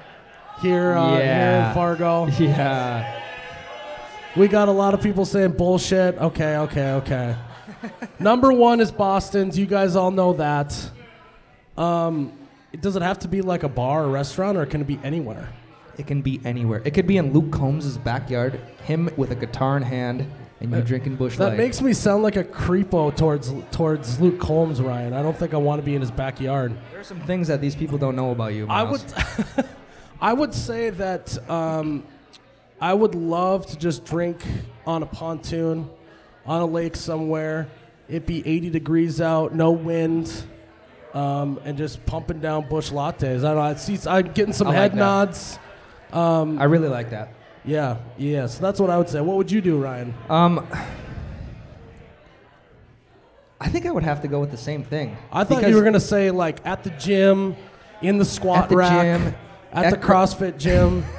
here, 0.61 0.93
uh, 0.93 1.15
here 1.17 1.67
in 1.67 1.73
Fargo. 1.73 2.27
Yeah, 2.39 3.21
We 4.35 4.47
got 4.47 4.67
a 4.67 4.71
lot 4.71 4.93
of 4.93 5.01
people 5.01 5.25
saying 5.25 5.51
bullshit. 5.51 6.17
Okay, 6.17 6.57
okay, 6.57 6.91
okay. 6.93 7.35
Number 8.19 8.53
one 8.53 8.79
is 8.79 8.91
Boston's. 8.91 9.57
You 9.57 9.65
guys 9.65 9.95
all 9.95 10.11
know 10.11 10.33
that. 10.33 10.77
Um, 11.77 12.31
does 12.79 12.95
it 12.95 13.01
have 13.01 13.19
to 13.19 13.27
be 13.27 13.41
like 13.41 13.63
a 13.63 13.69
bar 13.69 14.05
or 14.05 14.09
restaurant, 14.09 14.57
or 14.57 14.65
can 14.65 14.81
it 14.81 14.87
be 14.87 14.99
anywhere? 15.03 15.49
it 15.97 16.07
can 16.07 16.21
be 16.21 16.41
anywhere. 16.43 16.81
It 16.83 16.91
could 16.91 17.07
be 17.07 17.17
in 17.17 17.33
Luke 17.33 17.51
Combs' 17.51 17.97
backyard, 17.97 18.59
him 18.83 19.09
with 19.17 19.31
a 19.31 19.35
guitar 19.35 19.77
in 19.77 19.83
hand, 19.83 20.25
and 20.61 20.71
you're 20.71 20.81
drinking 20.81 21.15
Bush 21.15 21.37
That 21.37 21.49
Light. 21.49 21.57
makes 21.57 21.81
me 21.81 21.91
sound 21.93 22.21
like 22.23 22.35
a 22.35 22.43
creepo 22.43 23.15
towards 23.15 23.51
towards 23.71 24.19
Luke 24.21 24.39
Combs, 24.39 24.79
Ryan. 24.79 25.13
I 25.13 25.23
don't 25.23 25.35
think 25.35 25.53
I 25.53 25.57
want 25.57 25.81
to 25.81 25.85
be 25.85 25.95
in 25.95 26.01
his 26.01 26.11
backyard. 26.11 26.73
there 26.91 27.01
are 27.01 27.03
some 27.03 27.19
things 27.21 27.47
that 27.47 27.61
these 27.61 27.75
people 27.75 27.97
don't 27.97 28.15
know 28.15 28.31
about 28.31 28.53
you. 28.53 28.67
I 28.69 28.83
would, 28.83 29.01
I 30.21 30.33
would 30.33 30.53
say 30.53 30.91
that 30.91 31.49
um, 31.49 32.03
I 32.79 32.93
would 32.93 33.15
love 33.15 33.65
to 33.67 33.77
just 33.77 34.05
drink 34.05 34.41
on 34.85 35.01
a 35.01 35.07
pontoon, 35.07 35.89
on 36.45 36.61
a 36.61 36.65
lake 36.65 36.95
somewhere. 36.95 37.67
It'd 38.07 38.25
be 38.25 38.45
80 38.45 38.69
degrees 38.69 39.21
out, 39.21 39.55
no 39.55 39.71
wind, 39.71 40.31
um, 41.13 41.59
and 41.63 41.77
just 41.77 42.05
pumping 42.05 42.39
down 42.39 42.67
Busch 42.69 42.91
Lattes. 42.91 43.39
I 43.39 43.41
don't 43.41 43.55
know. 43.55 43.61
I 43.61 43.73
see. 43.75 43.97
I'm 44.07 44.31
getting 44.33 44.53
some 44.53 44.67
I 44.67 44.73
head 44.75 44.95
nods. 44.95 45.57
I 46.13 46.65
really 46.65 46.89
like 46.89 47.09
that. 47.11 47.33
Yeah, 47.63 47.97
yeah. 48.17 48.47
So 48.47 48.61
that's 48.61 48.79
what 48.79 48.89
I 48.89 48.97
would 48.97 49.09
say. 49.09 49.21
What 49.21 49.37
would 49.37 49.51
you 49.51 49.61
do, 49.61 49.77
Ryan? 49.77 50.13
Um, 50.29 50.67
I 53.59 53.69
think 53.69 53.85
I 53.85 53.91
would 53.91 54.03
have 54.03 54.21
to 54.23 54.27
go 54.27 54.39
with 54.39 54.51
the 54.51 54.57
same 54.57 54.83
thing. 54.83 55.15
I 55.31 55.43
thought 55.43 55.67
you 55.67 55.75
were 55.75 55.83
gonna 55.83 55.99
say 55.99 56.31
like 56.31 56.65
at 56.65 56.83
the 56.83 56.89
gym, 56.91 57.55
in 58.01 58.17
the 58.17 58.25
squat 58.25 58.63
At 58.63 58.69
the 58.69 58.77
rack, 58.77 58.91
gym, 58.91 59.35
at, 59.71 59.85
at 59.85 59.91
the 59.91 59.97
cr- 59.97 60.13
CrossFit 60.13 60.57
gym. 60.57 61.05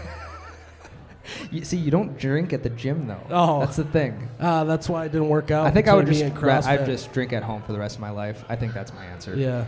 You, 1.53 1.65
see, 1.65 1.77
you 1.77 1.91
don't 1.93 2.19
drink 2.19 2.53
at 2.53 2.65
the 2.65 2.69
gym 2.71 3.07
though. 3.07 3.21
Oh. 3.31 3.61
that's 3.61 3.77
the 3.77 3.85
thing. 3.85 4.29
Ah, 4.41 4.65
that's 4.65 4.89
why 4.89 5.05
it 5.05 5.13
didn't 5.13 5.29
work 5.29 5.53
out. 5.53 5.67
I 5.67 5.71
think 5.71 5.87
I 5.87 5.95
would 5.95 6.07
just 6.07 6.35
ra- 6.37 6.61
I'd 6.65 6.85
just 6.85 7.13
drink 7.13 7.33
at 7.33 7.45
home 7.45 7.63
for 7.63 7.73
the 7.73 7.79
rest 7.79 7.95
of 7.95 8.01
my 8.01 8.11
life. 8.11 8.45
I 8.49 8.57
think 8.57 8.75
that's 8.75 8.93
my 8.93 9.05
answer. 9.05 9.37
Yeah. 9.37 9.67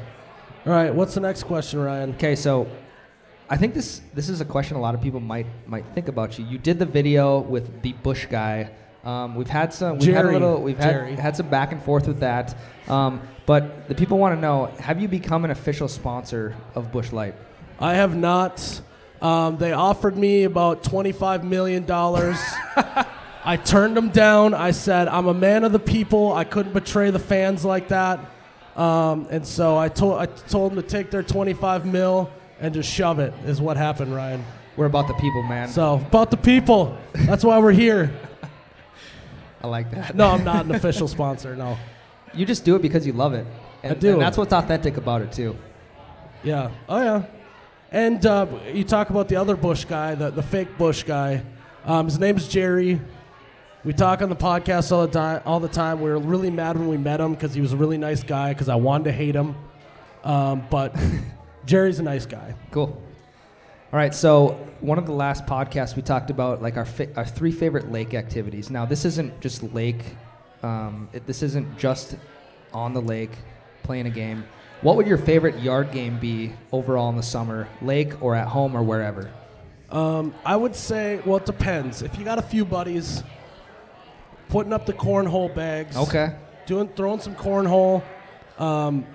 All 0.66 0.72
right. 0.72 0.92
What's 0.92 1.14
the 1.14 1.20
next 1.20 1.44
question, 1.44 1.78
Ryan? 1.78 2.10
Okay, 2.14 2.34
so 2.34 2.66
I 3.48 3.56
think 3.56 3.74
this 3.74 4.00
this 4.14 4.28
is 4.28 4.40
a 4.40 4.44
question 4.44 4.76
a 4.76 4.80
lot 4.80 4.94
of 4.94 5.02
people 5.02 5.20
might 5.20 5.46
might 5.66 5.84
think 5.94 6.08
about 6.08 6.38
you. 6.38 6.46
You 6.46 6.58
did 6.58 6.78
the 6.78 6.86
video 6.86 7.40
with 7.40 7.82
the 7.82 7.92
Busch 7.92 8.26
guy. 8.26 8.70
Um, 9.04 9.34
we've 9.34 9.48
had 9.48 9.74
some 9.74 9.98
we've 9.98 10.14
had 10.14 10.24
a 10.24 10.32
little 10.32 10.62
we've 10.62 10.78
had 10.78 10.92
Jerry. 10.92 11.16
had 11.16 11.36
some 11.36 11.48
back 11.48 11.72
and 11.72 11.82
forth 11.82 12.06
with 12.06 12.20
that. 12.20 12.56
Um, 12.88 13.20
but 13.44 13.86
the 13.88 13.94
people 13.94 14.16
want 14.16 14.34
to 14.34 14.40
know: 14.40 14.66
Have 14.80 15.00
you 15.00 15.08
become 15.08 15.44
an 15.44 15.50
official 15.50 15.88
sponsor 15.88 16.56
of 16.74 16.90
Busch 16.90 17.12
Light? 17.12 17.34
I 17.78 17.94
have 17.94 18.16
not. 18.16 18.80
Um, 19.20 19.58
they 19.58 19.72
offered 19.72 20.16
me 20.16 20.44
about 20.44 20.82
twenty-five 20.82 21.44
million 21.44 21.84
dollars. 21.84 22.38
I 23.44 23.58
turned 23.58 23.94
them 23.94 24.08
down. 24.08 24.54
I 24.54 24.70
said 24.70 25.06
I'm 25.06 25.26
a 25.26 25.34
man 25.34 25.64
of 25.64 25.72
the 25.72 25.78
people. 25.78 26.32
I 26.32 26.44
couldn't 26.44 26.72
betray 26.72 27.10
the 27.10 27.18
fans 27.18 27.62
like 27.62 27.88
that. 27.88 28.20
Um, 28.74 29.26
and 29.30 29.46
so 29.46 29.76
I 29.76 29.90
told 29.90 30.18
I 30.18 30.26
told 30.26 30.72
them 30.72 30.82
to 30.82 30.88
take 30.88 31.10
their 31.10 31.22
twenty-five 31.22 31.84
mil 31.84 32.30
and 32.64 32.72
just 32.72 32.90
shove 32.90 33.18
it. 33.18 33.34
Is 33.44 33.60
what 33.60 33.76
happened, 33.76 34.14
Ryan. 34.14 34.42
We're 34.76 34.86
about 34.86 35.06
the 35.06 35.14
people, 35.14 35.42
man. 35.42 35.68
So 35.68 35.96
about 35.96 36.30
the 36.30 36.38
people. 36.38 36.96
That's 37.12 37.44
why 37.44 37.58
we're 37.58 37.72
here. 37.72 38.10
I 39.62 39.66
like 39.66 39.90
that. 39.90 40.16
No, 40.16 40.30
I'm 40.30 40.44
not 40.44 40.64
an 40.64 40.74
official 40.74 41.06
sponsor. 41.06 41.54
No. 41.54 41.76
You 42.36 42.44
just 42.44 42.64
do 42.64 42.74
it 42.74 42.82
because 42.82 43.06
you 43.06 43.12
love 43.12 43.32
it. 43.32 43.46
And, 43.84 43.92
I 43.92 43.94
do. 43.94 44.14
And 44.14 44.20
that's 44.20 44.36
what's 44.36 44.52
authentic 44.52 44.96
about 44.96 45.22
it 45.22 45.30
too. 45.30 45.56
Yeah. 46.42 46.72
Oh 46.88 47.00
yeah. 47.00 47.26
And 47.92 48.26
uh, 48.26 48.48
you 48.72 48.82
talk 48.82 49.10
about 49.10 49.28
the 49.28 49.36
other 49.36 49.54
Busch 49.54 49.84
guy, 49.84 50.16
the, 50.16 50.30
the 50.30 50.42
fake 50.42 50.76
Busch 50.76 51.04
guy. 51.04 51.44
Um, 51.84 52.06
his 52.06 52.18
name's 52.18 52.48
Jerry. 52.48 53.00
We 53.84 53.92
talk 53.92 54.20
on 54.20 54.30
the 54.30 54.34
podcast 54.34 54.90
all 54.90 55.06
the 55.06 55.12
time. 55.12 55.42
All 55.46 55.60
the 55.60 55.68
time. 55.68 56.00
We 56.00 56.10
were 56.10 56.18
really 56.18 56.50
mad 56.50 56.76
when 56.76 56.88
we 56.88 56.96
met 56.96 57.20
him 57.20 57.34
because 57.34 57.54
he 57.54 57.60
was 57.60 57.72
a 57.72 57.76
really 57.76 57.98
nice 57.98 58.24
guy. 58.24 58.52
Because 58.52 58.68
I 58.68 58.74
wanted 58.74 59.04
to 59.04 59.12
hate 59.12 59.36
him, 59.36 59.54
um, 60.24 60.66
but 60.70 60.96
Jerry's 61.66 61.98
a 61.98 62.02
nice 62.02 62.26
guy. 62.26 62.54
Cool. 62.70 63.00
All 63.92 63.98
right, 63.98 64.14
so 64.14 64.54
one 64.80 64.98
of 64.98 65.06
the 65.06 65.12
last 65.12 65.46
podcasts 65.46 65.94
we 65.94 66.02
talked 66.02 66.30
about 66.30 66.60
like 66.60 66.76
our 66.76 66.84
fa- 66.84 67.14
our 67.16 67.24
three 67.24 67.52
favorite 67.52 67.92
lake 67.92 68.12
activities. 68.12 68.68
Now 68.70 68.84
this 68.84 69.04
isn't 69.04 69.40
just 69.40 69.62
lake, 69.72 70.02
um, 70.62 71.08
it, 71.12 71.26
this 71.26 71.42
isn't 71.42 71.78
just 71.78 72.16
on 72.72 72.92
the 72.92 73.00
lake 73.00 73.30
playing 73.84 74.06
a 74.06 74.10
game. 74.10 74.44
What 74.82 74.96
would 74.96 75.06
your 75.06 75.16
favorite 75.18 75.60
yard 75.60 75.92
game 75.92 76.18
be 76.18 76.52
overall 76.72 77.08
in 77.08 77.16
the 77.16 77.22
summer, 77.22 77.68
lake 77.80 78.20
or 78.22 78.34
at 78.34 78.48
home 78.48 78.76
or 78.76 78.82
wherever? 78.82 79.30
Um, 79.90 80.34
I 80.44 80.56
would 80.56 80.74
say, 80.74 81.22
well, 81.24 81.36
it 81.36 81.46
depends. 81.46 82.02
If 82.02 82.18
you 82.18 82.24
got 82.24 82.38
a 82.38 82.42
few 82.42 82.64
buddies, 82.64 83.22
putting 84.48 84.72
up 84.72 84.86
the 84.86 84.92
cornhole 84.92 85.54
bags. 85.54 85.96
Okay. 85.96 86.34
doing 86.66 86.88
throwing 86.96 87.20
some 87.20 87.36
cornhole, 87.36 88.02
um, 88.58 89.06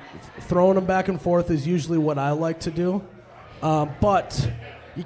throwing 0.41 0.75
them 0.75 0.86
back 0.86 1.08
and 1.08 1.21
forth 1.21 1.49
is 1.52 1.65
usually 1.67 1.97
what 1.97 2.17
I 2.17 2.32
like 2.32 2.62
to 2.62 2.71
do. 2.71 3.02
Um, 3.62 3.91
but 3.99 4.49
you, 4.95 5.06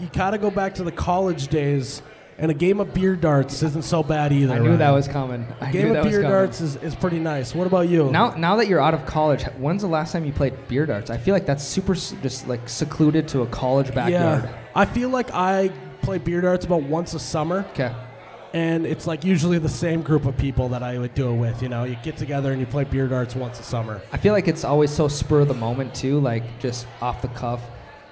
you 0.00 0.08
gotta 0.12 0.38
go 0.38 0.50
back 0.50 0.74
to 0.76 0.84
the 0.84 0.92
college 0.92 1.48
days, 1.48 2.02
and 2.38 2.50
a 2.50 2.54
game 2.54 2.80
of 2.80 2.92
beer 2.92 3.16
darts 3.16 3.62
isn't 3.62 3.84
so 3.84 4.02
bad 4.02 4.32
either. 4.32 4.54
I 4.54 4.58
knew 4.58 4.66
Ryan. 4.66 4.78
that 4.78 4.90
was 4.90 5.08
coming. 5.08 5.46
I 5.60 5.70
A 5.70 5.72
game 5.72 5.94
of 5.96 6.04
beer 6.04 6.22
darts 6.22 6.60
is, 6.60 6.76
is 6.76 6.94
pretty 6.94 7.18
nice. 7.18 7.54
What 7.54 7.66
about 7.66 7.88
you? 7.88 8.10
Now, 8.10 8.34
now 8.34 8.56
that 8.56 8.66
you're 8.66 8.80
out 8.80 8.94
of 8.94 9.06
college, 9.06 9.44
when's 9.58 9.82
the 9.82 9.88
last 9.88 10.12
time 10.12 10.24
you 10.24 10.32
played 10.32 10.54
beer 10.68 10.84
darts? 10.86 11.10
I 11.10 11.16
feel 11.16 11.32
like 11.34 11.46
that's 11.46 11.64
super 11.64 11.94
just 11.94 12.46
like 12.48 12.68
secluded 12.68 13.28
to 13.28 13.42
a 13.42 13.46
college 13.46 13.94
backyard. 13.94 14.44
yeah, 14.44 14.58
I 14.74 14.84
feel 14.84 15.08
like 15.08 15.32
I 15.32 15.70
play 16.02 16.18
beer 16.18 16.40
darts 16.40 16.64
about 16.64 16.82
once 16.82 17.14
a 17.14 17.18
summer. 17.20 17.64
Okay. 17.70 17.92
And 18.56 18.86
it's 18.86 19.06
like 19.06 19.22
usually 19.22 19.58
the 19.58 19.68
same 19.68 20.00
group 20.00 20.24
of 20.24 20.34
people 20.38 20.70
that 20.70 20.82
I 20.82 20.96
would 20.96 21.12
do 21.12 21.28
it 21.28 21.36
with. 21.36 21.62
You 21.62 21.68
know, 21.68 21.84
you 21.84 21.94
get 22.02 22.16
together 22.16 22.52
and 22.52 22.58
you 22.58 22.66
play 22.66 22.84
beer 22.84 23.06
darts 23.06 23.36
once 23.36 23.60
a 23.60 23.62
summer. 23.62 24.00
I 24.12 24.16
feel 24.16 24.32
like 24.32 24.48
it's 24.48 24.64
always 24.64 24.90
so 24.90 25.08
spur 25.08 25.40
of 25.40 25.48
the 25.48 25.54
moment 25.54 25.94
too, 25.94 26.20
like 26.20 26.58
just 26.58 26.86
off 27.02 27.20
the 27.20 27.28
cuff. 27.28 27.60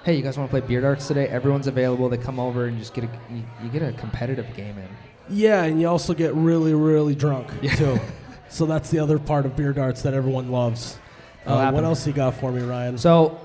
Hey, 0.03 0.15
you 0.15 0.21
guys 0.21 0.37
want 0.37 0.51
to 0.51 0.51
play 0.51 0.67
beer 0.67 0.81
darts 0.81 1.07
today? 1.07 1.27
Everyone's 1.29 1.65
available. 1.65 2.09
They 2.09 2.17
come 2.17 2.39
over 2.39 2.65
and 2.65 2.77
just 2.77 2.93
get 2.93 3.05
a 3.05 3.09
you, 3.31 3.43
you 3.63 3.69
get 3.69 3.81
a 3.81 3.91
competitive 3.93 4.45
game 4.55 4.77
in. 4.77 4.87
Yeah, 5.29 5.63
and 5.63 5.81
you 5.81 5.87
also 5.87 6.13
get 6.13 6.35
really, 6.35 6.75
really 6.75 7.15
drunk 7.15 7.49
too. 7.77 7.99
So 8.47 8.67
that's 8.67 8.91
the 8.91 8.99
other 8.99 9.17
part 9.17 9.47
of 9.47 9.57
beer 9.57 9.73
darts 9.73 10.03
that 10.03 10.13
everyone 10.13 10.49
loves. 10.49 10.99
Uh, 11.45 11.71
what 11.71 11.83
else 11.83 12.05
you 12.07 12.13
got 12.13 12.35
for 12.35 12.51
me, 12.51 12.61
Ryan? 12.61 12.97
So, 12.97 13.39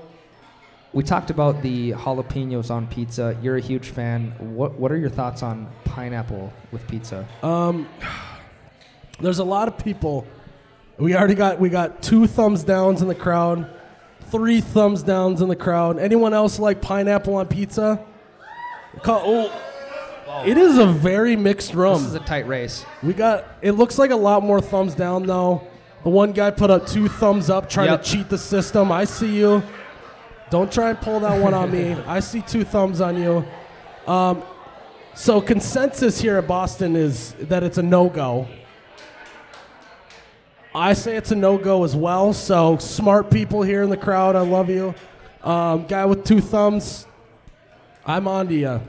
we 0.93 1.03
talked 1.03 1.29
about 1.29 1.61
the 1.61 1.91
jalapenos 1.91 2.69
on 2.69 2.87
pizza. 2.87 3.37
You're 3.41 3.57
a 3.57 3.61
huge 3.61 3.89
fan. 3.89 4.33
What 4.39 4.73
what 4.73 4.91
are 4.91 4.97
your 4.97 5.09
thoughts 5.09 5.41
on 5.43 5.67
pineapple 5.85 6.51
with 6.71 6.85
pizza? 6.87 7.27
Um, 7.43 7.87
there's 9.19 9.39
a 9.39 9.43
lot 9.43 9.67
of 9.67 9.77
people. 9.77 10.25
We 10.97 11.15
already 11.15 11.35
got 11.35 11.59
we 11.59 11.69
got 11.69 12.01
two 12.01 12.27
thumbs 12.27 12.63
downs 12.63 13.01
in 13.01 13.07
the 13.07 13.15
crowd, 13.15 13.69
three 14.29 14.61
thumbs 14.61 15.01
downs 15.03 15.41
in 15.41 15.47
the 15.49 15.55
crowd. 15.55 15.97
Anyone 15.97 16.33
else 16.33 16.59
like 16.59 16.81
pineapple 16.81 17.35
on 17.35 17.47
pizza? 17.47 18.03
Call, 19.01 19.21
oh, 19.25 20.43
It 20.45 20.57
is 20.57 20.77
a 20.77 20.85
very 20.85 21.37
mixed 21.37 21.73
room. 21.73 21.93
This 21.93 22.07
is 22.07 22.15
a 22.15 22.19
tight 22.19 22.45
race. 22.47 22.85
We 23.01 23.13
got. 23.13 23.45
It 23.61 23.71
looks 23.73 23.97
like 23.97 24.11
a 24.11 24.15
lot 24.17 24.43
more 24.43 24.59
thumbs 24.59 24.93
down 24.95 25.23
though. 25.25 25.65
The 26.03 26.09
one 26.09 26.33
guy 26.33 26.51
put 26.51 26.69
up 26.71 26.87
two 26.87 27.07
thumbs 27.07 27.49
up, 27.49 27.69
trying 27.69 27.89
Yep. 27.91 28.03
to 28.03 28.09
cheat 28.11 28.29
the 28.29 28.37
system. 28.37 28.91
I 28.91 29.05
see 29.05 29.37
you. 29.37 29.63
Don't 30.51 30.71
try 30.71 30.89
and 30.89 30.99
pull 30.99 31.21
that 31.21 31.41
one 31.41 31.53
on 31.53 31.71
me. 31.71 31.93
I 32.05 32.19
see 32.19 32.41
two 32.41 32.63
thumbs 32.65 32.99
on 32.99 33.17
you. 33.17 33.45
Um, 34.05 34.43
so 35.15 35.39
consensus 35.39 36.19
here 36.19 36.37
at 36.37 36.45
Boston 36.47 36.95
is 36.97 37.31
that 37.39 37.63
it's 37.63 37.77
a 37.77 37.81
no 37.83 38.09
go. 38.09 38.47
I 40.75 40.91
say 40.93 41.15
it's 41.15 41.31
a 41.31 41.35
no 41.35 41.57
go 41.57 41.83
as 41.85 41.95
well. 41.95 42.33
So 42.33 42.77
smart 42.77 43.31
people 43.31 43.61
here 43.61 43.81
in 43.81 43.89
the 43.89 43.95
crowd, 43.97 44.35
I 44.35 44.41
love 44.41 44.69
you. 44.69 44.93
Um, 45.41 45.87
guy 45.87 46.05
with 46.05 46.25
two 46.25 46.41
thumbs, 46.41 47.07
I'm 48.05 48.27
on 48.27 48.47
to 48.49 48.53
you. 48.53 48.81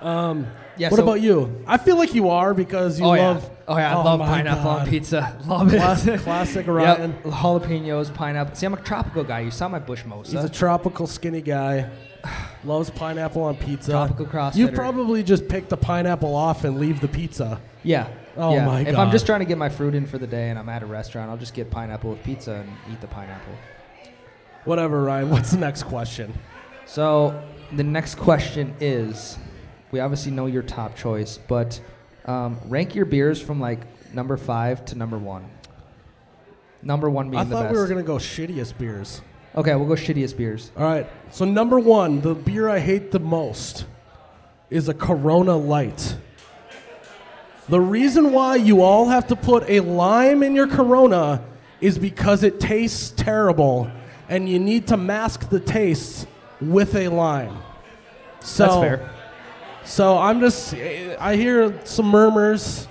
Um, 0.00 0.46
Yeah, 0.78 0.88
what 0.88 0.96
so- 0.96 1.02
about 1.02 1.20
you? 1.20 1.62
I 1.66 1.76
feel 1.76 1.96
like 1.96 2.14
you 2.14 2.30
are 2.30 2.54
because 2.54 2.98
you 2.98 3.04
oh 3.04 3.10
love. 3.10 3.50
Oh 3.68 3.76
yeah, 3.76 3.96
I 3.96 4.00
oh 4.00 4.04
love 4.04 4.18
my 4.18 4.26
pineapple 4.26 4.70
on 4.70 4.88
pizza. 4.88 5.38
Love 5.46 5.72
it. 5.72 5.76
Classic, 5.76 6.20
classic 6.20 6.66
Ryan. 6.66 7.12
Yep. 7.12 7.22
Jalapenos, 7.24 8.12
pineapple. 8.12 8.54
See, 8.54 8.66
I'm 8.66 8.74
a 8.74 8.80
tropical 8.80 9.24
guy. 9.24 9.40
You 9.40 9.50
saw 9.50 9.68
my 9.68 9.78
bush 9.78 10.02
He's 10.24 10.34
a 10.34 10.48
tropical 10.48 11.06
skinny 11.06 11.42
guy. 11.42 11.88
Loves 12.64 12.90
pineapple 12.90 13.42
on 13.42 13.56
pizza. 13.56 13.92
Tropical 13.92 14.26
cross. 14.26 14.56
You 14.56 14.68
probably 14.68 15.22
just 15.22 15.48
pick 15.48 15.68
the 15.68 15.76
pineapple 15.76 16.34
off 16.34 16.64
and 16.64 16.78
leave 16.78 17.00
the 17.00 17.08
pizza. 17.08 17.60
yeah. 17.82 18.08
Oh 18.36 18.54
yeah. 18.54 18.64
my 18.64 18.84
god. 18.84 18.92
If 18.92 18.98
I'm 18.98 19.10
just 19.10 19.26
trying 19.26 19.40
to 19.40 19.44
get 19.44 19.58
my 19.58 19.68
fruit 19.68 19.94
in 19.94 20.06
for 20.06 20.16
the 20.16 20.26
day 20.26 20.48
and 20.48 20.58
I'm 20.58 20.68
at 20.68 20.82
a 20.82 20.86
restaurant, 20.86 21.30
I'll 21.30 21.36
just 21.36 21.54
get 21.54 21.70
pineapple 21.70 22.10
with 22.10 22.22
pizza 22.22 22.54
and 22.54 22.70
eat 22.90 23.00
the 23.00 23.06
pineapple. 23.06 23.52
Whatever, 24.64 25.02
Ryan. 25.02 25.30
What's 25.30 25.50
the 25.50 25.58
next 25.58 25.82
question? 25.84 26.32
So 26.86 27.42
the 27.72 27.84
next 27.84 28.14
question 28.16 28.74
is, 28.80 29.38
we 29.90 30.00
obviously 30.00 30.32
know 30.32 30.46
your 30.46 30.62
top 30.62 30.96
choice, 30.96 31.38
but 31.38 31.80
um, 32.24 32.58
rank 32.66 32.94
your 32.94 33.04
beers 33.04 33.40
from 33.40 33.60
like 33.60 33.80
number 34.14 34.36
five 34.36 34.84
to 34.86 34.94
number 34.96 35.18
one. 35.18 35.44
Number 36.82 37.08
one 37.08 37.30
being 37.30 37.40
I 37.40 37.44
the 37.44 37.50
thought 37.50 37.62
best. 37.64 37.74
we 37.74 37.78
were 37.80 37.86
gonna 37.86 38.02
go 38.02 38.16
shittiest 38.16 38.76
beers. 38.78 39.20
okay, 39.54 39.74
we'll 39.74 39.86
go 39.88 39.94
shittiest 39.94 40.36
beers. 40.36 40.70
All 40.76 40.84
right. 40.84 41.06
So 41.30 41.44
number 41.44 41.78
one, 41.78 42.20
the 42.20 42.34
beer 42.34 42.68
I 42.68 42.78
hate 42.80 43.10
the 43.10 43.20
most 43.20 43.86
is 44.70 44.88
a 44.88 44.94
Corona 44.94 45.56
Light. 45.56 46.16
The 47.68 47.80
reason 47.80 48.32
why 48.32 48.56
you 48.56 48.82
all 48.82 49.08
have 49.08 49.28
to 49.28 49.36
put 49.36 49.68
a 49.70 49.80
lime 49.80 50.42
in 50.42 50.54
your 50.54 50.66
Corona 50.66 51.42
is 51.80 51.98
because 51.98 52.42
it 52.42 52.58
tastes 52.58 53.10
terrible, 53.10 53.90
and 54.28 54.48
you 54.48 54.58
need 54.58 54.88
to 54.88 54.96
mask 54.96 55.48
the 55.48 55.60
taste 55.60 56.26
with 56.60 56.94
a 56.96 57.08
lime. 57.08 57.56
So, 58.40 58.64
That's 58.66 58.74
fair. 58.80 59.10
So 59.84 60.18
I'm 60.18 60.40
just, 60.40 60.74
I 60.74 61.36
hear 61.36 61.78
some 61.84 62.06
murmurs. 62.06 62.88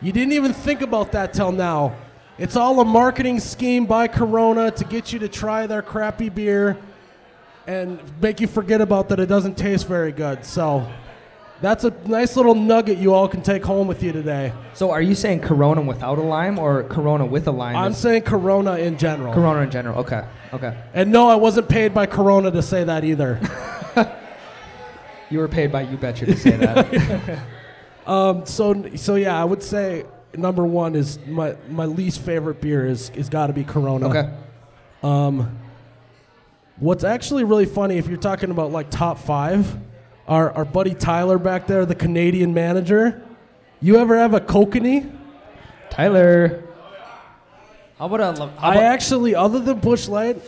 You 0.00 0.12
didn't 0.12 0.32
even 0.32 0.52
think 0.52 0.82
about 0.82 1.12
that 1.12 1.32
till 1.32 1.52
now. 1.52 1.96
It's 2.36 2.56
all 2.56 2.80
a 2.80 2.84
marketing 2.84 3.38
scheme 3.38 3.86
by 3.86 4.08
Corona 4.08 4.70
to 4.72 4.84
get 4.84 5.12
you 5.12 5.20
to 5.20 5.28
try 5.28 5.66
their 5.66 5.82
crappy 5.82 6.28
beer 6.28 6.76
and 7.66 8.00
make 8.20 8.40
you 8.40 8.46
forget 8.46 8.80
about 8.80 9.08
that 9.10 9.20
it 9.20 9.26
doesn't 9.26 9.56
taste 9.56 9.86
very 9.86 10.10
good. 10.12 10.44
So 10.44 10.86
that's 11.60 11.84
a 11.84 11.90
nice 12.06 12.36
little 12.36 12.54
nugget 12.56 12.98
you 12.98 13.14
all 13.14 13.28
can 13.28 13.40
take 13.40 13.64
home 13.64 13.86
with 13.86 14.02
you 14.02 14.10
today. 14.12 14.52
So 14.74 14.90
are 14.90 15.00
you 15.00 15.14
saying 15.14 15.40
Corona 15.40 15.80
without 15.80 16.18
a 16.18 16.22
lime 16.22 16.58
or 16.58 16.82
Corona 16.82 17.24
with 17.24 17.46
a 17.46 17.52
lime? 17.52 17.76
I'm 17.76 17.94
saying 17.94 18.22
Corona 18.22 18.76
in 18.78 18.98
general. 18.98 19.32
Corona 19.32 19.60
in 19.60 19.70
general. 19.70 20.00
Okay. 20.00 20.24
Okay. 20.52 20.76
And 20.92 21.12
no, 21.12 21.28
I 21.28 21.36
wasn't 21.36 21.68
paid 21.68 21.94
by 21.94 22.06
Corona 22.06 22.50
to 22.50 22.62
say 22.62 22.84
that 22.84 23.04
either. 23.04 23.40
You 25.34 25.40
were 25.40 25.48
paid 25.48 25.72
by 25.72 25.82
You 25.82 25.96
Betcha 25.96 26.26
to 26.26 26.36
say 26.36 26.52
that. 26.52 27.40
Um, 28.06 28.44
so 28.46 28.94
so 28.96 29.14
yeah, 29.14 29.34
I 29.40 29.44
would 29.44 29.62
say 29.62 30.04
number 30.36 30.62
one 30.64 30.94
is 30.94 31.18
my 31.26 31.56
my 31.70 31.86
least 31.86 32.20
favorite 32.20 32.60
beer 32.60 32.86
is 32.86 33.08
is 33.16 33.28
got 33.30 33.46
to 33.48 33.52
be 33.54 33.64
Corona. 33.64 34.08
okay. 34.10 34.30
Um, 35.02 35.58
what's 36.78 37.02
actually 37.02 37.44
really 37.44 37.64
funny 37.64 37.96
if 37.96 38.06
you're 38.06 38.18
talking 38.18 38.50
about 38.50 38.70
like 38.72 38.90
top 38.90 39.18
five, 39.18 39.74
our 40.28 40.52
our 40.52 40.66
buddy 40.66 40.92
Tyler 40.94 41.38
back 41.38 41.66
there, 41.66 41.86
the 41.86 41.94
Canadian 41.94 42.52
manager. 42.52 43.22
You 43.80 43.96
ever 43.96 44.18
have 44.18 44.34
a 44.34 44.40
kokanee? 44.40 45.10
Tyler. 45.88 46.62
How 47.98 48.04
about 48.06 48.20
a? 48.20 48.38
lo- 48.38 48.52
How 48.58 48.68
I 48.72 48.76
actually, 48.82 49.34
other 49.34 49.60
than 49.60 49.78
Busch 49.80 50.08
Light, 50.08 50.42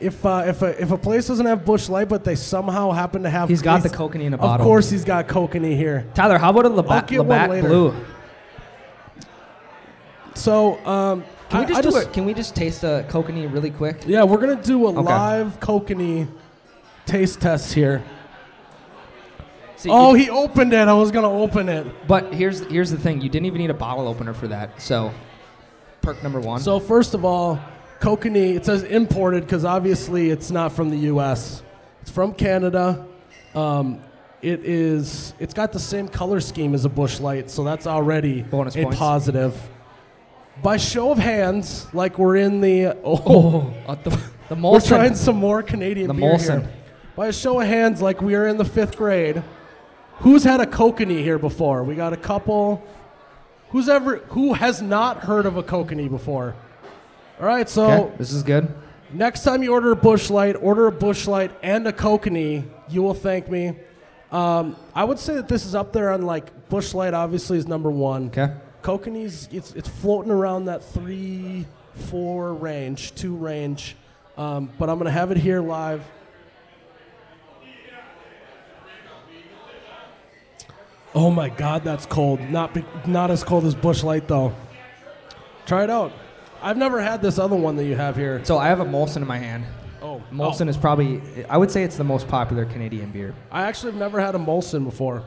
if 0.00 0.24
uh, 0.26 0.44
if 0.46 0.62
a 0.62 0.80
if 0.82 0.90
a 0.90 0.98
place 0.98 1.26
doesn't 1.28 1.46
have 1.46 1.64
Busch 1.64 1.88
Light, 1.88 2.08
but 2.08 2.22
they 2.24 2.34
somehow 2.34 2.90
happen 2.92 3.22
to 3.22 3.30
have, 3.30 3.48
He's 3.48 3.62
got 3.62 3.82
the 3.82 3.88
kokanee 3.88 4.24
in 4.24 4.34
a 4.34 4.36
Of 4.36 4.60
course, 4.60 4.90
he's 4.90 5.04
got 5.04 5.26
kokanee 5.28 5.76
here. 5.76 6.04
Tyler, 6.14 6.38
how 6.38 6.50
about 6.50 6.66
a 6.66 6.68
Labatt, 6.68 7.06
get 7.06 7.18
one 7.18 7.28
Labatt 7.28 7.50
later. 7.50 7.68
Blue? 7.68 7.94
So 10.34 10.84
um, 10.86 11.24
Can 11.48 11.60
we 11.60 11.64
I- 11.64 11.68
just 11.68 11.78
I 11.78 11.90
do 11.90 11.96
it? 11.96 12.12
Can 12.12 12.24
we 12.24 12.34
just 12.34 12.54
taste 12.54 12.84
a 12.84 13.06
kokanee 13.08 13.52
really 13.52 13.70
quick? 13.70 14.02
Yeah, 14.06 14.24
we're 14.24 14.38
gonna 14.38 14.62
do 14.62 14.86
a 14.86 14.90
live 14.90 15.58
kokanee 15.60 16.28
taste 17.06 17.40
test 17.40 17.72
here. 17.72 18.02
See, 19.76 19.90
Oh, 19.90 20.14
you- 20.14 20.24
he 20.24 20.30
opened 20.30 20.72
it. 20.72 20.88
I 20.88 20.92
was 20.94 21.10
gonna 21.10 21.30
open 21.30 21.68
it. 21.68 21.86
but 22.06 22.32
here's 22.34 22.60
here's 22.66 22.90
the 22.90 22.98
thing. 22.98 23.20
You 23.20 23.28
didn't 23.28 23.46
even 23.46 23.60
need 23.60 23.70
a 23.70 23.74
bottle 23.74 24.08
opener 24.08 24.34
for 24.34 24.48
that. 24.48 24.80
So, 24.80 25.10
perk 26.02 26.22
number 26.22 26.40
one. 26.40 26.60
So 26.60 26.78
first 26.80 27.14
of 27.14 27.24
all, 27.24 27.58
kokanee. 28.00 28.54
It 28.56 28.64
says 28.66 28.82
imported 28.82 29.44
because 29.44 29.64
obviously 29.64 30.30
it's 30.30 30.50
not 30.50 30.72
from 30.72 30.90
the 30.90 30.98
U.S. 30.98 31.62
It's 32.02 32.10
from 32.10 32.34
Canada. 32.34 33.04
Um, 33.54 34.00
it 34.42 34.64
is. 34.64 35.34
It's 35.38 35.54
got 35.54 35.72
the 35.72 35.80
same 35.80 36.08
color 36.08 36.40
scheme 36.40 36.74
as 36.74 36.84
a 36.84 36.88
Busch 36.88 37.20
Light, 37.20 37.50
so 37.50 37.64
that's 37.64 37.86
already 37.86 38.42
Bonus 38.42 38.76
a 38.76 38.82
points. 38.84 38.98
positive. 38.98 39.70
By 40.62 40.76
show 40.76 41.10
of 41.10 41.18
hands, 41.18 41.86
like 41.92 42.18
we're 42.18 42.36
in 42.36 42.60
the 42.60 42.86
oh, 43.04 43.22
oh, 43.26 43.74
uh, 43.86 43.94
the, 43.96 44.10
the 44.10 44.20
we're 44.50 44.56
Molson. 44.56 44.88
trying 44.88 45.14
some 45.14 45.36
more 45.36 45.62
Canadian 45.62 46.08
The 46.08 46.14
beer 46.14 46.34
Molson. 46.34 46.60
here. 46.62 46.72
By 47.16 47.28
a 47.28 47.32
show 47.32 47.60
of 47.60 47.66
hands, 47.66 48.02
like 48.02 48.20
we 48.20 48.34
are 48.34 48.46
in 48.46 48.56
the 48.58 48.64
fifth 48.64 48.96
grade, 48.96 49.42
who's 50.18 50.44
had 50.44 50.60
a 50.60 50.66
kokanee 50.66 51.22
here 51.22 51.38
before? 51.38 51.82
We 51.82 51.94
got 51.94 52.12
a 52.12 52.16
couple. 52.16 52.84
Who's 53.70 53.88
ever 53.88 54.18
who 54.28 54.52
has 54.52 54.80
not 54.80 55.18
heard 55.24 55.44
of 55.46 55.56
a 55.56 55.62
kokanee 55.62 56.08
before? 56.10 56.54
All 57.40 57.46
right, 57.46 57.68
so 57.68 57.84
Okay, 57.90 58.16
this 58.18 58.32
is 58.32 58.42
good. 58.42 58.68
next 59.12 59.42
time 59.42 59.62
you 59.62 59.72
order 59.72 59.92
a 59.92 59.96
Busch 59.96 60.30
Light, 60.30 60.56
order 60.60 60.86
a 60.86 60.92
Busch 60.92 61.26
Light 61.26 61.50
and 61.62 61.86
a 61.86 61.92
kokanee. 61.92 62.64
You 62.88 63.02
will 63.02 63.14
thank 63.14 63.50
me. 63.50 63.74
Um, 64.32 64.76
I 64.94 65.04
would 65.04 65.18
say 65.18 65.34
that 65.34 65.46
this 65.48 65.66
is 65.66 65.74
up 65.74 65.92
there 65.92 66.10
on 66.12 66.22
like 66.22 66.68
Busch 66.68 66.94
Light. 66.94 67.14
Obviously, 67.14 67.58
is 67.58 67.66
number 67.66 67.90
one. 67.90 68.28
Okay. 68.28 68.52
Kokanee's 68.82 69.48
it's 69.52 69.72
it's 69.72 69.88
floating 69.88 70.30
around 70.32 70.66
that 70.66 70.82
three, 70.84 71.66
four 71.94 72.54
range, 72.54 73.14
two 73.14 73.36
range. 73.36 73.96
Um, 74.38 74.70
but 74.78 74.88
I'm 74.88 74.98
gonna 74.98 75.10
have 75.10 75.30
it 75.30 75.36
here 75.36 75.60
live. 75.60 76.04
Oh 81.14 81.30
my 81.30 81.48
God, 81.48 81.82
that's 81.84 82.04
cold. 82.06 82.40
Not 82.40 82.74
be, 82.74 82.84
not 83.06 83.30
as 83.30 83.42
cold 83.42 83.64
as 83.64 83.74
Busch 83.74 84.02
Light 84.02 84.28
though. 84.28 84.54
Try 85.64 85.84
it 85.84 85.90
out. 85.90 86.12
I've 86.62 86.76
never 86.76 87.00
had 87.00 87.22
this 87.22 87.38
other 87.38 87.56
one 87.56 87.76
that 87.76 87.84
you 87.84 87.96
have 87.96 88.16
here. 88.16 88.44
So 88.44 88.58
I 88.58 88.68
have 88.68 88.80
a 88.80 88.84
Molson 88.84 89.18
in 89.18 89.26
my 89.26 89.38
hand. 89.38 89.64
Oh, 90.02 90.22
Molson 90.32 90.66
oh. 90.66 90.70
is 90.70 90.76
probably, 90.76 91.20
I 91.48 91.56
would 91.56 91.70
say 91.70 91.82
it's 91.82 91.96
the 91.96 92.04
most 92.04 92.28
popular 92.28 92.64
Canadian 92.64 93.10
beer. 93.10 93.34
I 93.50 93.62
actually 93.62 93.92
have 93.92 93.98
never 93.98 94.20
had 94.20 94.34
a 94.34 94.38
Molson 94.38 94.84
before. 94.84 95.24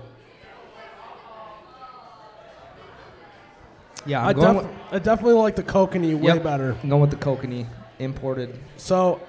Yeah, 4.05 4.21
I'm 4.21 4.27
I, 4.27 4.33
going, 4.33 4.53
def- 4.53 4.63
with, 4.63 4.71
I 4.91 4.99
definitely 4.99 5.33
like 5.33 5.55
the 5.55 5.63
kokanee 5.63 6.15
way 6.15 6.33
Yep. 6.33 6.43
better. 6.43 6.75
I'm 6.81 6.89
going 6.89 7.01
with 7.01 7.11
the 7.11 7.17
kokanee 7.17 7.67
imported. 7.99 8.57
So, 8.77 9.21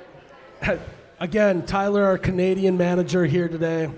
again, 1.21 1.67
Tyler, 1.67 2.05
our 2.05 2.19
Canadian 2.19 2.77
manager 2.79 3.25
here 3.25 3.49
today, 3.49 3.91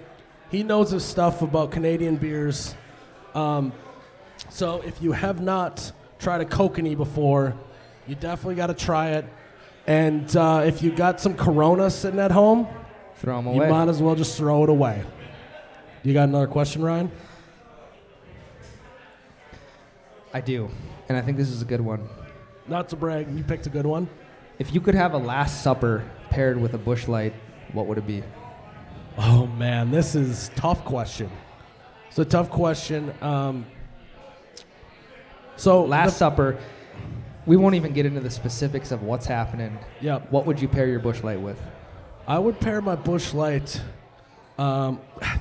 he 0.51 0.63
knows 0.63 0.91
his 0.91 1.05
stuff 1.05 1.43
about 1.43 1.71
Canadian 1.71 2.17
beers. 2.17 2.75
Um, 3.35 3.73
so, 4.49 4.81
if 4.83 5.01
you 5.03 5.13
have 5.13 5.41
not 5.41 5.93
tried 6.19 6.41
a 6.41 6.47
kokanee 6.47 6.97
before, 6.97 7.55
you 8.13 8.17
definitely 8.21 8.57
got 8.57 8.67
to 8.67 8.75
try 8.75 9.13
it. 9.13 9.25
And 9.87 10.37
uh, 10.37 10.65
if 10.67 10.83
you 10.83 10.93
got 10.95 11.19
some 11.19 11.35
Corona 11.35 11.89
sitting 11.91 12.21
at 12.21 12.31
home, 12.31 12.69
Throw 13.17 13.37
them 13.37 13.47
away. 13.47 13.65
you 13.65 13.73
might 13.73 13.89
as 13.89 14.03
well 14.03 14.15
just 14.15 14.37
throw 14.37 14.65
it 14.65 14.69
away. 14.69 15.03
You 16.03 16.13
got 16.13 16.29
another 16.29 16.47
question, 16.47 16.83
Ryan? 16.83 17.11
I 20.35 20.43
do, 20.43 20.69
and 21.09 21.17
I 21.17 21.23
think 21.23 21.39
this 21.39 21.49
is 21.49 21.63
a 21.63 21.65
good 21.65 21.81
one. 21.81 22.07
Not 22.69 22.91
to 22.91 22.97
brag, 22.97 23.31
you 23.35 23.45
picked 23.45 23.67
a 23.67 23.71
good 23.71 23.87
one. 23.87 24.11
If 24.59 24.75
you 24.75 24.83
could 24.83 24.95
have 24.95 25.15
a 25.15 25.19
Last 25.19 25.63
Supper 25.63 26.05
paired 26.29 26.61
with 26.61 26.75
a 26.75 26.79
Busch 26.79 27.09
Light, 27.09 27.33
what 27.73 27.87
would 27.87 27.97
it 27.97 28.07
be? 28.07 28.23
Oh 29.17 29.47
man, 29.47 29.91
this 29.91 30.15
is 30.15 30.51
tough 30.55 30.85
question. 30.85 31.31
It's 32.09 32.19
a 32.19 32.27
tough 32.27 32.51
question. 32.51 33.15
Um, 33.23 33.65
so 35.57 35.85
Last 35.85 36.19
Supper. 36.19 36.59
We 37.47 37.57
won't 37.57 37.75
even 37.75 37.93
get 37.93 38.07
into 38.07 38.21
the 38.21 38.31
specifics 38.31 38.93
of 38.93 39.03
what's 39.03 39.27
happening. 39.27 39.79
Yep. 40.01 40.31
What 40.31 40.47
would 40.47 40.61
you 40.61 40.69
pair 40.69 40.87
your 40.87 41.01
Busch 41.01 41.23
Light 41.23 41.41
with? 41.41 41.61
I 42.27 42.39
would 42.39 42.61
pair 42.61 42.81
my 42.81 42.95
Busch 42.95 43.35
Light. 43.35 43.81
Um, 44.59 45.01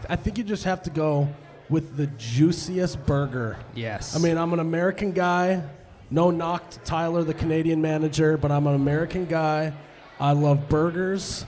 I 0.10 0.16
think 0.16 0.38
you 0.38 0.44
just 0.44 0.64
have 0.64 0.82
to 0.84 0.90
go 0.90 1.30
with 1.70 1.96
the 1.96 2.08
juiciest 2.08 3.06
burger. 3.06 3.58
Yes. 3.76 4.16
I 4.16 4.20
mean, 4.20 4.38
I'm 4.38 4.52
an 4.54 4.60
American 4.60 5.12
guy. 5.12 5.64
No 6.10 6.32
knock 6.32 6.70
to 6.72 6.80
Tyler, 6.80 7.24
the 7.24 7.34
Canadian 7.34 7.82
manager, 7.82 8.36
but 8.38 8.52
I'm 8.52 8.68
an 8.68 8.76
American 8.76 9.26
guy. 9.26 9.74
I 10.20 10.34
love 10.34 10.68
burgers. 10.68 11.46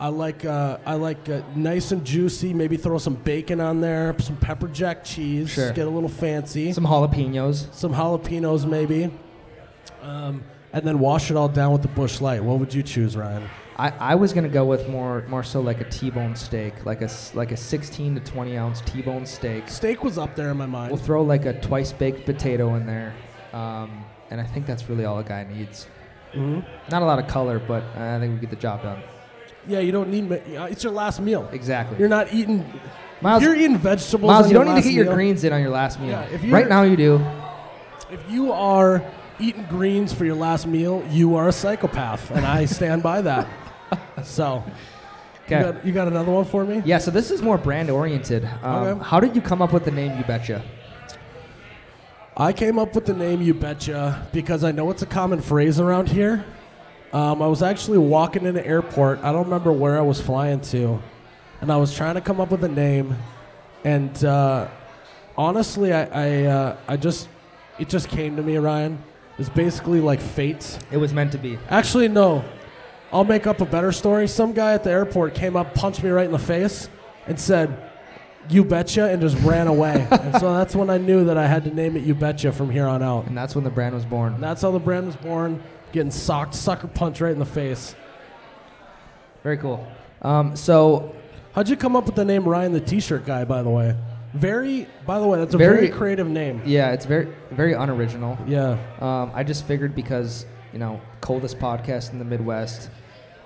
I 0.00 0.08
like 0.08 0.44
uh, 0.44 0.78
I 0.86 0.94
like 0.94 1.28
uh, 1.28 1.42
nice 1.56 1.90
and 1.90 2.04
juicy. 2.04 2.54
Maybe 2.54 2.76
throw 2.76 2.98
some 2.98 3.14
bacon 3.16 3.60
on 3.60 3.80
there, 3.80 4.14
some 4.20 4.36
pepper 4.36 4.68
jack 4.68 5.02
cheese. 5.02 5.50
Sure. 5.50 5.72
Get 5.72 5.88
a 5.88 5.90
little 5.90 6.08
fancy. 6.08 6.72
some 6.72 6.84
jalapenos. 6.84 7.72
some 7.74 7.92
jalapenos 7.92 8.64
maybe, 8.64 9.10
um, 10.02 10.42
and 10.72 10.86
then 10.86 10.98
wash 10.98 11.30
it 11.30 11.36
all 11.36 11.48
down 11.48 11.72
with 11.72 11.82
the 11.82 11.88
Busch 11.88 12.20
Light. 12.20 12.42
What 12.42 12.58
would 12.58 12.72
you 12.74 12.82
choose, 12.82 13.16
Ryan? 13.16 13.48
I, 13.76 13.90
I 13.90 14.14
was 14.16 14.32
gonna 14.32 14.48
go 14.48 14.64
with 14.64 14.88
more 14.88 15.24
more 15.28 15.44
so 15.44 15.60
like 15.60 15.80
a 15.80 15.88
T-bone 15.88 16.34
steak, 16.34 16.84
like 16.84 17.00
a 17.00 17.08
like 17.34 17.52
a 17.52 17.56
16 17.56 18.16
to 18.16 18.20
20 18.20 18.56
ounce 18.58 18.80
T-bone 18.82 19.24
steak. 19.24 19.68
Steak 19.68 20.02
was 20.02 20.18
up 20.18 20.34
there 20.34 20.50
in 20.50 20.56
my 20.56 20.66
mind. 20.66 20.90
We'll 20.92 21.00
throw 21.00 21.22
like 21.22 21.46
a 21.46 21.52
twice 21.60 21.92
baked 21.92 22.26
potato 22.26 22.74
in 22.74 22.86
there, 22.86 23.14
um, 23.52 24.04
and 24.30 24.40
I 24.40 24.44
think 24.44 24.66
that's 24.66 24.88
really 24.88 25.04
all 25.04 25.18
a 25.20 25.24
guy 25.24 25.44
needs. 25.44 25.86
Mhm. 26.34 26.64
Not 26.90 27.02
a 27.02 27.04
lot 27.06 27.18
of 27.20 27.28
color, 27.28 27.58
but 27.60 27.84
I 27.96 28.18
think 28.18 28.34
we 28.34 28.40
get 28.40 28.50
the 28.50 28.56
job 28.56 28.82
done. 28.82 29.00
Yeah, 29.66 29.78
you 29.80 29.92
don't 29.92 30.10
need. 30.10 30.28
ma- 30.28 30.62
uh, 30.62 30.66
It's 30.66 30.82
your 30.82 30.92
last 30.92 31.20
meal. 31.20 31.48
Exactly. 31.52 31.98
You're 31.98 32.08
not 32.08 32.32
eating. 32.34 32.64
Miles, 33.20 33.42
you're 33.42 33.54
eating 33.54 33.78
vegetables. 33.78 34.28
Miles, 34.28 34.48
you 34.48 34.54
don't 34.54 34.66
need 34.74 34.82
to 34.82 34.88
get 34.88 34.92
your 34.92 35.12
greens 35.14 35.44
in 35.44 35.52
on 35.52 35.60
your 35.60 35.70
last 35.70 36.00
meal. 36.00 36.10
Yeah, 36.10 36.52
right 36.54 36.68
now 36.68 36.82
you 36.82 36.96
do. 36.96 37.20
If 38.10 38.20
you 38.30 38.52
are 38.52 39.02
eating 39.40 39.64
greens 39.68 40.12
for 40.12 40.24
your 40.24 40.34
last 40.34 40.66
meal, 40.66 41.04
you 41.10 41.36
are 41.36 41.48
a 41.48 41.52
psychopath, 41.52 42.30
and 42.30 42.44
I 42.46 42.64
stand 42.64 43.02
by 43.02 43.22
that. 43.22 43.48
So, 44.22 44.62
you, 45.48 45.50
got, 45.50 45.86
you 45.86 45.92
got 45.92 46.08
another 46.08 46.30
one 46.30 46.44
for 46.44 46.62
me? 46.62 46.82
Yeah, 46.84 46.98
so 46.98 47.10
this 47.10 47.30
is 47.30 47.40
more 47.40 47.56
brand 47.56 47.88
oriented. 47.88 48.44
Um, 48.62 48.86
Okay. 48.86 49.04
How 49.08 49.18
did 49.18 49.34
you 49.34 49.40
come 49.40 49.62
up 49.62 49.72
with 49.72 49.86
the 49.86 49.90
name 49.90 50.18
You 50.18 50.24
Betcha? 50.24 50.62
I 52.36 52.52
came 52.52 52.78
up 52.78 52.94
with 52.94 53.06
the 53.06 53.14
name 53.14 53.40
You 53.40 53.54
Betcha 53.54 54.28
because 54.32 54.62
I 54.62 54.72
know 54.72 54.90
it's 54.90 55.00
a 55.02 55.06
common 55.06 55.40
phrase 55.40 55.80
around 55.80 56.08
here. 56.10 56.44
Um, 57.14 57.40
I 57.40 57.46
was 57.46 57.62
actually 57.62 57.96
walking 57.98 58.44
in 58.44 58.56
an 58.58 58.64
airport. 58.64 59.20
I 59.24 59.32
don't 59.32 59.44
remember 59.44 59.72
where 59.72 59.96
I 59.96 60.02
was 60.02 60.20
flying 60.20 60.60
to, 60.72 61.00
and 61.62 61.72
I 61.72 61.78
was 61.78 61.94
trying 61.96 62.16
to 62.16 62.20
come 62.20 62.40
up 62.40 62.50
with 62.50 62.62
a 62.64 62.68
name. 62.68 63.16
And 63.84 64.22
uh, 64.22 64.68
honestly, 65.36 65.94
I 65.94 66.02
I, 66.04 66.44
uh, 66.44 66.76
I 66.86 66.96
just 66.98 67.28
it 67.78 67.88
just 67.88 68.08
came 68.08 68.36
to 68.36 68.42
me, 68.42 68.58
Ryan. 68.58 69.02
It's 69.38 69.48
basically 69.48 70.00
like 70.00 70.20
fate. 70.20 70.78
It 70.90 70.96
was 70.96 71.12
meant 71.12 71.32
to 71.32 71.38
be. 71.38 71.58
Actually, 71.68 72.08
no. 72.08 72.44
I'll 73.12 73.24
make 73.24 73.46
up 73.46 73.60
a 73.60 73.64
better 73.64 73.92
story. 73.92 74.28
Some 74.28 74.52
guy 74.52 74.74
at 74.74 74.84
the 74.84 74.90
airport 74.90 75.34
came 75.34 75.56
up, 75.56 75.74
punched 75.74 76.02
me 76.02 76.10
right 76.10 76.26
in 76.26 76.32
the 76.32 76.38
face, 76.38 76.88
and 77.26 77.40
said, 77.40 77.90
"You 78.50 78.64
betcha," 78.64 79.08
and 79.08 79.22
just 79.22 79.38
ran 79.38 79.66
away. 79.66 80.06
and 80.10 80.34
so 80.38 80.54
that's 80.54 80.76
when 80.76 80.90
I 80.90 80.98
knew 80.98 81.24
that 81.24 81.38
I 81.38 81.46
had 81.46 81.64
to 81.64 81.74
name 81.74 81.96
it 81.96 82.02
"You 82.02 82.14
Betcha" 82.14 82.52
from 82.52 82.70
here 82.70 82.86
on 82.86 83.02
out. 83.02 83.26
And 83.26 83.36
that's 83.36 83.54
when 83.54 83.64
the 83.64 83.70
brand 83.70 83.94
was 83.94 84.04
born. 84.04 84.34
And 84.34 84.42
that's 84.42 84.62
how 84.62 84.70
the 84.70 84.78
brand 84.78 85.06
was 85.06 85.16
born. 85.16 85.62
Getting 85.92 86.10
socked, 86.10 86.54
sucker 86.54 86.88
punch 86.88 87.20
right 87.20 87.32
in 87.32 87.38
the 87.38 87.46
face. 87.46 87.94
Very 89.42 89.56
cool. 89.56 89.86
Um, 90.20 90.56
so 90.56 91.14
How'd 91.58 91.68
you 91.68 91.76
come 91.76 91.96
up 91.96 92.06
with 92.06 92.14
the 92.14 92.24
name 92.24 92.48
Ryan 92.48 92.70
the 92.70 92.80
T-shirt 92.80 93.26
guy? 93.26 93.44
By 93.44 93.62
the 93.62 93.68
way, 93.68 93.96
very. 94.34 94.86
By 95.06 95.18
the 95.18 95.26
way, 95.26 95.38
that's 95.38 95.54
a 95.54 95.58
very, 95.58 95.76
Very- 95.86 95.88
creative 95.88 96.28
name. 96.28 96.62
yeah, 96.64 96.92
it's 96.92 97.06
very 97.06 97.28
very 97.50 97.72
unoriginal. 97.72 98.38
Yeah. 98.46 98.76
Um, 99.00 99.30
I 99.34 99.42
just 99.44 99.64
figured 99.66 99.94
because 99.94 100.46
you 100.72 100.78
know 100.78 101.00
coldest 101.20 101.58
podcast 101.58 102.12
in 102.12 102.18
the 102.18 102.24
Midwest, 102.24 102.90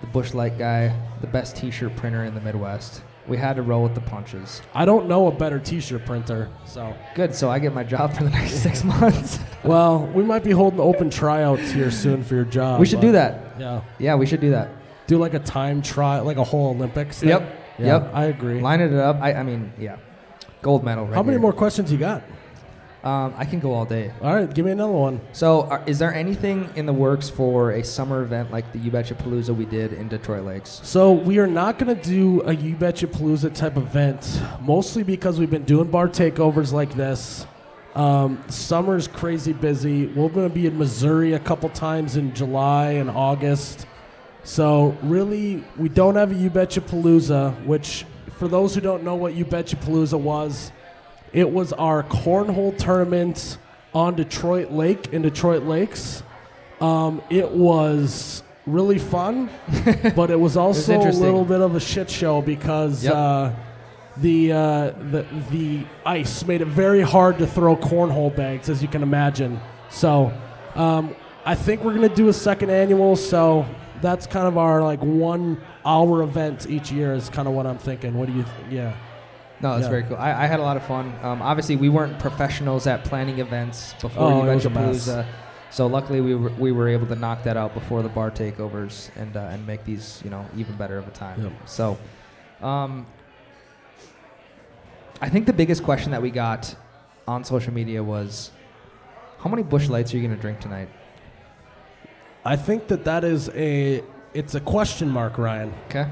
the 0.01 0.07
Busch 0.09 0.35
Light 0.35 0.59
guy, 0.59 0.95
the 1.21 1.27
best 1.27 1.57
T-shirt 1.57 1.95
printer 1.97 2.25
in 2.25 2.35
the 2.35 2.41
Midwest. 2.41 3.03
We 3.29 3.37
had 3.37 3.55
to 3.55 3.63
roll 3.63 3.85
with 3.85 3.95
the 3.95 4.01
punches. 4.01 4.61
I 4.75 4.85
don't 4.85 5.07
know 5.07 5.29
a 5.29 5.31
better 5.31 5.61
T-shirt 5.61 6.05
printer. 6.05 6.51
So, 6.67 6.93
Good, 7.15 7.33
so 7.37 7.49
I 7.49 7.61
get 7.61 7.73
my 7.73 7.85
job 7.85 8.13
for 8.13 8.25
the 8.25 8.31
next 8.31 8.55
six 8.55 8.83
months. 9.01 9.39
well, 9.63 10.07
we 10.13 10.25
might 10.25 10.43
be 10.43 10.51
holding 10.51 10.81
open 10.81 11.09
tryouts 11.09 11.71
here 11.71 11.93
soon 11.93 12.25
for 12.25 12.35
your 12.35 12.45
job. 12.45 12.81
we 12.81 12.87
should 12.87 13.01
do 13.01 13.13
that. 13.13 13.55
Yeah. 13.61 13.83
Yeah, 14.01 14.17
we 14.17 14.27
should 14.27 14.41
do 14.41 14.51
that. 14.51 14.71
Do 15.07 15.19
like 15.19 15.35
a 15.35 15.39
time 15.39 15.83
trial, 15.83 16.25
like 16.25 16.37
a 16.37 16.43
whole 16.43 16.71
Olympics. 16.71 17.21
Thing. 17.21 17.29
Yep. 17.29 17.59
Yeah, 17.79 17.87
Yep. 17.87 18.11
I 18.13 18.25
agree. 18.25 18.61
Line 18.61 18.81
it 18.81 18.93
up. 18.93 19.21
I, 19.23 19.35
I 19.35 19.43
mean, 19.45 19.73
yeah, 19.79 19.99
gold 20.63 20.85
medal. 20.85 21.05
Right 21.07 21.15
How 21.15 21.23
many 21.23 21.35
here. 21.35 21.41
more 21.41 21.53
questions 21.53 21.93
you 21.93 21.99
got? 21.99 22.23
Um, 23.05 23.35
I 23.37 23.45
can 23.45 23.59
go 23.59 23.73
all 23.73 23.85
day. 23.85 24.13
All 24.23 24.33
right, 24.33 24.53
give 24.55 24.65
me 24.65 24.71
another 24.71 24.93
one. 24.93 25.21
So, 25.33 25.63
are, 25.63 25.83
is 25.87 25.99
there 25.99 26.15
anything 26.15 26.71
in 26.77 26.87
the 26.87 26.93
works 26.93 27.29
for 27.29 27.73
a 27.73 27.83
summer 27.83 28.23
event 28.23 28.53
like 28.53 28.73
the 28.73 28.79
You 28.79 28.93
Betcha 28.93 29.17
Palooza 29.17 29.55
we 29.55 29.65
did 29.65 29.93
in 29.93 30.07
Detroit 30.07 30.45
Lakes? 30.45 30.81
So 30.85 31.11
we 31.11 31.41
are 31.41 31.49
not 31.49 31.81
going 31.81 31.97
to 31.97 32.01
do 32.01 32.43
a 32.43 32.55
You 32.55 32.77
Betcha 32.77 33.09
Palooza 33.09 33.53
type 33.53 33.77
event, 33.77 34.41
mostly 34.61 35.03
because 35.03 35.41
we've 35.41 35.51
been 35.51 35.65
doing 35.65 35.91
bar 35.91 36.07
takeovers 36.07 36.73
like 36.73 36.95
this. 36.95 37.45
Um, 37.97 38.43
summer's 38.49 39.09
crazy 39.09 39.53
busy. 39.53 40.07
We're 40.07 40.29
going 40.29 40.49
to 40.49 40.55
be 40.55 40.67
in 40.67 40.79
Missouri 40.79 41.33
a 41.33 41.41
couple 41.41 41.69
times 41.71 42.17
in 42.17 42.33
July 42.35 42.93
and 42.93 43.11
August. 43.11 43.85
So 44.45 44.97
really, 45.03 45.65
we 45.77 45.89
don't 45.89 46.15
have 46.15 46.31
a 46.31 46.35
You 46.37 46.51
Betcha 46.51 46.83
Palooza, 46.83 47.53
which 47.67 48.07
for 48.43 48.49
those 48.49 48.75
who 48.75 48.81
don't 48.81 49.05
know 49.05 49.15
what 49.15 49.35
You 49.35 49.45
Betcha 49.45 49.77
Palooza 49.77 50.19
was, 50.19 50.73
it 51.33 51.49
was 51.49 51.73
our 51.75 52.03
cornhole 52.03 52.77
tournament 52.77 53.57
on 53.95 54.17
Detroit 54.17 54.73
Lake 54.73 55.13
in 55.13 55.23
Detroit 55.23 55.63
Lakes. 55.63 56.25
Um, 56.81 57.23
it 57.31 57.53
was 57.53 58.43
really 58.67 58.99
fun, 58.99 59.49
but 60.17 60.33
it 60.33 60.41
was 60.41 60.57
also 60.57 61.01
a 61.01 61.13
little 61.13 61.45
bit 61.45 61.61
of 61.61 61.77
a 61.77 61.81
shit 61.81 62.11
show 62.11 62.43
because 62.43 63.05
Yep. 63.05 63.15
uh, 63.15 63.53
the, 64.17 64.51
uh, 64.51 64.91
the 65.13 65.25
the 65.53 65.87
ice 66.05 66.45
made 66.45 66.63
it 66.63 66.67
very 66.67 67.01
hard 67.01 67.39
to 67.39 67.47
throw 67.47 67.77
cornhole 67.77 68.35
bags, 68.35 68.69
as 68.69 68.83
you 68.83 68.89
can 68.89 69.05
imagine. 69.05 69.61
So 69.89 70.33
um, 70.75 71.15
I 71.45 71.55
think 71.55 71.85
we're 71.85 71.95
gonna 71.95 72.09
do 72.09 72.27
a 72.29 72.33
second 72.33 72.71
annual. 72.71 73.15
So 73.15 73.67
that's 74.03 74.27
kind 74.27 74.47
of 74.47 74.59
our 74.59 74.83
like 74.83 75.01
one 75.01 75.61
hour 75.87 76.23
event 76.23 76.67
each 76.69 76.93
year 76.93 77.15
is 77.15 77.31
kind 77.31 77.49
of 77.49 77.55
what 77.55 77.67
I'm 77.67 77.79
thinking. 77.79 78.15
What 78.15 78.27
do 78.27 78.35
you? 78.35 78.43
Th- 78.43 78.55
yeah. 78.71 78.95
No, 79.61 79.73
that's 79.75 79.85
Yeah. 79.85 79.91
very 79.91 80.03
cool. 80.03 80.17
I, 80.17 80.45
I 80.45 80.47
had 80.47 80.59
a 80.61 80.63
lot 80.63 80.77
of 80.77 80.83
fun. 80.85 81.15
Um, 81.23 81.41
obviously, 81.41 81.77
we 81.77 81.89
weren't 81.89 82.19
professionals 82.19 82.87
at 82.89 83.05
planning 83.05 83.39
events 83.39 83.95
before 84.01 84.25
Oh, 84.25 84.43
You 84.45 84.51
it 84.51 84.55
was 84.57 84.65
Betcha 84.65 84.79
a 84.79 84.87
mess. 84.89 85.09
Palooza. 85.09 85.27
So 85.71 85.87
luckily, 85.87 86.21
we 86.21 86.35
were, 86.35 86.51
we 86.51 86.73
were 86.73 86.89
able 86.89 87.07
to 87.07 87.15
knock 87.17 87.45
that 87.45 87.57
out 87.57 87.73
before 87.73 88.03
the 88.03 88.09
bar 88.11 88.31
takeovers 88.31 89.09
and 89.17 89.35
uh, 89.37 89.41
and 89.53 89.67
make 89.67 89.85
these 89.85 90.21
you 90.25 90.31
know 90.31 90.45
even 90.57 90.75
better 90.77 90.99
of 90.99 91.07
a 91.09 91.13
time. 91.13 91.43
Yep. 91.45 91.53
So, 91.67 91.97
um, 92.61 93.07
I 95.21 95.29
think 95.29 95.47
the 95.47 95.53
biggest 95.53 95.83
question 95.85 96.11
that 96.13 96.21
we 96.21 96.31
got 96.31 96.75
on 97.29 97.45
social 97.45 97.73
media 97.73 98.03
was, 98.03 98.51
how 99.39 99.49
many 99.49 99.63
Busch 99.63 99.89
Lights 99.89 100.13
are 100.13 100.17
you 100.19 100.27
going 100.27 100.35
to 100.37 100.41
drink 100.43 100.59
tonight? 100.61 100.89
I 102.45 102.57
think 102.57 102.89
that 102.89 103.05
that 103.05 103.25
is 103.25 103.49
a 103.51 104.03
it's 104.35 104.55
a 104.55 104.61
question 104.61 105.09
mark, 105.09 105.39
Ryan. 105.39 105.73
Okay. 105.89 106.07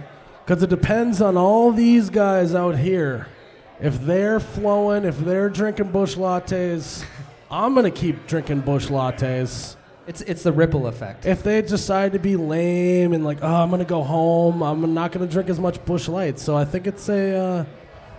Because 0.45 0.63
it 0.63 0.71
depends 0.71 1.21
on 1.21 1.37
all 1.37 1.73
these 1.73 2.11
guys 2.11 2.55
out 2.55 2.77
here. 2.77 3.29
If 3.81 4.01
they're 4.03 4.41
flowing, 4.41 5.05
if 5.05 5.19
they're 5.19 5.49
drinking 5.49 5.91
Busch 5.91 6.17
Lattes, 6.17 7.05
I'm 7.51 7.75
going 7.75 7.91
to 7.91 7.99
keep 7.99 8.27
drinking 8.27 8.61
Busch 8.61 8.89
Lattes. 8.89 9.77
It's 10.07 10.21
it's 10.23 10.43
the 10.43 10.53
ripple 10.53 10.87
effect. 10.87 11.27
If 11.27 11.43
they 11.43 11.63
decide 11.63 12.13
to 12.13 12.19
be 12.19 12.37
lame 12.37 13.13
and 13.13 13.25
like, 13.25 13.39
oh, 13.43 13.55
I'm 13.55 13.71
going 13.71 13.81
to 13.81 13.85
go 13.85 14.03
home, 14.03 14.63
I'm 14.63 14.95
not 14.95 15.13
going 15.13 15.27
to 15.27 15.33
drink 15.33 15.49
as 15.49 15.59
much 15.59 15.85
Busch 15.85 16.09
Light. 16.09 16.39
So 16.39 16.57
I 16.57 16.65
think 16.65 16.87
it's 16.87 17.09
a, 17.09 17.37
uh, 17.37 17.65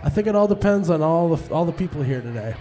I 0.02 0.08
think 0.08 0.26
it 0.26 0.34
all 0.34 0.48
depends 0.48 0.90
on 0.90 1.02
all 1.02 1.34
the 1.34 1.54
all 1.54 1.64
the 1.64 1.72
people 1.72 2.02
here 2.02 2.20
today. 2.20 2.54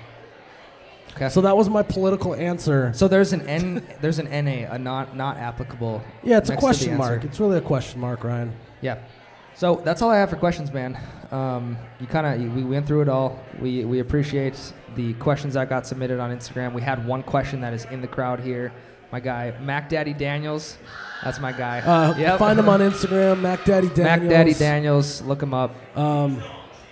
Okay. 1.16 1.30
So 1.30 1.42
that 1.42 1.56
was 1.56 1.70
my 1.70 1.84
political 1.84 2.34
answer. 2.36 2.92
So 2.96 3.08
there's 3.08 3.34
an 3.34 3.42
N, 3.48 3.86
there's 4.02 4.20
an 4.20 4.26
NA, 4.26 4.72
a 4.74 4.80
not 4.80 5.16
not 5.16 5.38
applicable. 5.38 6.02
Yeah, 6.24 6.38
it's 6.38 6.50
a 6.50 6.54
next 6.54 6.62
to 6.62 6.68
the 6.68 6.74
question 6.74 6.98
mark. 6.98 7.24
It's 7.24 7.40
really 7.40 7.58
a 7.58 7.62
question 7.62 8.00
mark, 8.00 8.24
Ryan. 8.24 8.54
Yeah. 8.82 9.00
So 9.56 9.82
that's 9.84 10.02
all 10.02 10.10
I 10.10 10.18
have 10.18 10.30
for 10.30 10.38
questions, 10.38 10.72
man. 10.72 10.98
Um, 11.32 11.78
you 12.00 12.08
kind 12.08 12.26
of 12.26 12.54
we 12.56 12.64
went 12.64 12.88
through 12.88 13.02
it 13.02 13.10
all. 13.10 13.40
We 13.60 13.86
we 13.86 14.00
appreciate 14.00 14.58
the 14.96 15.14
questions 15.16 15.54
that 15.54 15.70
got 15.70 15.86
submitted 15.86 16.20
on 16.20 16.36
Instagram. 16.36 16.74
We 16.74 16.82
had 16.82 17.06
one 17.06 17.24
question 17.24 17.62
that 17.62 17.74
is 17.74 17.86
in 17.86 18.02
the 18.02 18.08
crowd 18.08 18.40
here. 18.40 18.72
My 19.12 19.20
guy 19.20 19.54
Mac 19.62 19.90
Daddy 19.90 20.14
Daniels, 20.14 20.78
that's 21.24 21.40
my 21.40 21.52
guy. 21.52 21.80
Uh, 21.82 22.18
Yep. 22.18 22.40
Find 22.40 22.58
him 22.58 22.70
on 22.70 22.80
Instagram, 22.80 23.42
Mac 23.42 23.66
Daddy 23.66 23.90
Daniels. 23.90 24.22
Mac 24.22 24.30
Daddy 24.30 24.54
Daniels. 24.54 25.22
Look 25.22 25.44
him 25.44 25.54
up. 25.54 25.76
Um, 25.98 26.42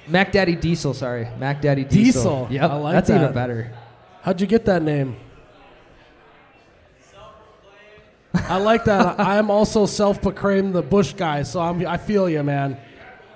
Mac 0.08 0.32
Daddy 0.32 0.56
Diesel. 0.56 0.94
Sorry, 0.94 1.28
Mac 1.38 1.62
Daddy 1.62 1.86
Diesel. 1.86 2.46
Diesel. 2.46 2.48
Yep. 2.52 2.72
I 2.72 2.76
like 2.76 2.94
that's 2.94 3.08
that. 3.08 3.22
even 3.22 3.34
better. 3.34 3.72
How'd 4.22 4.42
you 4.42 4.48
get 4.48 4.66
that 4.66 4.82
name? 4.82 5.16
I 8.34 8.58
like 8.58 8.86
that. 8.86 9.20
I'm 9.20 9.50
also 9.50 9.86
self-proclaimed 9.86 10.74
the 10.74 10.82
Busch 10.82 11.14
guy, 11.14 11.44
so 11.44 11.60
I'm, 11.62 11.86
I 11.88 11.98
feel 11.98 12.30
you, 12.30 12.44
man. 12.44 12.78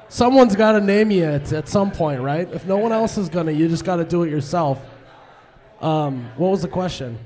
Someone's 0.07 0.55
got 0.55 0.73
to 0.73 0.81
name 0.81 1.09
you 1.09 1.23
at, 1.25 1.51
at 1.51 1.67
some 1.67 1.91
point, 1.91 2.21
right? 2.21 2.47
If 2.53 2.65
no 2.65 2.77
one 2.77 2.91
else 2.91 3.17
is 3.17 3.29
gonna, 3.29 3.51
you 3.51 3.67
just 3.67 3.86
got 3.86 3.95
to 3.95 4.05
do 4.05 4.23
it 4.23 4.29
yourself. 4.29 4.79
Um, 5.81 6.29
what 6.38 6.49
was 6.49 6.61
the 6.61 6.67
question? 6.67 7.17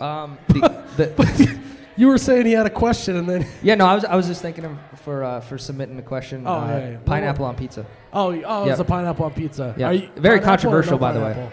Um, 0.00 0.38
the, 0.48 0.84
the, 0.96 1.58
You 1.96 2.08
were 2.08 2.18
saying 2.18 2.46
he 2.46 2.52
had 2.52 2.66
a 2.66 2.70
question, 2.70 3.16
and 3.16 3.28
then 3.28 3.46
Yeah, 3.62 3.74
no, 3.76 3.86
I 3.86 3.94
was 3.94 4.04
I 4.04 4.14
was 4.16 4.26
just 4.26 4.42
thanking 4.42 4.64
him 4.64 4.78
for 5.02 5.24
uh, 5.24 5.40
for 5.40 5.58
submitting 5.58 5.98
a 5.98 6.02
question. 6.02 6.44
Oh, 6.46 6.52
uh, 6.52 6.66
yeah, 6.66 6.90
yeah. 6.90 6.96
Pineapple 7.04 7.44
on 7.44 7.56
pizza. 7.56 7.86
oh, 8.12 8.30
oh, 8.44 8.66
Yeah. 8.66 8.72
it's 8.72 8.80
a 8.80 8.84
pineapple 8.84 9.24
on 9.24 9.32
pizza. 9.32 9.74
Yeah. 9.76 9.86
Are 9.86 9.92
you- 9.92 10.10
Very 10.16 10.40
controversial, 10.40 10.92
no 10.92 10.98
by 10.98 11.12
the 11.12 11.20
way. 11.20 11.50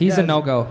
He's 0.00 0.16
Yeah, 0.16 0.24
a 0.24 0.26
no 0.26 0.40
go. 0.40 0.66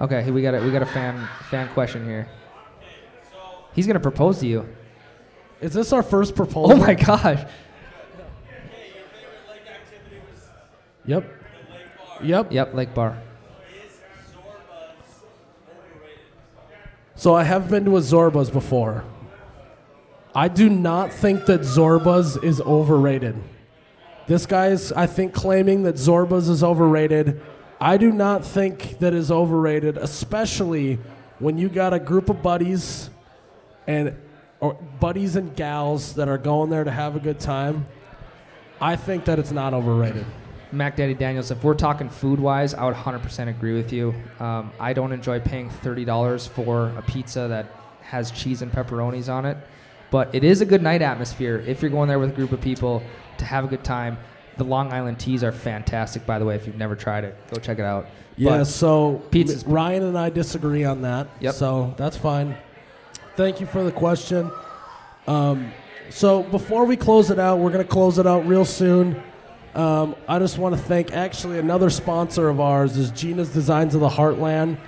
Okay, 0.00 0.28
we 0.32 0.42
got 0.42 0.54
a 0.54 0.60
we 0.60 0.72
got 0.72 0.82
a 0.82 0.86
fan 0.86 1.24
fan 1.48 1.68
question 1.68 2.04
here. 2.04 2.28
He's 3.74 3.86
gonna 3.86 4.00
propose 4.00 4.40
to 4.40 4.46
you. 4.48 4.66
Is 5.60 5.72
this 5.72 5.92
our 5.92 6.02
first 6.02 6.34
proposal? 6.34 6.72
Oh 6.72 6.76
my 6.76 6.94
gosh. 6.94 7.44
Yep. 11.06 11.30
Yep. 12.24 12.52
Yep, 12.52 12.74
Lake 12.74 12.92
Bar. 12.92 13.16
So 17.14 17.36
I 17.36 17.44
have 17.44 17.70
been 17.70 17.84
to 17.84 17.96
a 17.98 18.00
Zorba's 18.00 18.50
before. 18.50 19.04
I 20.34 20.48
do 20.48 20.68
not 20.68 21.12
think 21.12 21.46
that 21.46 21.60
Zorba's 21.60 22.36
is 22.38 22.60
overrated. 22.60 23.36
This 24.26 24.46
guy's, 24.46 24.90
I 24.92 25.06
think, 25.06 25.34
claiming 25.34 25.82
that 25.82 25.96
Zorba's 25.96 26.48
is 26.48 26.62
overrated. 26.62 27.40
I 27.80 27.96
do 27.96 28.10
not 28.10 28.44
think 28.44 28.98
that 29.00 29.12
is 29.12 29.30
overrated, 29.30 29.98
especially 29.98 30.98
when 31.38 31.58
you 31.58 31.68
got 31.68 31.92
a 31.92 31.98
group 31.98 32.30
of 32.30 32.42
buddies 32.42 33.10
and 33.86 34.16
or 34.60 34.74
buddies 34.98 35.36
and 35.36 35.54
gals 35.54 36.14
that 36.14 36.28
are 36.28 36.38
going 36.38 36.70
there 36.70 36.84
to 36.84 36.90
have 36.90 37.16
a 37.16 37.20
good 37.20 37.38
time. 37.38 37.84
I 38.80 38.96
think 38.96 39.26
that 39.26 39.38
it's 39.38 39.50
not 39.50 39.74
overrated. 39.74 40.24
Mac 40.72 40.96
Daddy 40.96 41.14
Daniels, 41.14 41.50
if 41.50 41.62
we're 41.62 41.74
talking 41.74 42.08
food 42.08 42.40
wise, 42.40 42.72
I 42.72 42.84
would 42.84 42.94
100% 42.94 43.48
agree 43.48 43.74
with 43.74 43.92
you. 43.92 44.14
Um, 44.40 44.72
I 44.80 44.92
don't 44.92 45.12
enjoy 45.12 45.40
paying 45.40 45.68
$30 45.68 46.48
for 46.48 46.88
a 46.96 47.02
pizza 47.02 47.46
that 47.48 47.66
has 48.00 48.30
cheese 48.30 48.62
and 48.62 48.72
pepperonis 48.72 49.32
on 49.32 49.44
it, 49.44 49.56
but 50.10 50.34
it 50.34 50.44
is 50.44 50.60
a 50.62 50.66
good 50.66 50.82
night 50.82 51.02
atmosphere 51.02 51.62
if 51.66 51.82
you're 51.82 51.90
going 51.90 52.08
there 52.08 52.18
with 52.18 52.30
a 52.30 52.34
group 52.34 52.52
of 52.52 52.60
people 52.60 53.02
to 53.44 53.50
have 53.50 53.64
a 53.64 53.68
good 53.68 53.84
time. 53.84 54.18
The 54.56 54.64
Long 54.64 54.92
Island 54.92 55.18
teas 55.18 55.42
are 55.42 55.52
fantastic, 55.52 56.24
by 56.26 56.38
the 56.38 56.44
way. 56.44 56.54
If 56.54 56.66
you've 56.66 56.76
never 56.76 56.94
tried 56.96 57.24
it, 57.24 57.36
go 57.52 57.60
check 57.60 57.78
it 57.78 57.84
out. 57.84 58.06
Yeah, 58.36 58.58
But 58.58 58.64
so 58.64 59.22
Pizza's- 59.30 59.64
Ryan 59.66 60.04
and 60.04 60.18
I 60.18 60.30
disagree 60.30 60.84
on 60.84 61.02
that. 61.02 61.28
Yep. 61.40 61.54
So 61.54 61.94
that's 61.96 62.16
fine. 62.16 62.56
Thank 63.36 63.60
you 63.60 63.66
for 63.66 63.82
the 63.84 63.92
question. 63.92 64.50
Um, 65.26 65.72
so 66.10 66.42
before 66.44 66.84
we 66.84 66.96
close 66.96 67.30
it 67.30 67.38
out, 67.38 67.58
we're 67.58 67.70
going 67.70 67.84
to 67.84 67.90
close 67.90 68.18
it 68.18 68.26
out 68.26 68.46
real 68.46 68.64
soon. 68.64 69.20
Um, 69.74 70.14
I 70.28 70.38
just 70.38 70.58
want 70.58 70.76
to 70.76 70.80
thank 70.80 71.12
actually 71.12 71.58
another 71.58 71.90
sponsor 71.90 72.48
of 72.48 72.60
ours 72.60 72.96
is 72.96 73.10
Gina's 73.10 73.48
Designs 73.48 73.94
of 73.96 74.00
the 74.00 74.08
Heartland, 74.08 74.78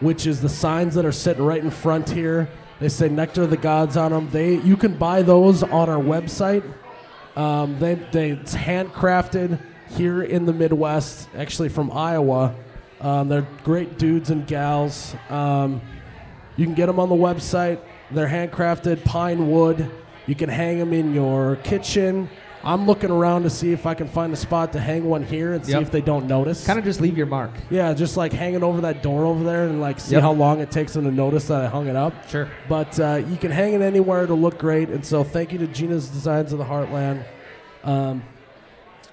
which 0.00 0.26
is 0.26 0.40
the 0.40 0.48
signs 0.48 0.94
that 0.94 1.04
are 1.04 1.10
sitting 1.12 1.44
right 1.44 1.62
in 1.62 1.70
front 1.70 2.10
here. 2.10 2.48
They 2.78 2.88
say 2.88 3.08
Nectar 3.08 3.42
of 3.42 3.50
the 3.50 3.56
Gods 3.56 3.96
on 3.96 4.12
them. 4.12 4.28
They 4.30 4.56
you 4.58 4.76
can 4.76 4.94
buy 4.94 5.22
those 5.22 5.62
on 5.64 5.88
our 5.88 6.00
website. 6.00 6.62
Um, 7.36 7.78
they 7.78 7.94
they 7.94 8.30
it's 8.30 8.54
handcrafted 8.54 9.60
here 9.90 10.22
in 10.22 10.46
the 10.46 10.52
Midwest, 10.52 11.28
actually 11.36 11.68
from 11.68 11.92
Iowa. 11.92 12.54
Um, 13.00 13.28
they're 13.28 13.46
great 13.62 13.98
dudes 13.98 14.30
and 14.30 14.46
gals. 14.46 15.14
Um, 15.28 15.82
you 16.56 16.64
can 16.64 16.74
get 16.74 16.86
them 16.86 16.98
on 16.98 17.10
the 17.10 17.14
website. 17.14 17.78
They're 18.10 18.28
handcrafted 18.28 19.04
pine 19.04 19.50
wood. 19.50 19.90
You 20.26 20.34
can 20.34 20.48
hang 20.48 20.78
them 20.78 20.92
in 20.92 21.14
your 21.14 21.56
kitchen. 21.56 22.30
I'm 22.66 22.84
looking 22.86 23.10
around 23.10 23.44
to 23.44 23.50
see 23.50 23.72
if 23.72 23.86
I 23.86 23.94
can 23.94 24.08
find 24.08 24.32
a 24.32 24.36
spot 24.36 24.72
to 24.72 24.80
hang 24.80 25.04
one 25.04 25.22
here 25.22 25.52
and 25.52 25.64
see 25.64 25.72
Yep. 25.72 25.82
if 25.82 25.90
they 25.92 26.00
don't 26.00 26.26
notice. 26.26 26.66
kind 26.66 26.78
of 26.78 26.84
just 26.84 27.00
leave 27.00 27.16
your 27.16 27.26
mark. 27.26 27.52
yeah, 27.70 27.94
just 27.94 28.16
like 28.16 28.32
hanging 28.32 28.62
over 28.64 28.80
that 28.82 29.02
door 29.02 29.24
over 29.24 29.44
there 29.44 29.68
and 29.68 29.80
like 29.80 30.00
see 30.00 30.14
Yep. 30.14 30.22
how 30.22 30.32
long 30.32 30.60
it 30.60 30.70
takes 30.70 30.92
them 30.92 31.04
to 31.04 31.10
notice 31.12 31.46
that 31.46 31.62
I 31.62 31.68
hung 31.68 31.86
it 31.86 31.94
up. 31.96 32.28
Sure. 32.28 32.48
But 32.68 32.98
uh, 32.98 33.22
you 33.28 33.36
can 33.36 33.52
hang 33.52 33.72
it 33.74 33.80
anywhere; 33.82 34.24
it'll 34.24 34.38
look 34.40 34.58
great. 34.58 34.88
And 34.88 35.06
so, 35.06 35.22
thank 35.22 35.52
you 35.52 35.58
to 35.60 35.66
Gina's 35.68 36.08
Designs 36.08 36.52
of 36.52 36.58
the 36.58 36.64
Heartland. 36.64 37.24
Um, 37.84 38.24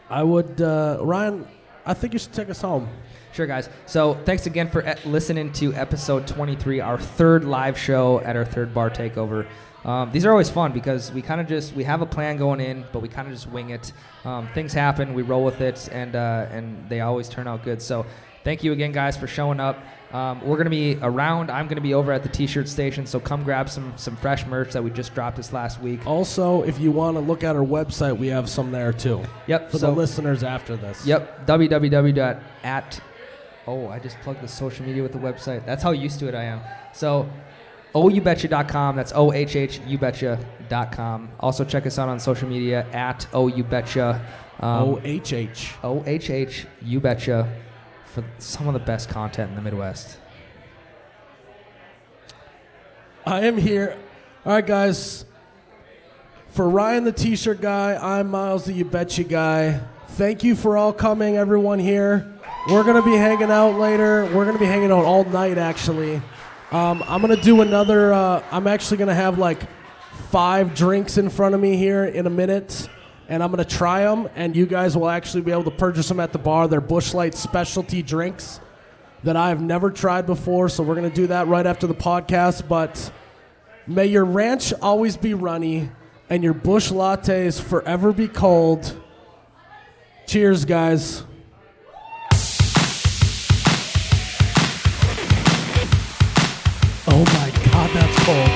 I 0.09 0.23
would, 0.23 0.59
uh, 0.59 0.97
Ryan. 1.01 1.45
I 1.85 1.93
think 1.93 2.13
you 2.13 2.19
should 2.19 2.33
take 2.33 2.49
us 2.49 2.61
home. 2.61 2.87
Sure, 3.33 3.45
guys. 3.45 3.67
So 3.87 4.13
thanks 4.25 4.45
again 4.45 4.69
for 4.69 4.87
e- 4.87 4.93
listening 5.05 5.51
to 5.53 5.73
episode 5.73 6.27
23, 6.27 6.79
our 6.79 6.97
third 6.99 7.43
live 7.43 7.77
show 7.77 8.19
at 8.21 8.35
our 8.35 8.45
third 8.45 8.73
bar 8.73 8.89
takeover. 8.89 9.45
Um, 9.85 10.11
these 10.11 10.25
are 10.25 10.31
always 10.31 10.49
fun 10.49 10.71
because 10.71 11.11
we 11.11 11.21
kind 11.21 11.41
of 11.41 11.47
just 11.47 11.73
we 11.73 11.83
have 11.83 12.01
a 12.01 12.05
plan 12.05 12.37
going 12.37 12.61
in, 12.61 12.85
but 12.93 13.01
we 13.01 13.09
kind 13.09 13.27
of 13.27 13.33
just 13.33 13.49
wing 13.49 13.71
it. 13.71 13.91
Um, 14.23 14.47
things 14.53 14.73
happen, 14.73 15.13
we 15.13 15.21
roll 15.23 15.43
with 15.43 15.59
it, 15.61 15.89
and 15.91 16.15
uh, 16.15 16.47
and 16.51 16.89
they 16.89 17.01
always 17.01 17.27
turn 17.27 17.47
out 17.47 17.63
good. 17.63 17.81
So 17.81 18.05
thank 18.43 18.63
you 18.63 18.71
again, 18.71 18.91
guys, 18.91 19.17
for 19.17 19.27
showing 19.27 19.59
up. 19.59 19.77
Um, 20.13 20.45
we're 20.45 20.57
gonna 20.57 20.69
be 20.69 20.97
around. 21.01 21.49
I'm 21.49 21.67
gonna 21.67 21.81
be 21.81 21.95
over 21.95 22.11
at 22.11 22.21
the 22.21 22.29
T-shirt 22.29 22.69
station, 22.69 23.05
so 23.07 23.19
come 23.19 23.43
grab 23.43 23.67
some 23.67 23.93
some 23.97 24.15
fresh 24.15 24.45
merch 24.45 24.71
that 24.73 24.83
we 24.83 24.91
just 24.91 25.13
dropped 25.15 25.37
this 25.37 25.51
last 25.51 25.81
week. 25.81 26.05
Also, 26.05 26.61
if 26.63 26.79
you 26.79 26.91
want 26.91 27.17
to 27.17 27.21
look 27.21 27.43
at 27.43 27.55
our 27.55 27.65
website, 27.65 28.15
we 28.17 28.27
have 28.27 28.47
some 28.47 28.71
there 28.71 28.93
too 28.93 29.21
Yep. 29.47 29.71
for 29.71 29.79
so, 29.79 29.87
the 29.87 29.91
listeners 29.91 30.43
after 30.43 30.75
this. 30.77 31.05
Yep. 31.05 31.47
www. 31.47 32.13
www.at. 32.13 33.01
Oh, 33.65 33.87
I 33.87 33.97
just 33.99 34.19
plugged 34.21 34.41
the 34.41 34.47
social 34.47 34.85
media 34.85 35.01
with 35.01 35.13
the 35.13 35.19
website. 35.19 35.65
That's 35.65 35.81
how 35.81 35.91
used 35.91 36.19
to 36.19 36.27
it 36.27 36.35
I 36.35 36.43
am. 36.43 36.59
So, 36.91 37.29
oubetcha.com. 37.93 38.95
That's 38.95 39.13
O 39.15 39.31
H 39.33 39.55
H 39.55 39.79
ubetcha.com. 39.81 41.29
Also, 41.39 41.63
check 41.63 41.85
us 41.85 41.99
out 41.99 42.09
on 42.09 42.19
social 42.19 42.49
media 42.49 42.85
at 42.91 43.27
oubetcha. 43.31 44.21
O 44.61 44.95
Um, 44.95 45.01
H 45.03 45.33
H. 45.33 45.73
O 45.83 46.03
H 46.05 46.29
H 46.29 46.65
ubetcha 46.83 47.49
for 48.05 48.23
some 48.37 48.67
of 48.67 48.73
the 48.73 48.79
best 48.79 49.09
content 49.09 49.49
in 49.49 49.55
the 49.55 49.61
Midwest. 49.61 50.17
I 53.25 53.45
am 53.45 53.57
here. 53.57 53.97
All 54.45 54.53
right, 54.53 54.65
guys. 54.65 55.25
For 56.49 56.69
Ryan, 56.69 57.03
the 57.03 57.11
T-shirt 57.11 57.61
guy, 57.61 57.95
I'm 57.95 58.29
Miles, 58.29 58.65
the 58.65 58.73
You 58.73 58.85
Betcha 58.85 59.23
guy. 59.23 59.79
Thank 60.09 60.43
you 60.43 60.55
for 60.55 60.77
all 60.77 60.93
coming, 60.93 61.35
everyone 61.35 61.79
here. 61.79 62.31
We're 62.69 62.83
gonna 62.83 63.01
be 63.01 63.15
hanging 63.15 63.49
out 63.49 63.79
later. 63.79 64.29
We're 64.33 64.45
gonna 64.45 64.59
be 64.59 64.65
hanging 64.67 64.91
out 64.91 65.03
all 65.05 65.23
night, 65.23 65.57
actually. 65.57 66.21
Um, 66.73 67.03
I'm 67.07 67.21
gonna 67.21 67.39
do 67.39 67.61
another. 67.61 68.11
Uh, 68.11 68.43
I'm 68.49 68.65
actually 68.65 68.97
gonna 68.97 69.13
have 69.13 69.37
like 69.37 69.59
five 70.31 70.73
drinks 70.73 71.19
in 71.19 71.29
front 71.29 71.53
of 71.53 71.61
me 71.61 71.77
here 71.77 72.03
in 72.03 72.25
a 72.25 72.31
minute, 72.31 72.89
and 73.29 73.43
I'm 73.43 73.51
gonna 73.51 73.63
try 73.63 74.01
them. 74.01 74.27
And 74.35 74.55
you 74.55 74.65
guys 74.65 74.97
will 74.97 75.07
actually 75.07 75.41
be 75.41 75.51
able 75.51 75.65
to 75.65 75.71
purchase 75.71 76.07
them 76.07 76.19
at 76.19 76.31
the 76.33 76.39
bar. 76.39 76.67
They're 76.67 76.81
Busch 76.81 77.13
Light 77.13 77.35
specialty 77.35 78.01
drinks 78.01 78.59
that 79.23 79.35
I 79.35 79.49
have 79.49 79.61
never 79.61 79.91
tried 79.91 80.25
before. 80.25 80.67
So 80.67 80.81
we're 80.81 80.95
gonna 80.95 81.11
do 81.11 81.27
that 81.27 81.47
right 81.47 81.67
after 81.67 81.85
the 81.85 81.93
podcast. 81.93 82.67
But 82.67 83.11
may 83.85 84.07
your 84.07 84.25
ranch 84.25 84.73
always 84.81 85.15
be 85.15 85.35
runny, 85.35 85.91
and 86.27 86.43
your 86.43 86.55
Busch 86.55 86.89
Lattes 86.91 87.61
forever 87.61 88.11
be 88.11 88.27
cold. 88.27 88.99
Cheers, 90.25 90.65
guys. 90.65 91.23
That's 97.93 98.17
cold. 98.25 98.49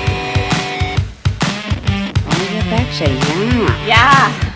You 2.41 2.61
betcha, 2.71 3.07
yeah. 3.09 3.87
Yeah. 3.87 4.46